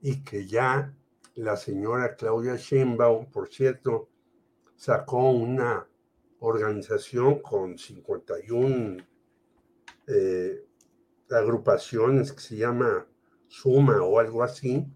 [0.00, 0.94] y que ya
[1.34, 4.08] la señora Claudia Sheinbaum, por cierto,
[4.76, 5.86] sacó una
[6.40, 8.96] organización con 51
[10.06, 10.64] eh,
[11.30, 13.06] agrupaciones que se llama
[13.46, 14.86] Suma o algo así,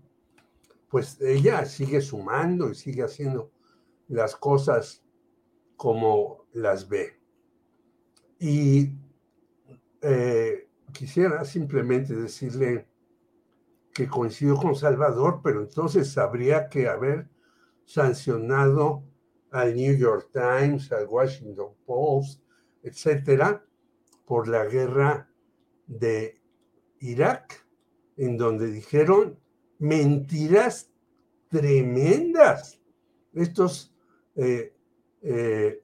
[0.95, 3.51] pues ella sigue sumando y sigue haciendo
[4.07, 5.03] las cosas
[5.75, 7.21] como las ve.
[8.39, 8.93] Y
[10.03, 12.87] eh, quisiera simplemente decirle
[13.93, 17.29] que coincidió con Salvador, pero entonces habría que haber
[17.85, 19.03] sancionado
[19.51, 22.41] al New York Times, al Washington Post,
[22.85, 23.67] etcétera,
[24.25, 25.29] por la guerra
[25.89, 26.41] de
[27.01, 27.67] Irak,
[28.17, 29.43] en donde dijeron
[29.85, 30.91] mentiras
[31.49, 32.81] tremendas.
[33.35, 33.95] Estos
[34.35, 34.75] eh,
[35.21, 35.83] eh,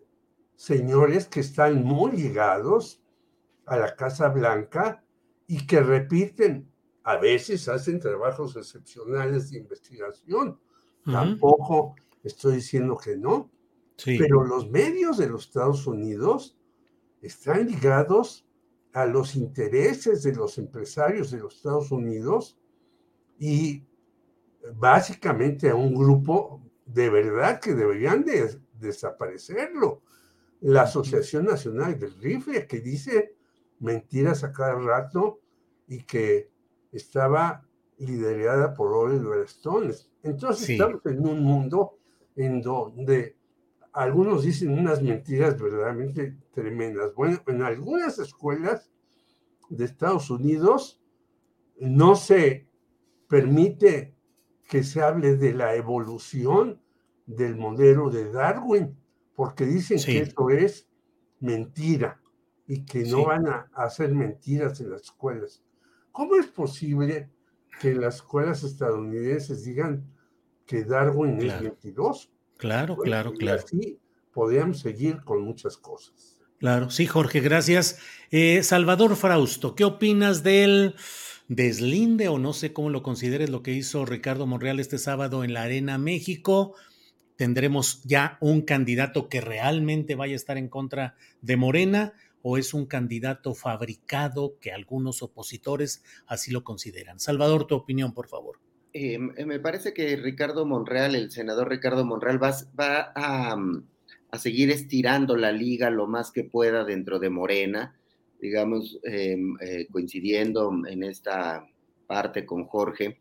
[0.56, 3.02] señores que están muy ligados
[3.66, 5.04] a la Casa Blanca
[5.46, 6.70] y que repiten
[7.02, 10.58] a veces hacen trabajos excepcionales de investigación.
[11.04, 13.50] Tampoco estoy diciendo que no.
[14.02, 16.56] Pero los medios de los Estados Unidos
[17.20, 18.46] están ligados
[18.94, 22.58] a los intereses de los empresarios de los Estados Unidos
[23.38, 23.84] y
[24.74, 30.02] básicamente a un grupo de verdad que deberían de desaparecerlo,
[30.60, 33.34] la Asociación Nacional del Rifle, que dice
[33.78, 35.40] mentiras a cada rato
[35.86, 36.50] y que
[36.92, 37.66] estaba
[37.98, 39.92] liderada por Oliver Stone.
[40.22, 41.98] Entonces estamos en un mundo
[42.36, 43.36] en donde
[43.92, 47.14] algunos dicen unas mentiras verdaderamente tremendas.
[47.14, 48.90] Bueno, en algunas escuelas
[49.68, 51.00] de Estados Unidos
[51.78, 52.68] no se
[53.28, 54.14] permite
[54.70, 56.80] que se hable de la evolución
[57.26, 58.96] del modelo de Darwin,
[59.34, 60.88] porque dicen que eso es
[61.40, 62.20] mentira
[62.68, 65.64] y que no van a hacer mentiras en las escuelas.
[66.12, 67.28] ¿Cómo es posible
[67.80, 70.08] que las escuelas estadounidenses digan
[70.66, 72.30] que Darwin es mentiroso?
[72.56, 73.62] Claro, claro, claro.
[73.64, 73.98] Así
[74.32, 76.38] podríamos seguir con muchas cosas.
[76.58, 77.98] Claro, sí, Jorge, gracias.
[78.30, 80.94] Eh, Salvador Frausto, ¿qué opinas del
[81.50, 85.52] deslinde o no sé cómo lo consideres lo que hizo Ricardo Monreal este sábado en
[85.52, 86.76] la Arena México?
[87.34, 92.12] ¿Tendremos ya un candidato que realmente vaya a estar en contra de Morena
[92.42, 97.18] o es un candidato fabricado que algunos opositores así lo consideran?
[97.18, 98.60] Salvador, tu opinión, por favor.
[98.92, 103.84] Eh, me parece que Ricardo Monreal, el senador Ricardo Monreal, va, va a, mm,
[104.30, 107.99] a seguir estirando la liga lo más que pueda dentro de Morena,
[108.40, 111.66] digamos, em, eh, coincidiendo en esta
[112.06, 113.18] parte con Jorge,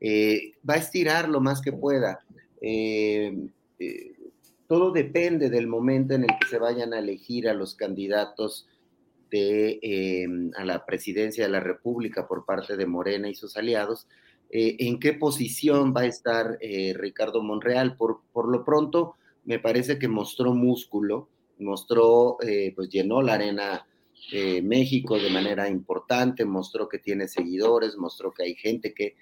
[0.00, 2.20] eh, va a estirar lo más que pueda.
[2.60, 3.48] Em,
[3.78, 4.12] eh,
[4.66, 8.68] todo depende del momento en el que se vayan a elegir a los candidatos
[9.30, 14.06] de, em, a la presidencia de la República por parte de Morena y sus aliados,
[14.48, 16.56] en qué posición va a estar
[16.94, 17.96] Ricardo Monreal.
[17.96, 21.28] Por, por lo pronto, me parece que mostró músculo,
[21.58, 22.38] mostró,
[22.76, 23.84] pues llenó la arena
[24.62, 29.16] México de manera importante, mostró que tiene seguidores, mostró que hay gente que,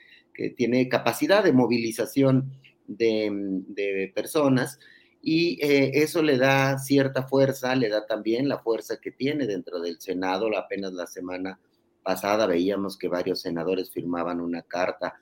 [0.57, 2.51] tiene capacidad de movilización
[2.89, 4.81] de, personas
[5.23, 9.81] y eh, eso le da cierta fuerza, le da también la fuerza que tiene dentro
[9.81, 10.49] del Senado.
[10.57, 11.61] Apenas la semana
[12.03, 15.15] pasada veíamos que varios senadores firmaban una carta,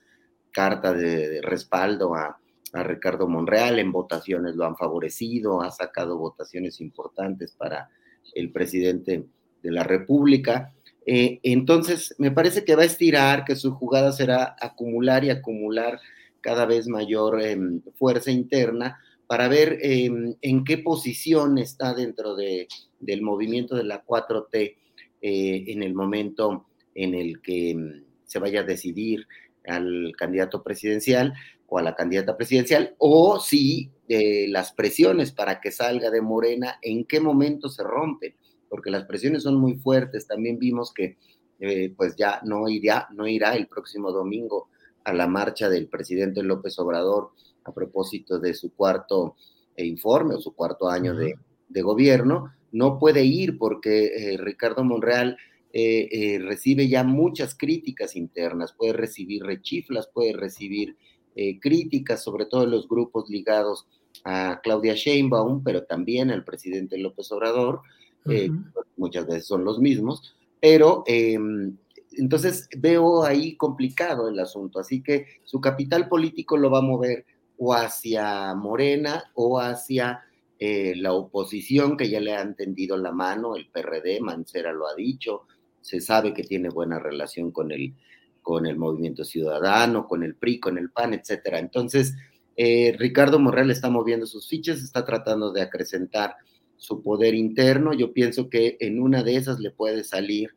[0.50, 2.40] carta de respaldo a,
[2.72, 7.90] a Ricardo Monreal, en votaciones lo han favorecido, ha sacado votaciones importantes para
[8.34, 9.26] el presidente
[9.62, 10.72] de la República.
[11.06, 16.00] Eh, entonces, me parece que va a estirar, que su jugada será acumular y acumular
[16.40, 22.68] cada vez mayor em, fuerza interna para ver em, en qué posición está dentro de,
[23.00, 24.76] del movimiento de la 4T
[25.22, 29.26] eh, en el momento en el que em, se vaya a decidir
[29.66, 31.34] al candidato presidencial
[31.66, 36.78] o a la candidata presidencial, o si eh, las presiones para que salga de Morena,
[36.82, 38.34] en qué momento se rompen,
[38.72, 40.26] porque las presiones son muy fuertes.
[40.26, 41.18] También vimos que
[41.60, 44.70] eh, pues ya no irá, no irá el próximo domingo
[45.04, 47.32] a la marcha del presidente López Obrador
[47.64, 49.36] a propósito de su cuarto
[49.76, 51.34] eh, informe o su cuarto año de,
[51.82, 52.54] gobierno.
[52.70, 55.36] No puede ir porque Ricardo Monreal
[55.72, 60.96] recibe ya muchas críticas internas, puede recibir rechiflas, puede recibir
[61.34, 63.86] eh, críticas, sobre todo en los grupos ligados
[64.24, 67.80] a Claudia Sheinbaum, pero también al presidente López Obrador,
[68.28, 68.50] eh,
[68.96, 71.76] muchas veces son los mismos, pero em,
[72.12, 77.24] entonces veo ahí complicado el asunto, así que su capital político lo va a mover
[77.58, 80.22] o hacia Morena o hacia
[80.58, 84.94] eh, la oposición que ya le han tendido la mano, el PRD, Mancera lo ha
[84.94, 85.42] dicho,
[85.80, 87.94] se sabe que tiene buena relación con el
[88.42, 91.60] con el Movimiento Ciudadano, con el PRI, con el PAN, etcétera.
[91.60, 92.14] Entonces,
[92.56, 96.36] eh, Ricardo Morrell está moviendo sus fichas, está tratando de acrecentar
[96.82, 97.92] su poder interno.
[97.92, 100.50] Yo pienso que en una de esas le puede salir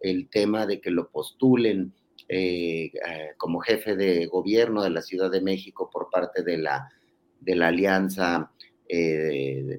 [0.00, 1.92] el tema de que lo postulen
[2.28, 6.88] eh, eh, como jefe de gobierno de la Ciudad de México por parte de la,
[7.40, 8.52] de la alianza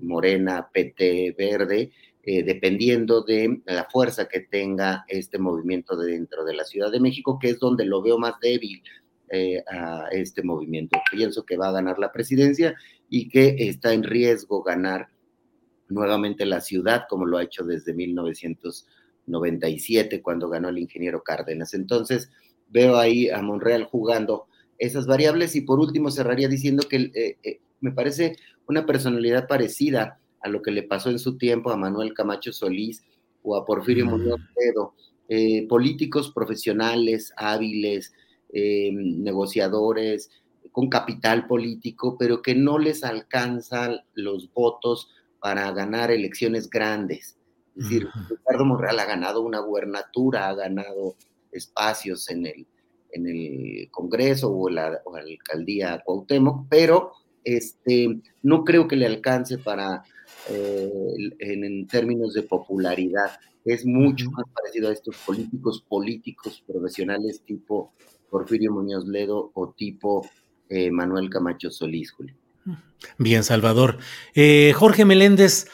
[0.02, 1.92] Morena, PT, Verde,
[2.26, 7.38] eh, dependiendo de la fuerza que tenga este movimiento dentro de la Ciudad de México,
[7.40, 8.82] que es donde lo veo más débil
[9.30, 11.00] eh, a este movimiento.
[11.12, 12.76] Pienso que va a ganar la presidencia
[13.10, 15.10] y que está en riesgo ganar
[15.94, 21.74] nuevamente la ciudad, como lo ha hecho desde 1997, cuando ganó el ingeniero Cárdenas.
[21.74, 22.30] Entonces,
[22.70, 24.48] veo ahí a Monreal jugando
[24.78, 28.38] esas variables y por último cerraría diciendo que eh, me parece
[28.68, 33.04] una personalidad parecida a lo que le pasó en su tiempo a Manuel Camacho Solís
[33.44, 34.94] o a Porfirio Muñoz Ledo,
[35.30, 38.14] eh, políticos profesionales, hábiles,
[38.52, 40.30] eh, negociadores,
[40.72, 45.10] con capital político, pero que no les alcanzan los votos
[45.44, 47.38] para ganar elecciones grandes.
[47.76, 51.18] Es decir, Ricardo Monreal ha ganado una gubernatura, ha ganado
[51.52, 52.66] espacios en el,
[53.12, 57.12] en el Congreso o la, o la alcaldía Cuauhtémoc, pero
[57.44, 60.04] este, no creo que le alcance para
[60.50, 60.90] eh,
[61.40, 63.38] en, términos de popularidad.
[63.66, 67.92] Es mucho más parecido a estos políticos políticos profesionales tipo
[68.30, 70.26] Porfirio Muñoz Ledo o tipo
[70.70, 72.38] eh, Manuel Camacho Solís, Julio.
[73.18, 73.98] Bien, Salvador.
[74.34, 75.68] Eh, Jorge Meléndez,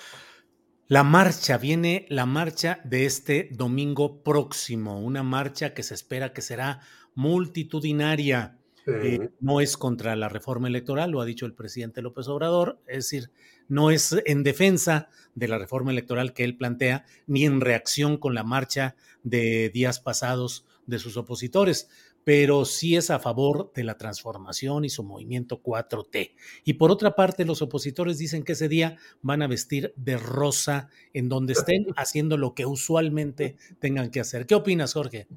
[0.88, 6.42] la marcha, viene la marcha de este domingo próximo, una marcha que se espera que
[6.42, 6.82] será
[7.16, 8.58] multitudinaria.
[8.88, 13.06] Eh, no es contra la reforma electoral, lo ha dicho el presidente López Obrador, es
[13.06, 13.30] decir,
[13.68, 18.34] no es en defensa de la reforma electoral que él plantea, ni en reacción con
[18.34, 21.88] la marcha de días pasados de sus opositores
[22.24, 26.36] pero sí es a favor de la transformación y su movimiento 4T.
[26.64, 30.90] Y por otra parte, los opositores dicen que ese día van a vestir de rosa
[31.14, 34.46] en donde estén haciendo lo que usualmente tengan que hacer.
[34.46, 35.28] ¿Qué opinas, Jorge?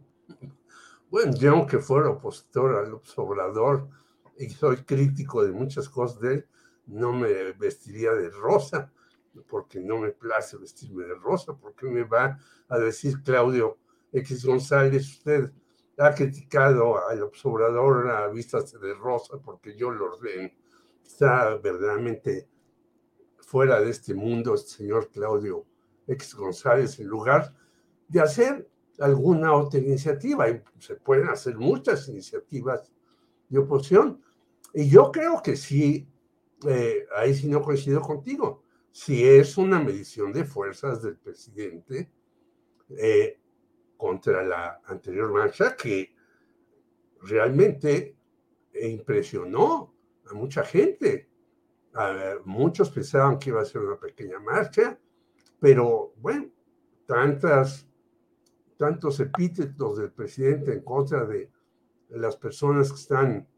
[1.11, 3.89] Bueno, yo aunque fuera opositor al Obrador
[4.39, 6.47] y soy crítico de muchas cosas de él,
[6.87, 8.91] no me vestiría de rosa,
[9.49, 12.39] porque no me place vestirme de rosa, porque me va
[12.69, 13.79] a decir Claudio
[14.13, 15.53] X González, usted
[15.98, 20.51] ha criticado al observador a vistas de rosa porque yo lo ordeno.
[21.05, 22.48] Está verdaderamente
[23.39, 25.66] fuera de este mundo el señor Claudio
[26.06, 27.55] X González en lugar
[28.09, 30.48] de hacer alguna otra iniciativa.
[30.48, 32.90] Y se pueden hacer muchas iniciativas
[33.48, 34.23] de oposición.
[34.73, 36.09] Y yo creo que sí,
[36.66, 42.10] eh, ahí sí no coincido contigo, si es una medición de fuerzas del presidente,
[42.90, 43.39] eh,
[44.03, 46.12] contra la anterior marcha que
[47.20, 48.16] realmente
[48.74, 49.95] impresionó
[50.29, 51.31] a mucha gente.
[52.45, 54.99] muchos pensaban que iba a ser una pequeña marcha,
[55.61, 56.51] pero bueno,
[57.07, 57.87] tantas,
[58.77, 61.53] tantos epítetos del presidente en contra de
[62.09, 63.49] las personas que están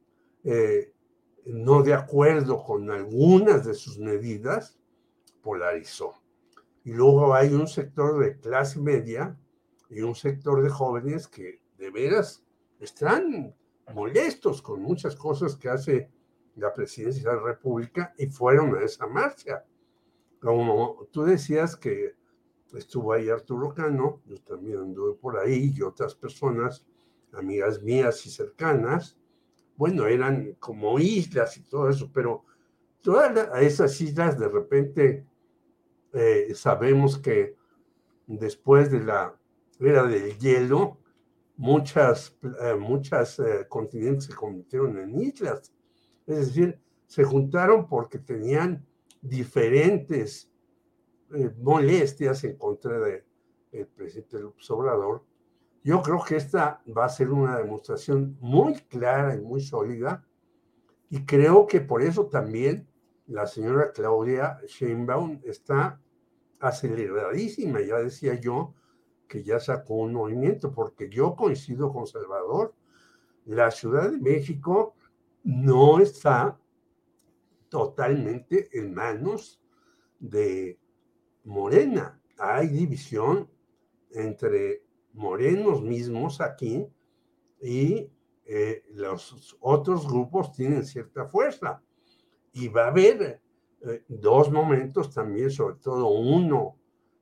[0.42, 0.92] eh,
[1.46, 4.78] no de acuerdo con algunas de sus medidas,
[5.40, 6.12] polarizó.
[6.84, 9.38] Y luego hay un sector de clase media
[9.90, 12.44] y un sector de jóvenes que de veras
[12.80, 13.54] están
[13.92, 16.10] molestos con muchas cosas que hace
[16.56, 19.64] la presidencia de la República y fueron a esa marcha.
[20.40, 22.14] Como tú decías que
[22.74, 26.86] estuvo ahí Arturo Cano, yo también anduve por ahí y otras personas,
[27.32, 29.18] amigas mías y cercanas,
[29.76, 32.44] bueno, eran como islas y todo eso, pero
[33.00, 35.26] todas esas islas de repente
[36.12, 37.56] eh, sabemos que
[38.26, 39.36] después de la
[39.80, 40.98] era del hielo,
[41.56, 45.72] muchas, eh, muchas eh, continentes se convirtieron en islas.
[46.26, 48.84] Es decir, se juntaron porque tenían
[49.20, 50.50] diferentes
[51.34, 53.24] eh, molestias en contra del
[53.72, 55.24] el presidente López Obrador.
[55.82, 60.24] Yo creo que esta va a ser una demostración muy clara y muy sólida
[61.10, 62.88] y creo que por eso también
[63.26, 66.00] la señora Claudia Sheinbaum está
[66.60, 68.74] aceleradísima, ya decía yo,
[69.28, 72.74] que ya sacó un movimiento, porque yo coincido con Salvador,
[73.46, 74.94] la Ciudad de México
[75.42, 76.58] no está
[77.68, 79.60] totalmente en manos
[80.18, 80.78] de
[81.44, 82.20] Morena.
[82.38, 83.50] Hay división
[84.10, 86.86] entre morenos mismos aquí
[87.60, 88.10] y
[88.46, 91.82] eh, los otros grupos tienen cierta fuerza.
[92.52, 93.40] Y va a haber
[93.80, 96.76] eh, dos momentos también, sobre todo uno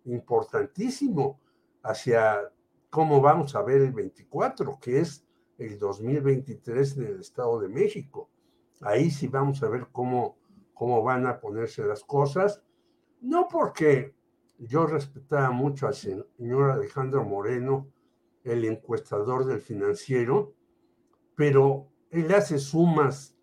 [0.05, 1.41] importantísimo,
[1.82, 2.52] hacia
[2.90, 5.24] cómo vamos a ver el 24, que es
[5.59, 8.28] el 2023 en el Estado de México.
[8.80, 10.36] Ahí sí vamos a ver cómo,
[10.74, 12.62] cómo van a ponerse las cosas.
[13.20, 14.14] No porque
[14.59, 17.88] yo respetaba mucho al señor Alejandro Moreno,
[18.44, 20.52] el encuestador del financiero,
[21.34, 23.36] pero él hace sumas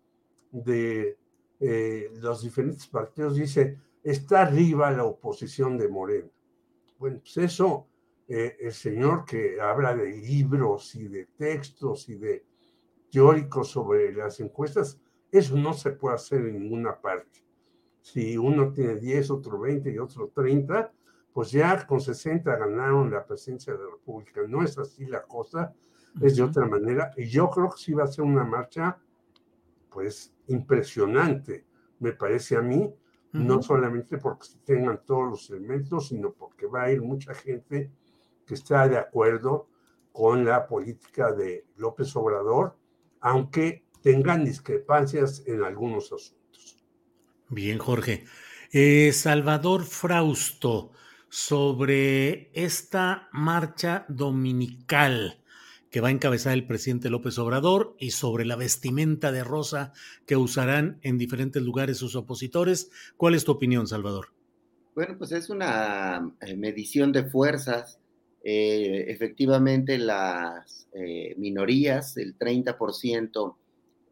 [0.52, 1.18] de
[1.58, 6.30] eh, los diferentes partidos, dice, está arriba la oposición de Moreno.
[6.98, 7.86] Bueno, pues eso
[8.32, 12.46] eh, el señor que habla de libros y de textos y de
[13.10, 15.00] teóricos sobre las encuestas,
[15.32, 17.44] eso no se puede hacer en ninguna parte.
[18.00, 20.92] Si uno tiene 10, otro 20 y otro 30,
[21.32, 24.42] pues ya con 60 ganaron la presidencia de la República.
[24.46, 25.74] No es así la cosa,
[26.22, 27.10] es de otra manera.
[27.16, 28.96] Y yo creo que sí va a ser una marcha,
[29.90, 31.66] pues, impresionante,
[31.98, 32.94] me parece a mí,
[33.32, 37.90] no solamente porque tengan todos los elementos, sino porque va a ir mucha gente
[38.50, 39.68] que está de acuerdo
[40.10, 42.76] con la política de López Obrador,
[43.20, 46.84] aunque tengan discrepancias en algunos asuntos.
[47.48, 48.24] Bien, Jorge.
[48.72, 50.90] Eh, Salvador Frausto,
[51.28, 55.44] sobre esta marcha dominical
[55.90, 59.92] que va a encabezar el presidente López Obrador y sobre la vestimenta de rosa
[60.26, 62.90] que usarán en diferentes lugares sus opositores.
[63.16, 64.32] ¿Cuál es tu opinión, Salvador?
[64.96, 68.00] Bueno, pues es una eh, medición de fuerzas.
[68.42, 73.56] Eh, efectivamente, las eh, minorías, el 30%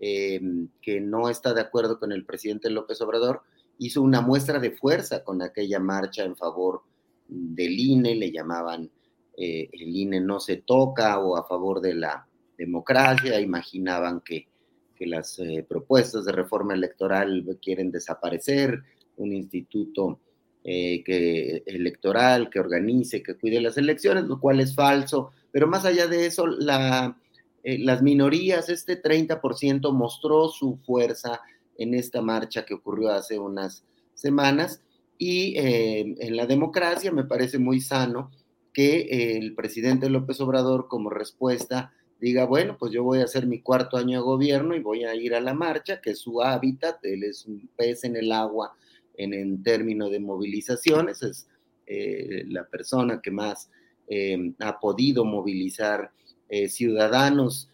[0.00, 3.42] que no está de acuerdo con el presidente López Obrador,
[3.78, 6.82] hizo una muestra de fuerza con aquella marcha en favor
[7.26, 8.88] del INE, le llamaban
[9.36, 14.46] el INE no se toca o a favor de la democracia, imaginaban que,
[14.94, 18.82] que las propuestas de reforma electoral quieren desaparecer,
[19.16, 20.20] un instituto
[20.64, 25.30] eh, que, electoral que organice, que cuide las elecciones, lo cual es falso.
[25.51, 31.40] Pero más allá de eso, eh, las minorías, este 30% mostró su fuerza
[31.78, 34.82] en esta marcha que ocurrió hace unas semanas.
[35.16, 38.30] Y eh, en la democracia me parece muy sano
[38.72, 43.60] que el presidente López Obrador como respuesta diga, bueno, pues yo voy a hacer mi
[43.60, 47.24] cuarto año de gobierno y voy a ir a la marcha, que su hábitat, él
[47.24, 48.74] es un pez en el agua
[49.19, 51.49] en, términos de movilizaciones, es
[51.86, 53.70] eh, la persona que más
[54.09, 56.12] eh, ha podido movilizar
[56.49, 57.70] eh, ciudadanos,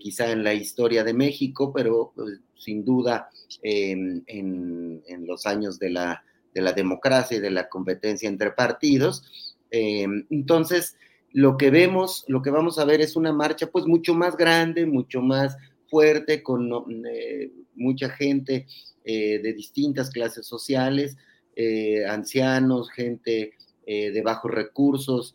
[0.00, 2.14] quizá en la historia de México, pero
[2.56, 3.28] sin duda
[3.60, 4.24] en,
[5.26, 6.24] los años de la,
[6.54, 9.60] de la democracia y de la competencia entre partidos.
[9.70, 10.96] entonces,
[11.32, 14.86] lo que vemos, lo que vamos a ver es una marcha pues mucho más grande,
[14.86, 15.54] mucho más
[15.90, 16.70] fuerte, con
[17.74, 18.66] mucha gente
[19.10, 21.16] eh, de distintas clases sociales,
[21.56, 23.54] eh, ancianos, gente
[23.86, 25.34] eh, de bajos recursos.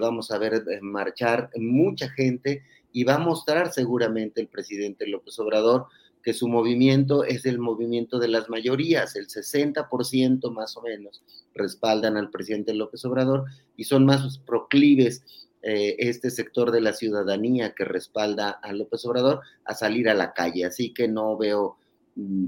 [0.00, 5.86] vamos a ver marchar mucha gente y va a mostrar seguramente el presidente López Obrador
[6.20, 11.22] que su movimiento es el movimiento de las mayorías, el 60% más o menos
[11.54, 13.44] respaldan al presidente López Obrador
[13.76, 15.22] y son más proclives
[15.62, 20.64] este sector de la ciudadanía que respalda a López Obrador a salir a la calle.
[20.64, 21.76] Así que no veo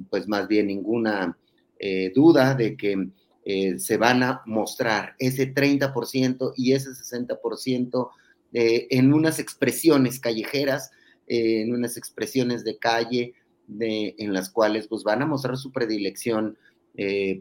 [0.09, 1.37] pues más bien ninguna
[1.79, 3.09] eh, duda de que
[3.45, 8.11] eh, se van a mostrar ese 30% y ese 60%
[8.53, 10.91] eh, en unas expresiones callejeras,
[11.27, 13.35] en unas expresiones de calle,
[13.69, 16.57] en las cuales pues van a mostrar su predilección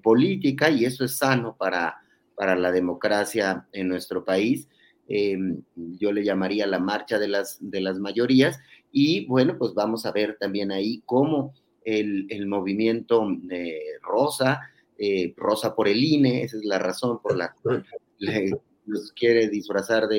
[0.04, 1.96] política y eso es sano para,
[2.36, 4.68] para la democracia en nuestro país.
[5.08, 8.60] Em, yo le llamaría la marcha de las, de las mayorías
[8.92, 11.54] y bueno, pues vamos a ver también ahí cómo
[11.88, 14.60] el, movimiento eh, rosa,
[14.98, 17.86] eh, rosa por el INE, esa es la razón por la cual
[18.86, 20.18] los quiere disfrazar de,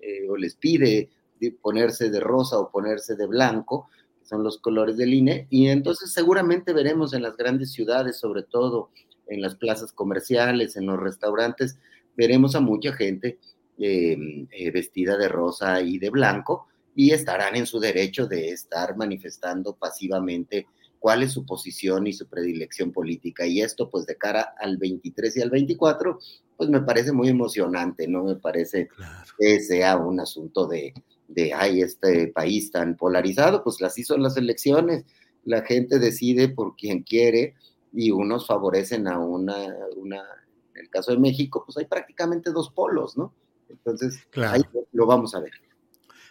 [0.00, 1.10] eh, o les pide
[1.60, 3.88] ponerse de rosa o ponerse de blanco,
[4.20, 8.44] que son los colores del INE, y entonces seguramente veremos en las grandes ciudades, sobre
[8.44, 8.90] todo
[9.26, 11.78] en las plazas comerciales, en los restaurantes,
[12.16, 13.38] veremos a mucha gente
[14.72, 16.66] vestida de rosa y de blanco,
[16.96, 20.66] y estarán en su derecho de estar manifestando pasivamente
[20.98, 23.46] cuál es su posición y su predilección política.
[23.46, 26.18] Y esto, pues de cara al 23 y al 24,
[26.56, 28.24] pues me parece muy emocionante, ¿no?
[28.24, 28.88] Me parece
[29.38, 30.92] que sea un asunto de,
[31.28, 35.04] de, ay, este país tan polarizado, pues las hizo las elecciones,
[35.44, 37.54] la gente decide por quien quiere
[37.92, 40.22] y unos favorecen a una, una
[40.74, 43.34] en el caso de México, pues hay prácticamente dos polos, ¿no?
[43.68, 44.62] Entonces, ahí
[44.92, 45.52] lo vamos a ver.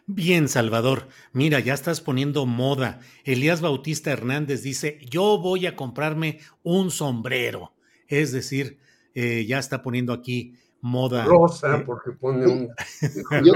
[0.09, 1.09] Bien, Salvador.
[1.33, 3.01] Mira, ya estás poniendo moda.
[3.25, 7.73] Elías Bautista Hernández dice, yo voy a comprarme un sombrero.
[8.07, 8.79] Es decir,
[9.15, 11.25] eh, ya está poniendo aquí moda.
[11.25, 12.69] Rosa, eh, porque pone un...
[13.43, 13.53] Yo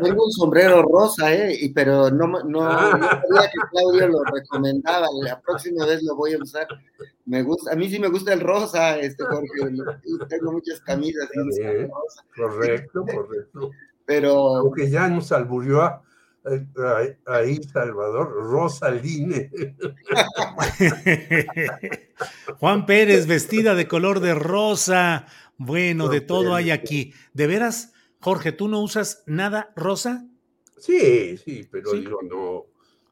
[0.00, 1.72] tengo un sombrero rosa, ¿eh?
[1.74, 2.96] pero no, no, ah.
[2.96, 5.08] no sabía que Claudio lo recomendaba.
[5.24, 6.68] La próxima vez lo voy a usar.
[7.24, 9.48] Me gusta, a mí sí me gusta el rosa, este Jorge.
[10.28, 11.28] Tengo muchas camisas.
[12.36, 13.70] correcto, correcto.
[14.06, 14.56] Pero.
[14.56, 16.02] Aunque ya nos alburió
[17.26, 19.50] ahí Salvador Rosaline.
[22.58, 25.26] Juan Pérez, vestida de color de rosa.
[25.56, 27.12] Bueno, de todo hay aquí.
[27.32, 30.26] ¿De veras, Jorge, tú no usas nada rosa?
[30.78, 32.66] Sí, sí, pero digo, no,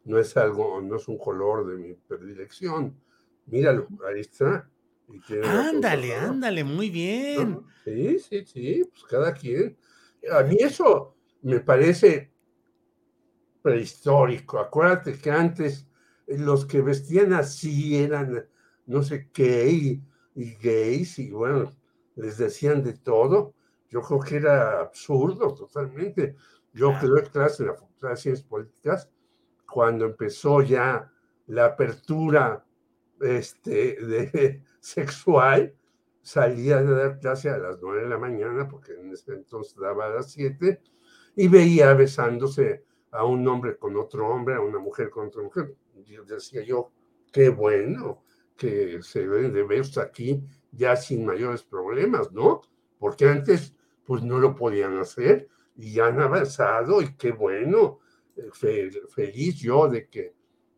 [0.05, 2.97] no es algo, no es un color de mi predilección.
[3.47, 4.69] Míralo, ahí está.
[5.45, 7.61] Ándale, ándale, muy bien.
[7.85, 9.77] Sí, sí, sí, pues cada quien
[10.33, 12.31] a mí eso me parece
[13.63, 14.59] prehistórico.
[14.59, 15.87] Acuérdate que antes
[16.27, 18.47] los que vestían así eran,
[18.87, 20.03] no sé qué,
[20.35, 21.71] y, gays, y bueno,
[22.17, 23.55] les decían de todo.
[23.89, 26.37] Yo creo que era absurdo totalmente.
[26.73, 29.11] Yo que doy clase en la Facultad de Ciencias Políticas,
[29.71, 31.11] cuando empezó ya
[31.47, 32.65] la apertura
[33.21, 35.75] este, de, sexual,
[36.23, 40.07] salía de dar clase a las nueve de la mañana, porque en ese entonces daba
[40.07, 40.81] a las siete,
[41.37, 45.75] y veía besándose a un hombre con otro hombre, a una mujer con otra mujer.
[46.07, 46.93] Y decía yo,
[47.33, 48.23] qué bueno
[48.57, 50.43] que se ven de besos aquí
[50.73, 52.63] ya sin mayores problemas, ¿no?
[52.99, 53.75] Porque antes,
[54.05, 58.01] pues no lo podían hacer y ya han avanzado y qué bueno,
[58.37, 60.35] eh, feliz yo de que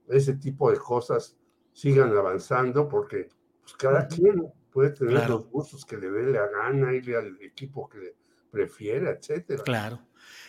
[0.09, 1.37] ese tipo de cosas
[1.73, 3.29] sigan avanzando porque
[3.63, 7.89] pues, cada quien puede tener los gustos que le dé la gana, irle al equipo
[7.89, 8.15] que le
[8.51, 9.63] prefiera, etcétera.
[9.63, 10.01] Claro.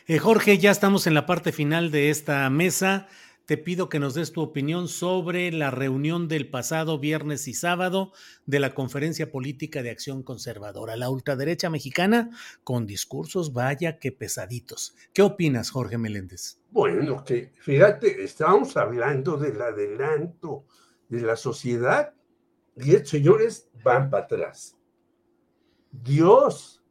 [0.07, 3.07] Eh, Jorge, ya estamos en la parte final de esta mesa.
[3.45, 8.13] Te pido que nos des tu opinión sobre la reunión del pasado viernes y sábado
[8.45, 12.29] de la Conferencia Política de Acción Conservadora, la ultraderecha mexicana,
[12.63, 14.95] con discursos vaya que pesaditos.
[15.11, 16.57] ¿Qué opinas, Jorge Meléndez?
[16.71, 20.63] Bueno, que fíjate, estábamos hablando del adelanto
[21.09, 22.13] de la sociedad
[22.75, 24.77] el señores van para atrás.
[25.91, 26.83] Dios,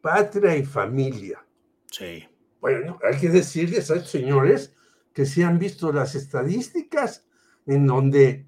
[0.00, 1.44] patria y familia.
[1.90, 2.26] Sí.
[2.60, 4.74] Bueno, hay que decirles a estos señores
[5.12, 7.26] que se han visto las estadísticas
[7.66, 8.46] en donde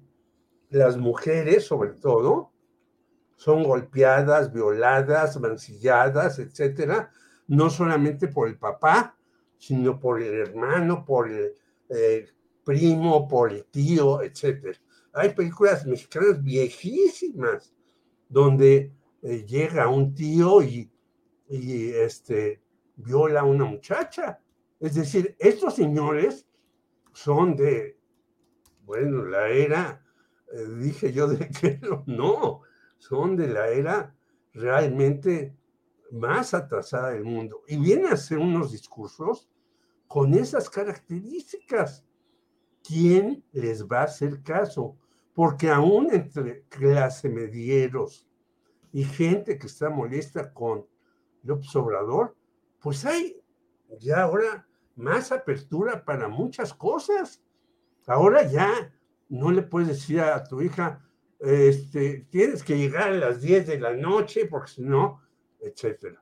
[0.69, 2.51] las mujeres, sobre todo,
[3.35, 7.11] son golpeadas, violadas, mancilladas, etcétera,
[7.47, 9.17] no solamente por el papá,
[9.57, 11.53] sino por el hermano, por el
[11.89, 12.27] eh,
[12.63, 14.79] primo, por el tío, etcétera.
[15.13, 17.73] Hay películas mexicanas viejísimas
[18.27, 18.91] donde
[19.21, 20.91] eh, llega un tío y,
[21.47, 22.61] y este,
[22.95, 24.39] viola a una muchacha.
[24.79, 26.47] Es decir, estos señores
[27.13, 27.97] son de,
[28.85, 30.03] bueno, la era,
[30.51, 32.61] eh, dije yo de que no,
[32.97, 34.15] son de la era
[34.53, 35.55] realmente
[36.11, 37.63] más atrasada del mundo.
[37.67, 39.49] Y viene a hacer unos discursos
[40.07, 42.05] con esas características.
[42.83, 44.97] ¿Quién les va a hacer caso?
[45.33, 48.27] Porque aún entre clase medieros
[48.91, 50.85] y gente que está molesta con
[51.43, 52.35] López Obrador,
[52.79, 53.41] pues hay
[53.99, 57.41] ya ahora más apertura para muchas cosas.
[58.05, 58.93] Ahora ya
[59.29, 61.01] no le puedes decir a tu hija,
[61.39, 65.21] este, tienes que llegar a las 10 de la noche porque si no,
[65.59, 66.21] etcétera.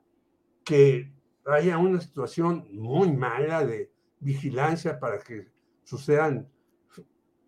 [0.64, 1.12] Que
[1.46, 5.50] haya una situación muy mala de vigilancia para que
[5.84, 6.51] sucedan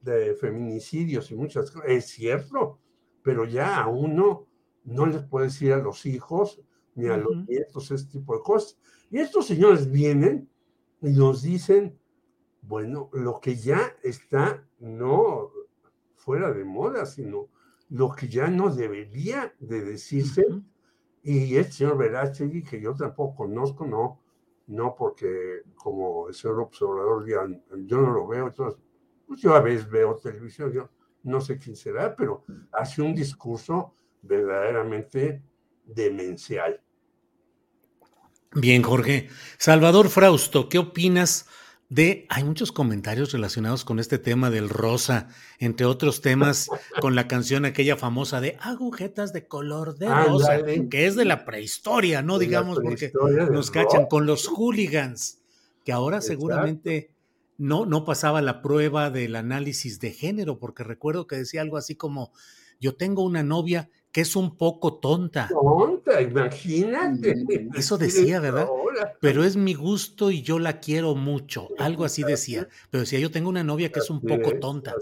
[0.03, 2.79] de feminicidios y muchas cosas, es cierto,
[3.21, 4.47] pero ya a uno
[4.83, 6.61] no les puede decir a los hijos
[6.95, 8.77] ni a los nietos ese tipo de cosas.
[9.09, 10.49] Y estos señores vienen
[11.01, 11.97] y nos dicen,
[12.61, 15.51] bueno, lo que ya está no
[16.15, 17.49] fuera de moda, sino
[17.89, 20.45] lo que ya no debería de decirse.
[21.23, 24.19] Y el señor Verástegui, que yo tampoco conozco, no,
[24.67, 28.81] no porque como el señor observador yo no lo veo, entonces,
[29.33, 30.89] pues yo a veces veo televisión, yo
[31.23, 35.41] no sé quién será, pero hace un discurso verdaderamente
[35.85, 36.79] demencial.
[38.53, 39.29] Bien, Jorge.
[39.57, 41.47] Salvador Frausto, ¿qué opinas
[41.89, 42.27] de...
[42.29, 46.69] Hay muchos comentarios relacionados con este tema del rosa, entre otros temas
[47.01, 50.59] con la canción aquella famosa de agujetas de color de rosa,
[50.91, 52.37] que es de la prehistoria, ¿no?
[52.37, 53.11] Digamos, porque
[53.49, 55.41] nos cachan con los hooligans,
[55.83, 57.12] que ahora seguramente
[57.57, 61.95] no, no pasaba la prueba del análisis de género, porque recuerdo que decía algo así
[61.95, 62.31] como,
[62.79, 65.49] yo tengo una novia que es un poco tonta.
[65.49, 67.67] Tonta, imagínate.
[67.73, 68.67] Eso decía, ¿verdad?
[69.19, 71.69] Pero es mi gusto y yo la quiero mucho.
[71.79, 72.67] Algo así decía.
[72.91, 74.93] Pero decía, yo tengo una novia que es un poco tonta.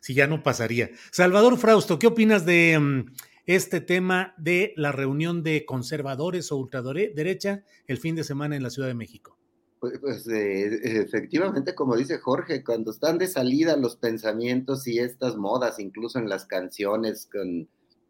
[0.00, 0.90] si ya no pasaría.
[1.12, 3.12] Salvador Frausto, ¿qué opinas de mm,
[3.46, 8.70] este tema de la reunión de conservadores o ultraderecha el fin de semana en la
[8.70, 9.37] Ciudad de México?
[9.80, 15.36] Pues, pues eh, efectivamente, como dice Jorge, cuando están de salida los pensamientos y estas
[15.36, 17.68] modas, incluso en las canciones con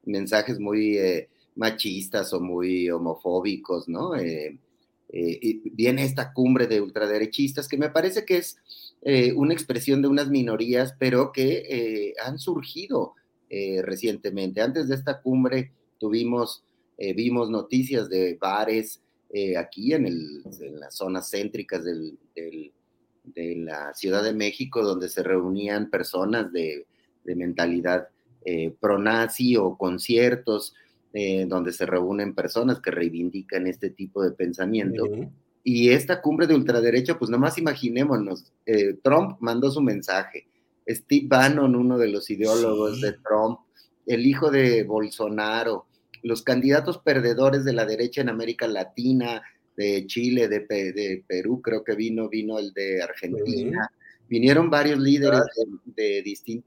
[0.08, 4.16] mensajes muy eh, machistas o muy homofóbicos, ¿no?
[4.16, 4.58] Eh,
[5.10, 8.58] eh, viene esta cumbre de ultraderechistas que me parece que es
[9.36, 13.14] una expresión de unas minorías, pero que han surgido
[13.48, 14.60] recientemente.
[14.60, 15.70] Antes de esta cumbre
[16.00, 16.64] tuvimos,
[17.14, 19.00] vimos noticias de bares
[19.58, 25.22] aquí en, el, en, las zonas céntricas del, de la Ciudad de México, donde se
[25.22, 26.86] reunían personas de,
[27.24, 28.08] de mentalidad
[28.44, 30.74] eh, pronazi o conciertos
[31.12, 35.04] eh, donde se reúnen personas que reivindican este tipo de pensamiento.
[35.64, 40.46] Y esta cumbre de ultraderecha, pues nomás imaginémonos, eh, Trump mandó su mensaje,
[40.86, 43.58] Steve Bannon, uno de los ideólogos de Trump,
[44.06, 45.86] el hijo de Bolsonaro,
[46.22, 49.42] los candidatos perdedores de la derecha en América Latina,
[49.76, 53.88] de Chile, de, de Perú, creo que vino, vino el de Argentina,
[54.28, 55.42] vinieron varios líderes
[55.84, 56.22] de,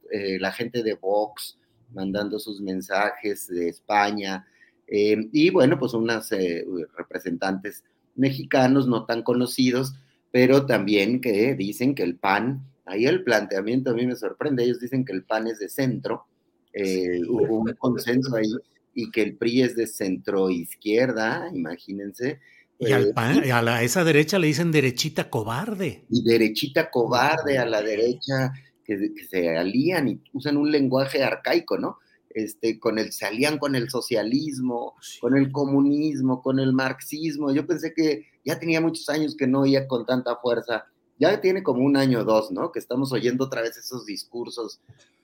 [0.09, 1.57] de, la gente de Vox,
[1.93, 4.47] mandando sus mensajes de España.
[4.87, 6.65] Eh, y bueno, pues unas eh,
[6.97, 7.83] representantes
[8.15, 9.93] mexicanos no tan conocidos,
[10.31, 14.79] pero también que dicen que el PAN, ahí el planteamiento a mí me sorprende, ellos
[14.79, 16.25] dicen que el PAN es de centro.
[16.73, 18.47] Eh, hubo un consenso ahí
[18.93, 22.39] y que el PRI es de centro izquierda, imagínense.
[22.79, 26.05] Y, al eh, PAN- a la, esa derecha le dicen derechita cobarde.
[26.09, 28.51] y derechita cobarde a la derecha
[28.83, 31.97] que, que se alían y usan un lenguaje arcaico, ¿no?
[32.33, 37.53] Este, con el, se alían con el socialismo, con el comunismo, con el marxismo.
[37.53, 40.85] Yo pensé que ya tenía muchos años que no oía con tanta fuerza.
[41.21, 42.71] Ya tiene como un año o dos, ¿no?
[42.71, 44.79] Que estamos oyendo otra vez esos discursos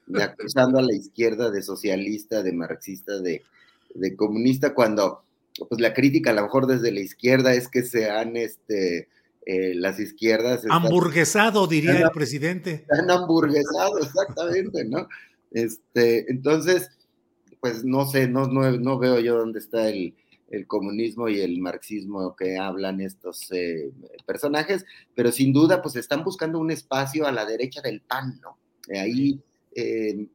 [0.05, 3.41] de acusando a la izquierda de socialista, de marxista, de,
[3.95, 5.23] de comunista, cuando
[5.67, 9.09] pues la crítica a lo mejor desde la izquierda es que se han, este,
[9.47, 10.59] eh, las izquierdas...
[10.59, 12.71] están- Hamburguesado, diría están- el presidente.
[12.89, 15.07] están hamburguesados, exactamente, ¿no?
[15.51, 16.91] Este, entonces,
[17.59, 20.13] pues no sé, no, no, no veo yo dónde está el,
[20.49, 23.91] el comunismo y el marxismo que hablan estos eh,
[24.25, 28.57] personajes, pero sin duda, pues están buscando un espacio a la derecha del PAN, ¿no?
[28.87, 29.41] Eh, Ahí
[29.75, 30.27] eh,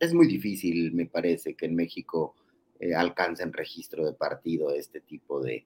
[0.00, 2.34] es muy difícil, me parece, que en México
[2.80, 5.64] eh, alcancen registro de partido este tipo de,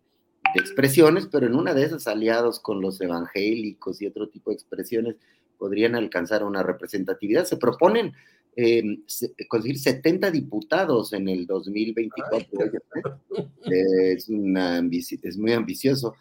[0.55, 4.55] de expresiones, pero en una de esas, aliados con los evangélicos y otro tipo de
[4.55, 5.16] expresiones,
[5.59, 7.44] podrían alcanzar una representatividad.
[7.44, 8.15] Se proponen
[8.57, 12.65] eh, se- conseguir 70 diputados en el 2024.
[12.65, 14.81] Eh, es, una
[15.23, 16.15] es muy ambicioso.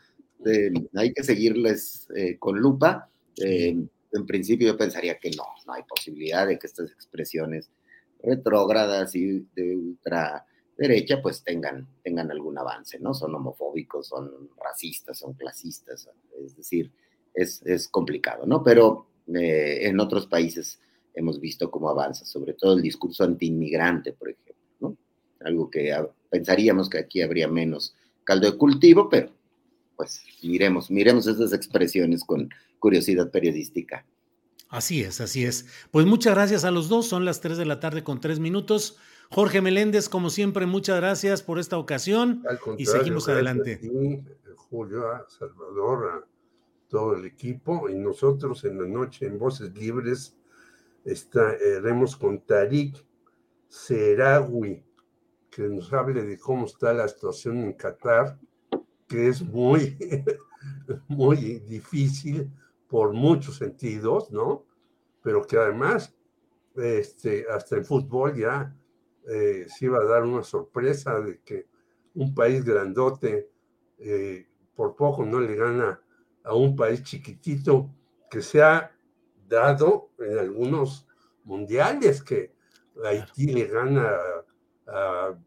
[0.46, 3.10] Eh, hay que seguirles eh, con lupa.
[3.38, 3.76] Eh,
[4.14, 7.70] en principio yo pensaría que no, no hay posibilidad de que estas expresiones
[8.24, 13.14] retrógradas y de ultraderecha pues tengan, tengan algún avance, ¿no?
[13.14, 16.10] Son homofóbicos, son racistas, son clasistas,
[16.44, 16.92] es decir,
[17.34, 18.64] es, es complicado, ¿no?
[18.64, 20.80] Pero eh, en otros países
[21.14, 24.98] hemos visto cómo avanza, sobre todo el discurso antiinmigrante, por ejemplo, ¿no?
[25.42, 25.94] Algo que
[26.30, 29.32] pensaríamos que aquí habría menos caldo de cultivo, pero
[29.96, 34.06] pues miremos, miremos esas expresiones con curiosidad periodística.
[34.70, 35.66] Así es, así es.
[35.92, 37.06] Pues muchas gracias a los dos.
[37.06, 38.98] Son las 3 de la tarde con 3 minutos.
[39.30, 43.74] Jorge Meléndez, como siempre, muchas gracias por esta ocasión Al y contrario, seguimos adelante.
[43.74, 44.24] a ti,
[44.56, 46.28] Julio, a Salvador, a
[46.90, 50.36] todo el equipo y nosotros en la noche en Voces Libres
[51.06, 53.04] estaremos con Tarik
[53.68, 54.84] Serawi,
[55.50, 58.40] que nos hable de cómo está la situación en Qatar,
[59.08, 59.98] que es muy,
[61.08, 62.50] muy difícil
[62.88, 64.66] por muchos sentidos, ¿no?
[65.22, 66.16] Pero que además,
[66.76, 68.76] este, hasta en fútbol ya
[69.28, 71.68] eh, se iba a dar una sorpresa de que
[72.16, 73.50] un país grandote
[74.00, 76.02] eh, por poco no le gana
[76.44, 77.90] a un país chiquitito
[78.30, 78.92] que se ha
[79.52, 81.08] dado en algunos
[81.44, 82.54] mundiales que
[83.06, 84.10] Haití le gana
[84.88, 85.40] a, a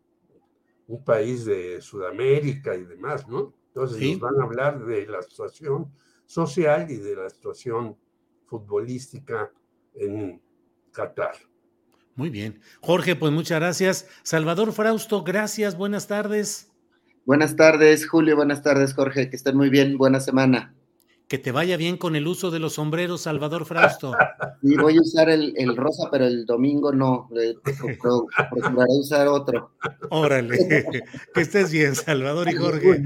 [0.87, 3.55] un país de Sudamérica y demás, ¿no?
[3.69, 4.13] Entonces Sí.
[4.13, 5.91] nos van a hablar de la situación
[6.27, 7.97] social y de la situación
[8.47, 9.51] futbolística
[9.95, 10.41] en
[10.93, 11.35] Qatar.
[12.15, 12.61] Muy bien.
[12.81, 14.09] Jorge, pues muchas gracias.
[14.23, 15.77] Salvador Frausto, gracias.
[15.77, 16.71] Buenas tardes.
[17.27, 20.74] Buenas tardes, Julio, buenas tardes, Jorge, que estén muy bien, buena semana.
[21.27, 24.13] Que te vaya bien con el uso de los sombreros, Salvador Frausto.
[24.63, 27.29] Y voy a usar el, el rosa, pero el domingo no,
[27.65, 29.73] pro- pro- procuraré usar otro.
[30.11, 30.59] Órale.
[31.35, 33.03] Que estés bien, Salvador y Jorge.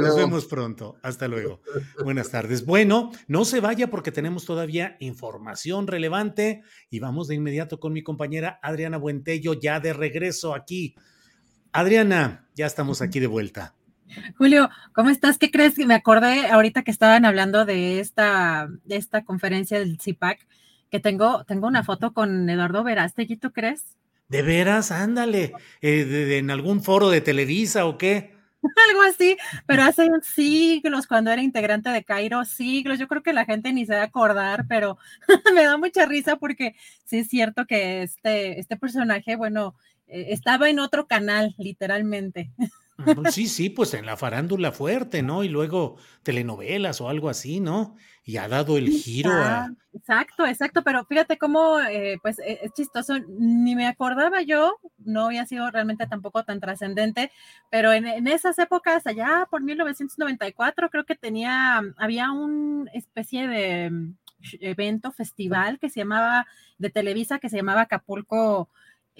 [0.00, 0.96] Nos vemos pronto.
[1.02, 1.60] Hasta luego.
[2.04, 2.64] Buenas tardes.
[2.64, 8.02] Bueno, no se vaya porque tenemos todavía información relevante y vamos de inmediato con mi
[8.04, 10.94] compañera Adriana Buentello, ya de regreso aquí.
[11.72, 13.74] Adriana, ya estamos aquí de vuelta.
[14.36, 15.38] Julio, ¿cómo estás?
[15.38, 15.78] ¿Qué crees?
[15.78, 20.46] Me acordé ahorita que estaban hablando de esta, de esta conferencia del CIPAC,
[20.90, 23.96] que tengo, tengo una foto con Eduardo Verástegui, ¿tú crees?
[24.28, 25.52] De veras, ándale.
[25.80, 28.34] Eh, de- de- ¿En algún foro de Televisa o qué?
[28.90, 33.44] Algo así, pero hace siglos, cuando era integrante de Cairo, siglos, yo creo que la
[33.46, 34.98] gente ni se va a acordar, pero
[35.54, 36.74] me da mucha risa porque
[37.04, 39.74] sí es cierto que este, este personaje, bueno,
[40.06, 42.50] eh, estaba en otro canal, literalmente.
[43.30, 45.44] Sí, sí, pues en la farándula fuerte, ¿no?
[45.44, 47.96] Y luego telenovelas o algo así, ¿no?
[48.24, 49.70] Y ha dado el giro a...
[49.92, 55.26] Exacto, exacto, pero fíjate cómo, eh, pues e- es chistoso, ni me acordaba yo, no
[55.26, 57.32] había sido realmente tampoco tan trascendente,
[57.70, 64.14] pero en, esas épocas, allá por 1994, creo que tenía, había una especie de mm,
[64.60, 66.46] evento, festival que se llamaba,
[66.78, 68.68] de Televisa, que se llamaba Acapulco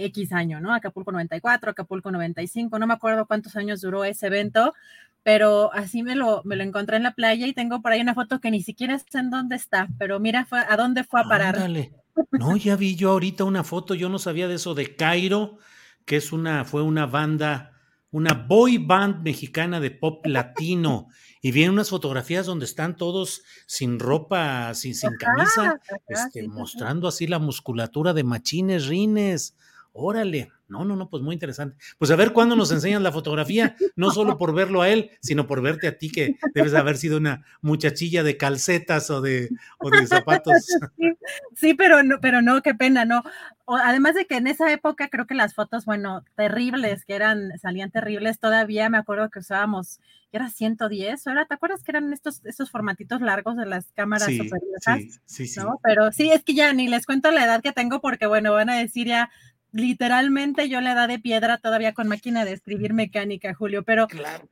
[0.07, 0.75] X año, ¿no?
[0.75, 4.75] Acapulco 94, Acapulco 95, no me acuerdo cuántos años duró ese evento,
[5.23, 8.15] pero así me lo, me lo encontré en la playa y tengo por ahí una
[8.15, 11.25] foto que ni siquiera sé en dónde está, pero mira fue, a dónde fue a
[11.25, 11.57] parar.
[11.57, 11.93] Ándale.
[12.33, 15.59] No, ya vi yo ahorita una foto, yo no sabía de eso de Cairo,
[16.05, 17.73] que es una, fue una banda,
[18.11, 21.09] una boy band mexicana de pop latino.
[21.43, 26.23] Y vienen unas fotografías donde están todos sin ropa, sin, sin camisa, ajá, este, sí,
[26.33, 26.49] sí, sí.
[26.49, 29.57] mostrando así la musculatura de machines rines.
[29.93, 31.77] Órale, no, no, no, pues muy interesante.
[31.99, 35.49] Pues a ver cuándo nos enseñan la fotografía, no solo por verlo a él, sino
[35.49, 39.91] por verte a ti, que debes haber sido una muchachilla de calcetas o de, o
[39.91, 40.55] de zapatos.
[41.55, 43.23] Sí, pero no, pero no, qué pena, no.
[43.67, 47.91] además de que en esa época creo que las fotos, bueno, terribles, que eran, salían
[47.91, 50.01] terribles, todavía me acuerdo que usábamos,
[50.33, 51.45] era 110, ¿o era?
[51.47, 55.47] ¿Te acuerdas que eran estos, estos formatitos largos de las cámaras Sí, super sí, sí,
[55.47, 55.61] sí.
[55.61, 55.79] ¿no?
[55.83, 58.71] Pero sí, es que ya ni les cuento la edad que tengo porque, bueno, van
[58.71, 59.31] a decir ya
[59.73, 64.09] literalmente yo la edad de piedra todavía con máquina de escribir mecánica, Julio, pero,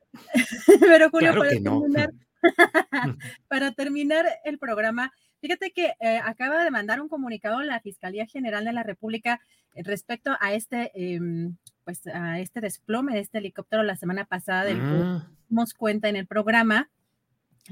[0.79, 1.81] pero Julio, Claro para, que no.
[1.81, 2.09] terminar,
[3.47, 8.63] para terminar el programa, fíjate que eh, acaba de mandar un comunicado la Fiscalía General
[8.65, 9.39] de la República
[9.75, 14.77] respecto a este, em, pues, a este desplome de este helicóptero la semana pasada del
[14.77, 15.21] que Mm.
[15.49, 16.89] dimos cuenta en el programa.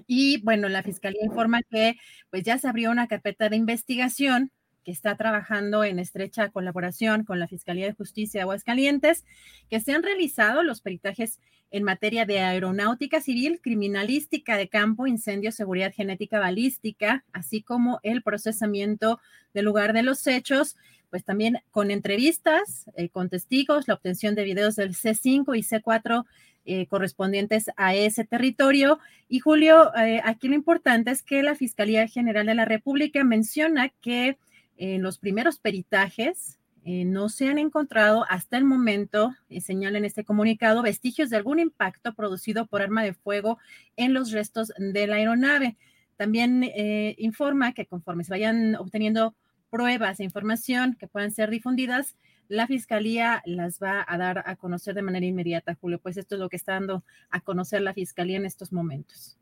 [0.06, 1.96] Y bueno, la fiscalía informa que
[2.30, 4.52] pues ya se abrió una carpeta de investigación
[4.88, 9.26] que está trabajando en estrecha colaboración con la Fiscalía de Justicia de Aguascalientes,
[9.70, 11.42] que se han realizado los peritajes
[11.72, 18.24] en materia de aeronáutica civil, criminalística de campo, incendio, seguridad genética balística, así como el
[18.24, 19.20] procesamiento
[19.54, 20.78] del lugar de los hechos,
[21.10, 26.24] pues también con entrevistas, eh, con testigos, la obtención de videos del C5 y C4
[26.64, 29.00] eh, correspondientes a ese territorio.
[29.28, 33.90] Y Julio, eh, aquí lo importante es que la Fiscalía General de la República menciona
[34.00, 34.38] que
[34.78, 36.58] en los primeros peritajes
[36.90, 41.60] eh, no se han encontrado hasta el momento, eh, señala este comunicado, vestigios de algún
[41.60, 43.58] impacto producido por arma de fuego
[43.98, 45.76] en los restos de la aeronave.
[46.16, 49.36] También eh, informa que conforme se vayan obteniendo
[49.70, 52.16] pruebas e información que puedan ser difundidas,
[52.48, 56.00] la fiscalía las va a dar a conocer de manera inmediata, Julio.
[56.00, 59.38] Pues esto es lo que está dando a conocer la fiscalía en estos momentos.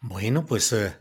[0.00, 0.94] Bueno, pues eh,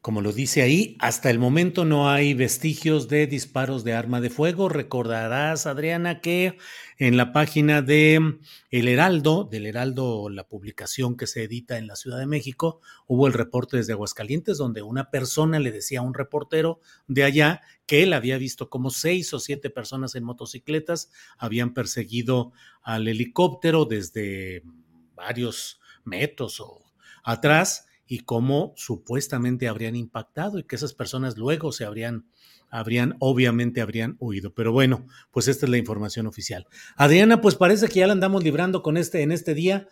[0.00, 4.30] como lo dice ahí, hasta el momento no hay vestigios de disparos de arma de
[4.30, 4.70] fuego.
[4.70, 6.56] Recordarás, Adriana, que
[6.96, 8.38] en la página de
[8.70, 13.26] El Heraldo, del Heraldo, la publicación que se edita en la Ciudad de México, hubo
[13.26, 18.02] el reporte desde Aguascalientes, donde una persona le decía a un reportero de allá que
[18.02, 22.52] él había visto como seis o siete personas en motocicletas habían perseguido
[22.82, 24.62] al helicóptero desde
[25.14, 26.86] varios metros o
[27.22, 32.26] atrás y cómo supuestamente habrían impactado y que esas personas luego se habrían,
[32.68, 34.52] habrían, obviamente habrían huido.
[34.52, 36.66] Pero bueno, pues esta es la información oficial.
[36.96, 39.86] Adriana, pues parece que ya la andamos librando con este, en este día,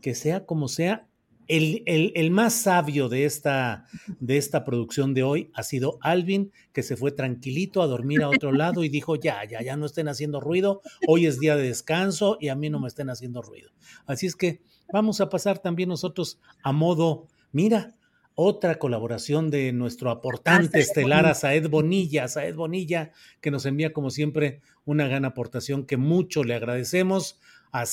[0.00, 1.08] que sea como sea,
[1.48, 3.86] el, el- el más sabio de esta,
[4.20, 8.28] de esta producción de hoy ha sido Alvin, que se fue tranquilito a dormir a
[8.28, 11.64] otro lado y dijo, ya, ya, ya no estén haciendo ruido, hoy es día de
[11.64, 13.70] descanso y a mí no me estén haciendo ruido.
[14.06, 17.94] Así es que vamos a pasar también nosotros a modo, mira,
[18.34, 21.34] otra colaboración de nuestro aportante Azaed estelar, Bonilla.
[21.34, 26.54] Saed Bonilla, Saed Bonilla, que nos envía como siempre una gran aportación que mucho le
[26.54, 27.40] agradecemos.
[27.74, 27.86] A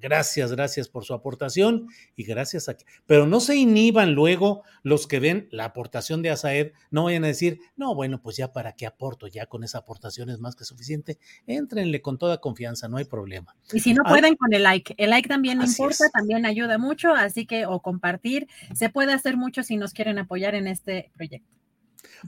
[0.00, 2.76] gracias, gracias por su aportación y gracias a...
[3.06, 7.26] Pero no se inhiban luego los que ven la aportación de Asaed, no vayan a
[7.26, 10.64] decir, no, bueno, pues ya para qué aporto, ya con esa aportación es más que
[10.64, 11.18] suficiente.
[11.48, 13.56] Éntrenle con toda confianza, no hay problema.
[13.72, 16.12] Y si no Ah, pueden con el like, el like también importa, es.
[16.12, 18.46] también ayuda mucho, así que o compartir,
[18.76, 21.50] se puede hacer mucho si nos quieren apoyar en este proyecto.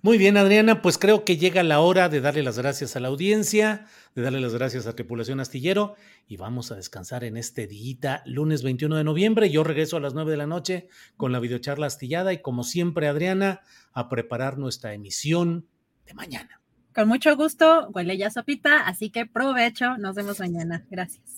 [0.03, 3.09] Muy bien, Adriana, pues creo que llega la hora de darle las gracias a la
[3.09, 5.97] audiencia, de darle las gracias a Tripulación Astillero
[6.27, 9.51] y vamos a descansar en este día, lunes 21 de noviembre.
[9.51, 13.09] Yo regreso a las 9 de la noche con la videocharla astillada y como siempre,
[13.09, 13.63] Adriana,
[13.93, 15.67] a preparar nuestra emisión
[16.07, 16.61] de mañana.
[16.95, 20.85] Con mucho gusto, huele ya sopita, así que provecho, nos vemos mañana.
[20.91, 21.38] Gracias.